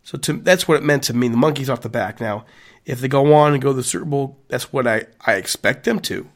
So 0.04 0.18
to, 0.20 0.34
that's 0.34 0.68
what 0.68 0.78
it 0.78 0.84
meant 0.84 1.04
to 1.04 1.14
me. 1.14 1.28
The 1.28 1.38
monkey's 1.38 1.70
off 1.70 1.82
the 1.82 1.90
back. 1.90 2.22
Now, 2.22 2.46
if 2.86 3.02
they 3.02 3.08
go 3.08 3.34
on 3.34 3.54
and 3.54 3.62
go 3.62 3.72
to 3.72 3.76
the 3.76 3.84
Super 3.84 4.06
Bowl, 4.06 4.38
that's 4.48 4.72
what 4.72 4.88
I, 4.88 5.06
I 5.26 5.34
expect 5.34 5.84
them 5.84 6.00
to. 6.02 6.28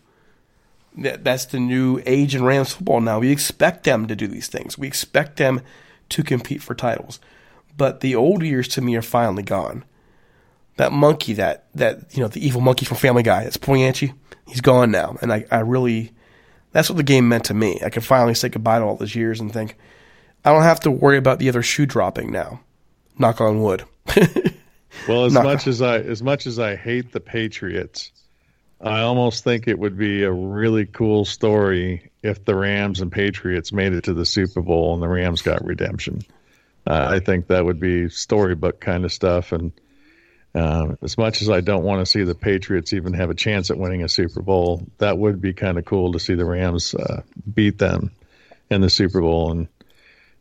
That, 0.98 1.24
that's 1.24 1.46
the 1.46 1.60
new 1.60 2.02
age 2.06 2.36
in 2.36 2.44
Rams 2.44 2.74
football 2.74 3.00
now. 3.00 3.20
We 3.20 3.32
expect 3.32 3.86
them 3.86 4.08
to 4.08 4.16
do 4.16 4.28
these 4.28 4.48
things. 4.48 4.78
We 4.78 4.88
expect 4.88 5.38
them 5.38 5.62
to 6.10 6.24
compete 6.24 6.62
for 6.62 6.76
titles. 6.76 7.20
But 7.78 8.02
the 8.02 8.16
old 8.16 8.44
years 8.44 8.68
to 8.70 8.82
me 8.82 8.96
are 8.96 9.02
finally 9.02 9.44
gone. 9.44 9.86
That 10.78 10.92
monkey, 10.92 11.34
that 11.34 11.66
that 11.76 12.16
you 12.16 12.22
know, 12.22 12.28
the 12.28 12.46
evil 12.46 12.62
monkey 12.62 12.86
from 12.86 12.98
Family 12.98 13.24
Guy, 13.24 13.44
that's 13.44 13.58
at 13.58 13.98
he's 13.98 14.62
gone 14.62 14.92
now. 14.92 15.18
And 15.22 15.32
I, 15.32 15.46
I 15.52 15.60
really 15.60 16.12
that's 16.72 16.90
what 16.90 16.98
the 16.98 17.04
game 17.04 17.28
meant 17.28 17.46
to 17.46 17.54
me. 17.54 17.80
I 17.84 17.90
could 17.90 18.04
finally 18.04 18.34
say 18.34 18.50
goodbye 18.50 18.80
to 18.80 18.86
all 18.86 18.96
those 18.96 19.16
years 19.16 19.40
and 19.40 19.52
think, 19.52 19.78
I 20.44 20.52
don't 20.52 20.64
have 20.64 20.80
to 20.82 20.92
worry 20.92 21.18
about 21.18 21.40
the 21.40 21.50
other 21.50 21.62
shoe 21.62 21.86
dropping 21.86 22.32
now. 22.32 22.62
Knock 23.18 23.42
on 23.42 23.62
wood. 23.62 23.84
well, 25.08 25.26
as 25.26 25.34
Knock 25.34 25.44
much 25.44 25.68
on. 25.68 25.72
as 25.72 25.82
I 25.82 26.00
as 26.00 26.24
much 26.24 26.48
as 26.48 26.60
I 26.60 26.76
hate 26.76 27.12
the 27.12 27.20
Patriots, 27.20 28.12
I 28.84 29.02
almost 29.02 29.44
think 29.44 29.68
it 29.68 29.78
would 29.78 29.98
be 29.98 30.24
a 30.24 30.32
really 30.32 30.86
cool 30.86 31.24
story 31.24 32.12
if 32.24 32.44
the 32.46 32.56
Rams 32.56 33.02
and 33.02 33.12
Patriots 33.12 33.72
made 33.72 33.94
it 33.94 34.06
to 34.06 34.14
the 34.14 34.26
Super 34.26 34.62
Bowl 34.62 34.94
and 34.94 35.04
the 35.04 35.08
Rams 35.08 35.44
got 35.44 35.64
redemption. 35.64 36.22
Uh, 36.88 37.08
I 37.12 37.20
think 37.20 37.48
that 37.48 37.64
would 37.64 37.80
be 37.80 38.10
storybook 38.10 38.80
kind 38.80 39.06
of 39.06 39.14
stuff. 39.14 39.52
And 39.52 39.72
uh, 40.56 40.96
as 41.04 41.16
much 41.16 41.44
as 41.44 41.50
I 41.50 41.62
don't 41.62 41.84
want 41.84 42.00
to 42.00 42.08
see 42.08 42.24
the 42.24 42.34
Patriots 42.34 42.94
even 42.94 43.14
have 43.14 43.30
a 43.30 43.36
chance 43.36 43.70
at 43.70 43.78
winning 43.78 44.04
a 44.04 44.10
Super 44.10 44.42
Bowl, 44.42 44.88
that 44.98 45.18
would 45.18 45.42
be 45.42 45.54
kind 45.54 45.78
of 45.78 45.86
cool 45.86 46.14
to 46.14 46.20
see 46.20 46.34
the 46.34 46.46
Rams 46.46 46.96
uh, 46.96 47.22
beat 47.54 47.78
them 47.78 48.12
in 48.72 48.82
the 48.82 48.90
Super 48.90 49.22
Bowl. 49.22 49.52
And 49.52 49.68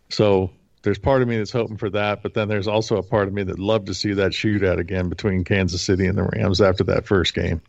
so 0.08 0.50
there's 0.82 0.98
part 0.98 1.20
of 1.20 1.28
me 1.28 1.36
that's 1.36 1.52
hoping 1.52 1.76
for 1.76 1.90
that, 1.90 2.22
but 2.22 2.32
then 2.32 2.48
there's 2.48 2.68
also 2.68 2.96
a 2.96 3.02
part 3.02 3.28
of 3.28 3.34
me 3.34 3.42
that 3.42 3.58
love 3.58 3.84
to 3.84 3.94
see 3.94 4.14
that 4.14 4.32
shootout 4.32 4.78
again 4.78 5.10
between 5.10 5.44
Kansas 5.44 5.82
City 5.82 6.06
and 6.06 6.16
the 6.16 6.22
Rams 6.22 6.62
after 6.62 6.84
that 6.84 7.06
first 7.06 7.34
game. 7.34 7.60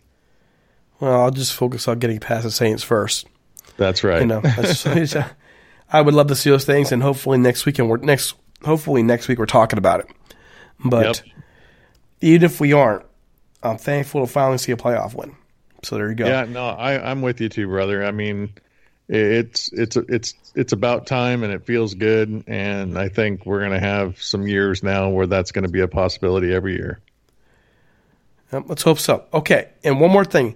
Well, 1.02 1.20
I'll 1.20 1.32
just 1.32 1.54
focus 1.54 1.88
on 1.88 2.00
getting 2.00 2.20
past 2.20 2.44
the 2.44 2.52
Saints 2.52 2.84
first. 2.84 3.28
That's 3.76 4.04
right. 4.04 4.22
You 4.22 4.28
know, 4.28 4.42
uh, 4.46 5.28
I 5.92 6.02
would 6.02 6.14
love 6.14 6.28
to 6.28 6.36
see 6.36 6.52
those 6.52 6.64
things, 6.64 6.92
and 6.92 7.02
hopefully 7.02 7.40
next 7.40 7.66
weekend 7.66 7.90
we're 7.90 7.98
next 7.98 8.36
hopefully 8.64 9.02
next 9.04 9.28
week 9.28 9.40
we're 9.40 9.48
talking 9.48 9.80
about 9.80 10.02
it. 10.02 10.08
But 10.86 11.24
yep. 11.26 11.36
even 12.22 12.44
if 12.44 12.60
we 12.60 12.74
aren't, 12.74 13.04
I'm 13.64 13.78
thankful 13.78 14.26
to 14.26 14.32
finally 14.32 14.60
see 14.60 14.72
a 14.72 14.78
playoff 14.78 15.16
win. 15.16 15.36
So 15.84 15.96
there 15.96 16.10
you 16.10 16.16
go. 16.16 16.28
Yeah, 16.28 16.46
no, 16.46 16.68
I, 16.68 17.10
I'm 17.10 17.24
with 17.24 17.42
you 17.42 17.50
too, 17.50 17.68
brother. 17.68 18.06
I 18.06 18.12
mean, 18.12 18.54
it's 19.08 19.70
it's 19.74 19.98
it's 19.98 20.36
it's 20.56 20.74
about 20.74 21.08
time, 21.08 21.44
and 21.44 21.52
it 21.52 21.66
feels 21.66 21.96
good. 21.96 22.44
And 22.46 22.98
I 22.98 23.10
think 23.10 23.46
we're 23.48 23.60
going 23.60 23.72
to 23.72 23.80
have 23.80 24.22
some 24.22 24.48
years 24.48 24.84
now 24.84 25.10
where 25.10 25.26
that's 25.26 25.52
going 25.52 25.66
to 25.66 25.72
be 25.72 25.82
a 25.82 25.88
possibility 25.88 26.54
every 26.54 26.74
year. 26.74 27.00
Let's 28.52 28.84
hope 28.84 29.00
so. 29.00 29.26
Okay, 29.34 29.70
and 29.84 30.00
one 30.00 30.12
more 30.12 30.26
thing, 30.26 30.56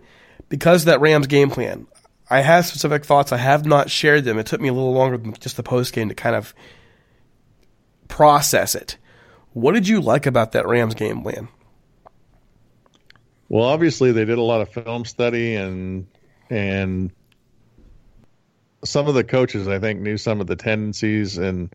because 0.50 0.86
that 0.86 1.02
Rams 1.02 1.28
game 1.28 1.50
plan, 1.50 1.88
I 2.30 2.42
have 2.42 2.66
specific 2.66 3.06
thoughts. 3.06 3.32
I 3.32 3.38
have 3.38 3.66
not 3.66 3.90
shared 3.90 4.24
them. 4.24 4.38
It 4.40 4.48
took 4.48 4.62
me 4.62 4.70
a 4.70 4.74
little 4.74 4.94
longer 4.94 5.18
than 5.18 5.34
just 5.34 5.58
the 5.58 5.64
post 5.64 5.94
game 5.94 6.10
to 6.10 6.16
kind 6.16 6.36
of 6.36 6.54
process 8.08 8.76
it. 8.76 8.98
What 9.54 9.74
did 9.74 9.88
you 9.88 10.02
like 10.02 10.26
about 10.26 10.52
that 10.54 10.68
Rams 10.68 10.96
game 10.96 11.22
plan? 11.22 11.48
Well, 13.48 13.64
obviously 13.64 14.12
they 14.12 14.26
did 14.26 14.38
a 14.38 14.44
lot 14.44 14.62
of 14.62 14.70
film 14.70 15.06
study 15.06 15.56
and 15.56 16.08
and 16.50 17.12
some 18.84 19.08
of 19.08 19.16
the 19.16 19.24
coaches 19.24 19.68
I 19.68 19.80
think 19.80 20.02
knew 20.02 20.18
some 20.18 20.42
of 20.42 20.48
the 20.48 20.56
tendencies 20.56 21.38
and 21.38 21.74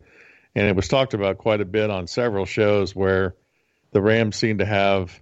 and 0.53 0.67
it 0.67 0.75
was 0.75 0.87
talked 0.87 1.13
about 1.13 1.37
quite 1.37 1.61
a 1.61 1.65
bit 1.65 1.89
on 1.89 2.07
several 2.07 2.45
shows 2.45 2.95
where 2.95 3.35
the 3.91 4.01
Rams 4.01 4.35
seemed 4.35 4.59
to 4.59 4.65
have 4.65 5.19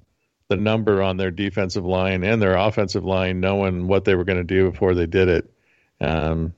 the 0.50 0.58
number 0.58 1.02
on 1.02 1.18
their 1.18 1.32
defensive 1.32 1.86
line 1.86 2.24
and 2.24 2.42
their 2.42 2.56
offensive 2.56 3.06
line 3.06 3.40
knowing 3.40 3.88
what 3.88 4.04
they 4.04 4.16
were 4.16 4.26
going 4.26 4.40
to 4.40 4.44
do 4.44 4.70
before 4.72 4.96
they 4.96 5.06
did 5.06 5.30
it. 5.30 5.54
Um, 6.02 6.54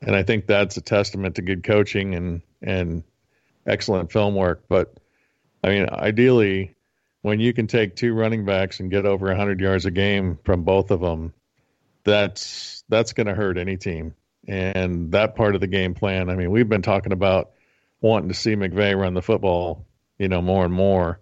and 0.00 0.16
I 0.16 0.22
think 0.22 0.46
that's 0.46 0.76
a 0.76 0.80
testament 0.80 1.36
to 1.36 1.42
good 1.42 1.62
coaching 1.64 2.14
and 2.14 2.42
and 2.62 3.02
excellent 3.66 4.12
film 4.12 4.34
work. 4.34 4.64
But 4.68 4.94
I 5.62 5.68
mean, 5.68 5.88
ideally, 5.90 6.74
when 7.22 7.40
you 7.40 7.52
can 7.52 7.66
take 7.66 7.96
two 7.96 8.14
running 8.14 8.44
backs 8.44 8.80
and 8.80 8.90
get 8.90 9.06
over 9.06 9.26
100 9.26 9.60
yards 9.60 9.86
a 9.86 9.90
game 9.90 10.38
from 10.44 10.62
both 10.62 10.90
of 10.90 11.00
them, 11.00 11.32
that's 12.04 12.84
that's 12.88 13.12
going 13.12 13.26
to 13.26 13.34
hurt 13.34 13.58
any 13.58 13.76
team. 13.76 14.14
And 14.46 15.12
that 15.12 15.36
part 15.36 15.54
of 15.54 15.60
the 15.60 15.68
game 15.68 15.94
plan, 15.94 16.30
I 16.30 16.34
mean, 16.34 16.50
we've 16.50 16.68
been 16.68 16.82
talking 16.82 17.12
about 17.12 17.52
wanting 18.00 18.28
to 18.28 18.34
see 18.34 18.56
McVay 18.56 18.98
run 18.98 19.14
the 19.14 19.22
football, 19.22 19.86
you 20.18 20.28
know, 20.28 20.42
more 20.42 20.64
and 20.64 20.74
more. 20.74 21.20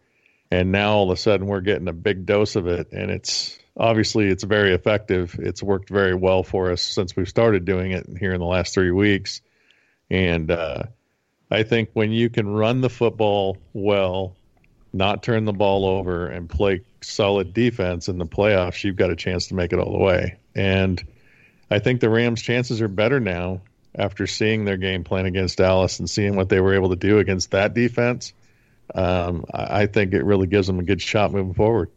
And 0.51 0.72
now 0.72 0.94
all 0.94 1.11
of 1.11 1.16
a 1.16 1.20
sudden 1.20 1.46
we're 1.46 1.61
getting 1.61 1.88
a 1.88 1.92
big 1.92 2.26
dose 2.26 2.57
of 2.57 2.66
it, 2.66 2.92
and 2.92 3.11
it's 3.11 3.59
obviously 3.76 4.28
it's 4.28 4.44
very 4.44 4.74
effective. 4.74 5.36
It's 5.38 5.62
worked 5.62 5.88
very 5.88 6.14
well 6.14 6.42
for 6.42 6.72
us 6.72 6.82
since 6.82 7.14
we've 7.14 7.28
started 7.28 7.64
doing 7.64 7.92
it 7.92 8.07
here 8.18 8.32
in 8.32 8.40
the 8.40 8.46
last 8.46 8.74
three 8.74 8.90
weeks. 8.90 9.42
And 10.11 10.51
uh, 10.51 10.84
I 11.51 11.62
think 11.62 11.90
when 11.92 12.11
you 12.11 12.30
can 12.30 12.48
run 12.48 12.80
the 12.80 12.90
football 12.90 13.59
well, 13.72 14.36
not 14.92 15.22
turn 15.22 15.44
the 15.44 15.53
ball 15.53 15.86
over, 15.86 16.26
and 16.26 16.51
play 16.51 16.82
solid 17.01 17.55
defense 17.55 18.09
in 18.09 18.18
the 18.18 18.26
playoffs, 18.26 18.82
you've 18.82 18.96
got 18.96 19.11
a 19.11 19.16
chance 19.16 19.48
to 19.48 19.55
make 19.55 19.72
it 19.72 19.78
all 19.78 19.92
the 19.92 20.05
way. 20.05 20.38
And 20.55 21.03
I 21.70 21.78
think 21.78 22.01
the 22.01 22.11
Rams' 22.11 22.42
chances 22.42 22.82
are 22.82 22.88
better 22.88 23.20
now 23.20 23.62
after 23.94 24.26
seeing 24.26 24.64
their 24.64 24.76
game 24.76 25.05
plan 25.05 25.26
against 25.26 25.59
Dallas 25.59 26.01
and 26.01 26.11
seeing 26.11 26.34
what 26.34 26.48
they 26.48 26.61
were 26.61 26.74
able 26.74 26.90
to 26.90 26.96
do 26.96 27.18
against 27.18 27.53
that 27.53 27.74
defense. 27.74 28.32
Um, 28.95 29.45
I 29.53 29.86
think 29.86 30.12
it 30.12 30.24
really 30.24 30.47
gives 30.47 30.66
them 30.66 30.78
a 30.78 30.82
good 30.82 31.01
shot 31.01 31.32
moving 31.32 31.55
forward. 31.55 31.91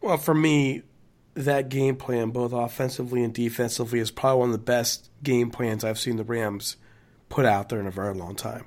Well, 0.00 0.16
for 0.16 0.34
me, 0.34 0.82
that 1.34 1.68
game 1.68 1.96
plan, 1.96 2.30
both 2.30 2.52
offensively 2.52 3.22
and 3.22 3.32
defensively, 3.34 3.98
is 3.98 4.10
probably 4.10 4.40
one 4.40 4.48
of 4.48 4.52
the 4.52 4.58
best 4.58 5.10
game 5.22 5.50
plans 5.50 5.84
I've 5.84 5.98
seen 5.98 6.16
the 6.16 6.24
Rams 6.24 6.76
put 7.28 7.44
out 7.44 7.68
there 7.68 7.80
in 7.80 7.86
a 7.86 7.90
very 7.90 8.14
long 8.14 8.34
time. 8.34 8.66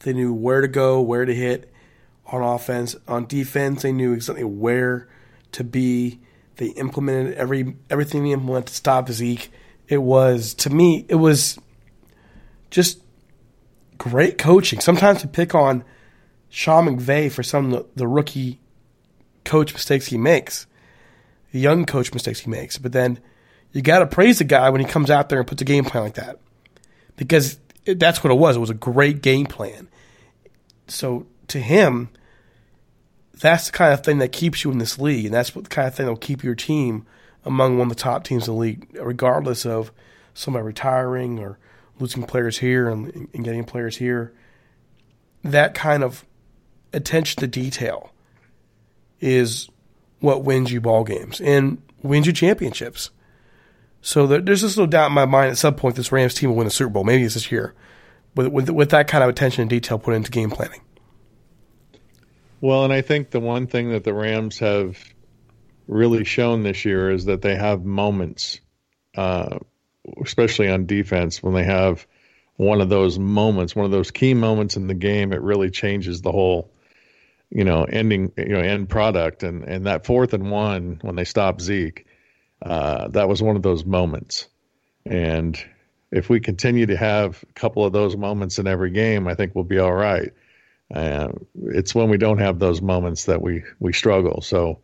They 0.00 0.12
knew 0.12 0.32
where 0.32 0.60
to 0.60 0.68
go, 0.68 1.00
where 1.00 1.24
to 1.24 1.34
hit 1.34 1.72
on 2.26 2.42
offense. 2.42 2.96
On 3.06 3.26
defense, 3.26 3.82
they 3.82 3.92
knew 3.92 4.12
exactly 4.12 4.44
where 4.44 5.08
to 5.52 5.64
be. 5.64 6.20
They 6.56 6.68
implemented 6.68 7.34
every 7.34 7.76
everything 7.90 8.24
they 8.24 8.32
implemented 8.32 8.68
to 8.68 8.74
stop 8.74 9.08
Zeke. 9.08 9.50
It 9.88 9.98
was 9.98 10.54
to 10.54 10.70
me, 10.70 11.04
it 11.08 11.16
was 11.16 11.58
just 12.70 13.01
great 13.98 14.38
coaching. 14.38 14.80
Sometimes 14.80 15.20
to 15.22 15.28
pick 15.28 15.54
on 15.54 15.84
Sean 16.48 16.86
McVay 16.86 17.30
for 17.30 17.42
some 17.42 17.66
of 17.66 17.70
the, 17.72 17.86
the 17.96 18.08
rookie 18.08 18.60
coach 19.44 19.72
mistakes 19.72 20.06
he 20.06 20.18
makes, 20.18 20.66
the 21.52 21.60
young 21.60 21.84
coach 21.84 22.12
mistakes 22.12 22.40
he 22.40 22.50
makes, 22.50 22.78
but 22.78 22.92
then 22.92 23.18
you 23.72 23.82
got 23.82 24.00
to 24.00 24.06
praise 24.06 24.38
the 24.38 24.44
guy 24.44 24.70
when 24.70 24.80
he 24.80 24.86
comes 24.86 25.10
out 25.10 25.28
there 25.28 25.38
and 25.38 25.48
puts 25.48 25.62
a 25.62 25.64
game 25.64 25.84
plan 25.84 26.04
like 26.04 26.14
that 26.14 26.38
because 27.16 27.58
that's 27.84 28.22
what 28.22 28.30
it 28.32 28.36
was. 28.36 28.56
It 28.56 28.60
was 28.60 28.70
a 28.70 28.74
great 28.74 29.22
game 29.22 29.46
plan. 29.46 29.88
So 30.88 31.26
to 31.48 31.58
him, 31.58 32.10
that's 33.40 33.66
the 33.66 33.72
kind 33.72 33.92
of 33.92 34.04
thing 34.04 34.18
that 34.18 34.32
keeps 34.32 34.62
you 34.62 34.70
in 34.70 34.78
this 34.78 34.98
league, 34.98 35.24
and 35.24 35.34
that's 35.34 35.50
the 35.50 35.62
kind 35.62 35.88
of 35.88 35.94
thing 35.94 36.06
that'll 36.06 36.16
keep 36.16 36.44
your 36.44 36.54
team 36.54 37.06
among 37.44 37.78
one 37.78 37.90
of 37.90 37.96
the 37.96 38.02
top 38.02 38.24
teams 38.24 38.46
in 38.46 38.54
the 38.54 38.60
league, 38.60 38.86
regardless 39.00 39.66
of 39.66 39.90
somebody 40.34 40.64
retiring 40.64 41.38
or 41.38 41.58
losing 41.98 42.22
players 42.24 42.58
here 42.58 42.88
and, 42.88 43.28
and 43.32 43.44
getting 43.44 43.64
players 43.64 43.96
here. 43.96 44.32
That 45.44 45.74
kind 45.74 46.02
of 46.02 46.24
attention 46.92 47.40
to 47.40 47.46
detail 47.46 48.12
is 49.20 49.68
what 50.20 50.44
wins 50.44 50.72
you 50.72 50.80
ball 50.80 51.04
games 51.04 51.40
and 51.40 51.82
wins 52.02 52.26
you 52.26 52.32
championships. 52.32 53.10
So 54.00 54.26
there's 54.26 54.62
just 54.62 54.78
no 54.78 54.86
doubt 54.86 55.08
in 55.08 55.12
my 55.12 55.26
mind 55.26 55.50
at 55.50 55.58
some 55.58 55.74
point 55.74 55.96
this 55.96 56.10
Rams 56.12 56.34
team 56.34 56.50
will 56.50 56.56
win 56.56 56.66
the 56.66 56.70
Super 56.70 56.90
Bowl. 56.90 57.04
Maybe 57.04 57.24
it's 57.24 57.34
this 57.34 57.52
year. 57.52 57.74
with, 58.34 58.48
with 58.48 58.70
with 58.70 58.90
that 58.90 59.08
kind 59.08 59.22
of 59.22 59.30
attention 59.30 59.62
and 59.62 59.70
detail 59.70 59.98
put 59.98 60.14
into 60.14 60.30
game 60.30 60.50
planning. 60.50 60.80
Well, 62.60 62.84
and 62.84 62.92
I 62.92 63.02
think 63.02 63.30
the 63.30 63.40
one 63.40 63.66
thing 63.66 63.90
that 63.90 64.04
the 64.04 64.14
Rams 64.14 64.58
have 64.60 64.96
really 65.88 66.24
shown 66.24 66.62
this 66.62 66.84
year 66.84 67.10
is 67.10 67.24
that 67.24 67.42
they 67.42 67.56
have 67.56 67.84
moments, 67.84 68.60
uh, 69.16 69.58
especially 70.24 70.68
on 70.68 70.86
defense, 70.86 71.42
when 71.42 71.54
they 71.54 71.64
have 71.64 72.06
one 72.56 72.80
of 72.80 72.88
those 72.88 73.18
moments, 73.18 73.74
one 73.74 73.84
of 73.86 73.92
those 73.92 74.10
key 74.10 74.34
moments 74.34 74.76
in 74.76 74.86
the 74.86 74.94
game, 74.94 75.32
it 75.32 75.40
really 75.40 75.70
changes 75.70 76.20
the 76.20 76.32
whole, 76.32 76.70
you 77.50 77.64
know, 77.64 77.84
ending, 77.84 78.32
you 78.36 78.48
know, 78.48 78.60
end 78.60 78.88
product. 78.88 79.42
And 79.42 79.64
and 79.64 79.86
that 79.86 80.06
fourth 80.06 80.32
and 80.34 80.50
one 80.50 80.98
when 81.02 81.16
they 81.16 81.24
stopped 81.24 81.60
Zeke, 81.60 82.06
uh, 82.60 83.08
that 83.08 83.28
was 83.28 83.42
one 83.42 83.56
of 83.56 83.62
those 83.62 83.84
moments. 83.84 84.48
And 85.04 85.62
if 86.10 86.28
we 86.28 86.40
continue 86.40 86.86
to 86.86 86.96
have 86.96 87.42
a 87.48 87.52
couple 87.54 87.84
of 87.84 87.92
those 87.92 88.16
moments 88.16 88.58
in 88.58 88.66
every 88.66 88.90
game, 88.90 89.26
I 89.26 89.34
think 89.34 89.54
we'll 89.54 89.64
be 89.64 89.78
all 89.78 89.92
right. 89.92 90.32
Uh, 90.94 91.28
it's 91.56 91.94
when 91.94 92.10
we 92.10 92.18
don't 92.18 92.38
have 92.38 92.58
those 92.58 92.82
moments 92.82 93.24
that 93.24 93.40
we 93.40 93.64
we 93.80 93.92
struggle. 93.92 94.42
So 94.42 94.80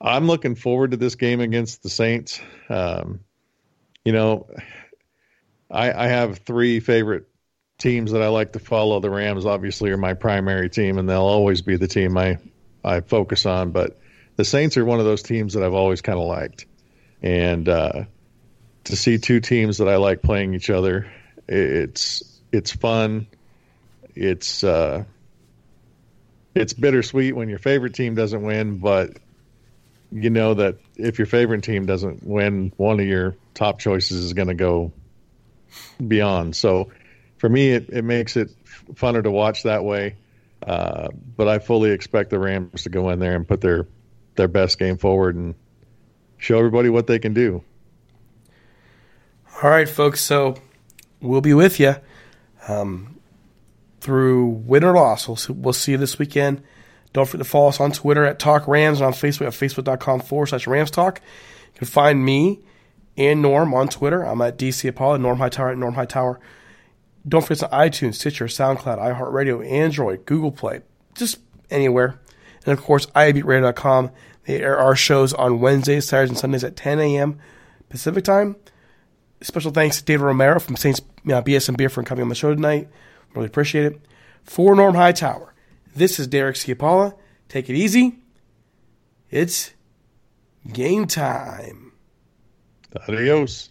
I'm 0.00 0.26
looking 0.26 0.54
forward 0.54 0.92
to 0.92 0.96
this 0.96 1.16
game 1.16 1.40
against 1.40 1.82
the 1.82 1.88
Saints. 1.88 2.40
Um, 2.68 3.20
you 4.06 4.12
know, 4.12 4.46
I, 5.68 5.92
I 5.92 6.06
have 6.06 6.38
three 6.38 6.78
favorite 6.78 7.26
teams 7.76 8.12
that 8.12 8.22
I 8.22 8.28
like 8.28 8.52
to 8.52 8.60
follow. 8.60 9.00
The 9.00 9.10
Rams 9.10 9.44
obviously 9.44 9.90
are 9.90 9.96
my 9.96 10.14
primary 10.14 10.70
team, 10.70 10.98
and 10.98 11.08
they'll 11.08 11.22
always 11.22 11.60
be 11.60 11.76
the 11.76 11.88
team 11.88 12.16
I 12.16 12.38
I 12.84 13.00
focus 13.00 13.46
on. 13.46 13.72
But 13.72 13.98
the 14.36 14.44
Saints 14.44 14.76
are 14.76 14.84
one 14.84 15.00
of 15.00 15.06
those 15.06 15.24
teams 15.24 15.54
that 15.54 15.64
I've 15.64 15.74
always 15.74 16.02
kind 16.02 16.20
of 16.20 16.24
liked, 16.24 16.66
and 17.20 17.68
uh, 17.68 18.04
to 18.84 18.96
see 18.96 19.18
two 19.18 19.40
teams 19.40 19.78
that 19.78 19.88
I 19.88 19.96
like 19.96 20.22
playing 20.22 20.54
each 20.54 20.70
other, 20.70 21.10
it's 21.48 22.22
it's 22.52 22.70
fun. 22.70 23.26
It's 24.14 24.62
uh, 24.62 25.02
it's 26.54 26.74
bittersweet 26.74 27.34
when 27.34 27.48
your 27.48 27.58
favorite 27.58 27.94
team 27.94 28.14
doesn't 28.14 28.42
win, 28.42 28.78
but 28.78 29.18
you 30.22 30.30
know 30.30 30.54
that 30.54 30.78
if 30.96 31.18
your 31.18 31.26
favorite 31.26 31.62
team 31.62 31.84
doesn't 31.84 32.24
win, 32.24 32.72
one 32.76 33.00
of 33.00 33.06
your 33.06 33.36
top 33.54 33.78
choices 33.78 34.24
is 34.24 34.32
going 34.32 34.48
to 34.48 34.54
go 34.54 34.92
beyond. 36.06 36.56
So 36.56 36.90
for 37.36 37.48
me, 37.48 37.70
it, 37.70 37.90
it 37.90 38.02
makes 38.02 38.36
it 38.36 38.50
funner 38.94 39.22
to 39.22 39.30
watch 39.30 39.64
that 39.64 39.84
way. 39.84 40.16
Uh, 40.66 41.08
but 41.36 41.48
I 41.48 41.58
fully 41.58 41.90
expect 41.90 42.30
the 42.30 42.38
Rams 42.38 42.84
to 42.84 42.88
go 42.88 43.10
in 43.10 43.18
there 43.18 43.36
and 43.36 43.46
put 43.46 43.60
their 43.60 43.86
their 44.36 44.48
best 44.48 44.78
game 44.78 44.96
forward 44.96 45.34
and 45.34 45.54
show 46.38 46.58
everybody 46.58 46.88
what 46.88 47.06
they 47.06 47.18
can 47.18 47.34
do. 47.34 47.62
All 49.62 49.70
right, 49.70 49.88
folks. 49.88 50.22
So 50.22 50.56
we'll 51.20 51.40
be 51.42 51.54
with 51.54 51.78
you 51.78 51.96
um, 52.68 53.18
through 54.00 54.46
win 54.46 54.82
or 54.82 54.94
loss. 54.94 55.28
We'll 55.28 55.56
we'll 55.56 55.72
see 55.74 55.92
you 55.92 55.98
this 55.98 56.18
weekend. 56.18 56.62
Don't 57.16 57.24
forget 57.24 57.46
to 57.46 57.50
follow 57.50 57.68
us 57.68 57.80
on 57.80 57.92
Twitter 57.92 58.26
at 58.26 58.38
Talk 58.38 58.68
Rams 58.68 59.00
and 59.00 59.06
on 59.06 59.14
Facebook 59.14 59.46
at 59.46 59.54
facebook.com 59.54 60.20
forward 60.20 60.48
slash 60.48 60.66
Rams 60.66 60.90
Talk. 60.90 61.22
You 61.72 61.78
can 61.78 61.86
find 61.86 62.22
me 62.22 62.60
and 63.16 63.40
Norm 63.40 63.72
on 63.72 63.88
Twitter. 63.88 64.22
I'm 64.22 64.42
at 64.42 64.58
DC 64.58 64.86
Apollo, 64.86 65.16
Norm 65.16 65.38
Hightower 65.38 65.70
at 65.70 65.78
Norm 65.78 65.94
Hightower. 65.94 66.38
Don't 67.26 67.40
forget 67.40 67.60
to 67.60 67.68
iTunes, 67.74 68.16
Stitcher, 68.16 68.44
SoundCloud, 68.44 68.98
iHeartRadio, 68.98 69.66
Android, 69.66 70.26
Google 70.26 70.52
Play, 70.52 70.82
just 71.14 71.38
anywhere. 71.70 72.20
And 72.66 72.78
of 72.78 72.84
course, 72.84 73.06
ibeatradio.com. 73.06 74.10
They 74.44 74.60
air 74.60 74.78
our 74.78 74.94
shows 74.94 75.32
on 75.32 75.60
Wednesdays, 75.60 76.06
Saturdays, 76.06 76.28
and 76.32 76.38
Sundays 76.38 76.64
at 76.64 76.76
10 76.76 77.00
a.m. 77.00 77.38
Pacific 77.88 78.24
time. 78.24 78.56
Special 79.40 79.70
thanks 79.70 80.00
to 80.00 80.04
David 80.04 80.24
Romero 80.24 80.60
from 80.60 80.76
Saints 80.76 81.00
uh, 81.00 81.04
you 81.24 81.30
know, 81.30 81.40
BS 81.40 81.74
Beer 81.78 81.88
for 81.88 82.02
coming 82.02 82.24
on 82.24 82.28
the 82.28 82.34
show 82.34 82.54
tonight. 82.54 82.88
Really 83.34 83.46
appreciate 83.46 83.86
it. 83.86 84.00
For 84.44 84.76
Norm 84.76 84.94
Hightower, 84.94 85.54
this 85.96 86.18
is 86.18 86.26
Derek 86.26 86.56
Ciapala. 86.56 87.14
Take 87.48 87.68
it 87.70 87.74
easy. 87.74 88.18
It's 89.30 89.72
game 90.72 91.06
time. 91.06 91.92
Adios. 93.08 93.70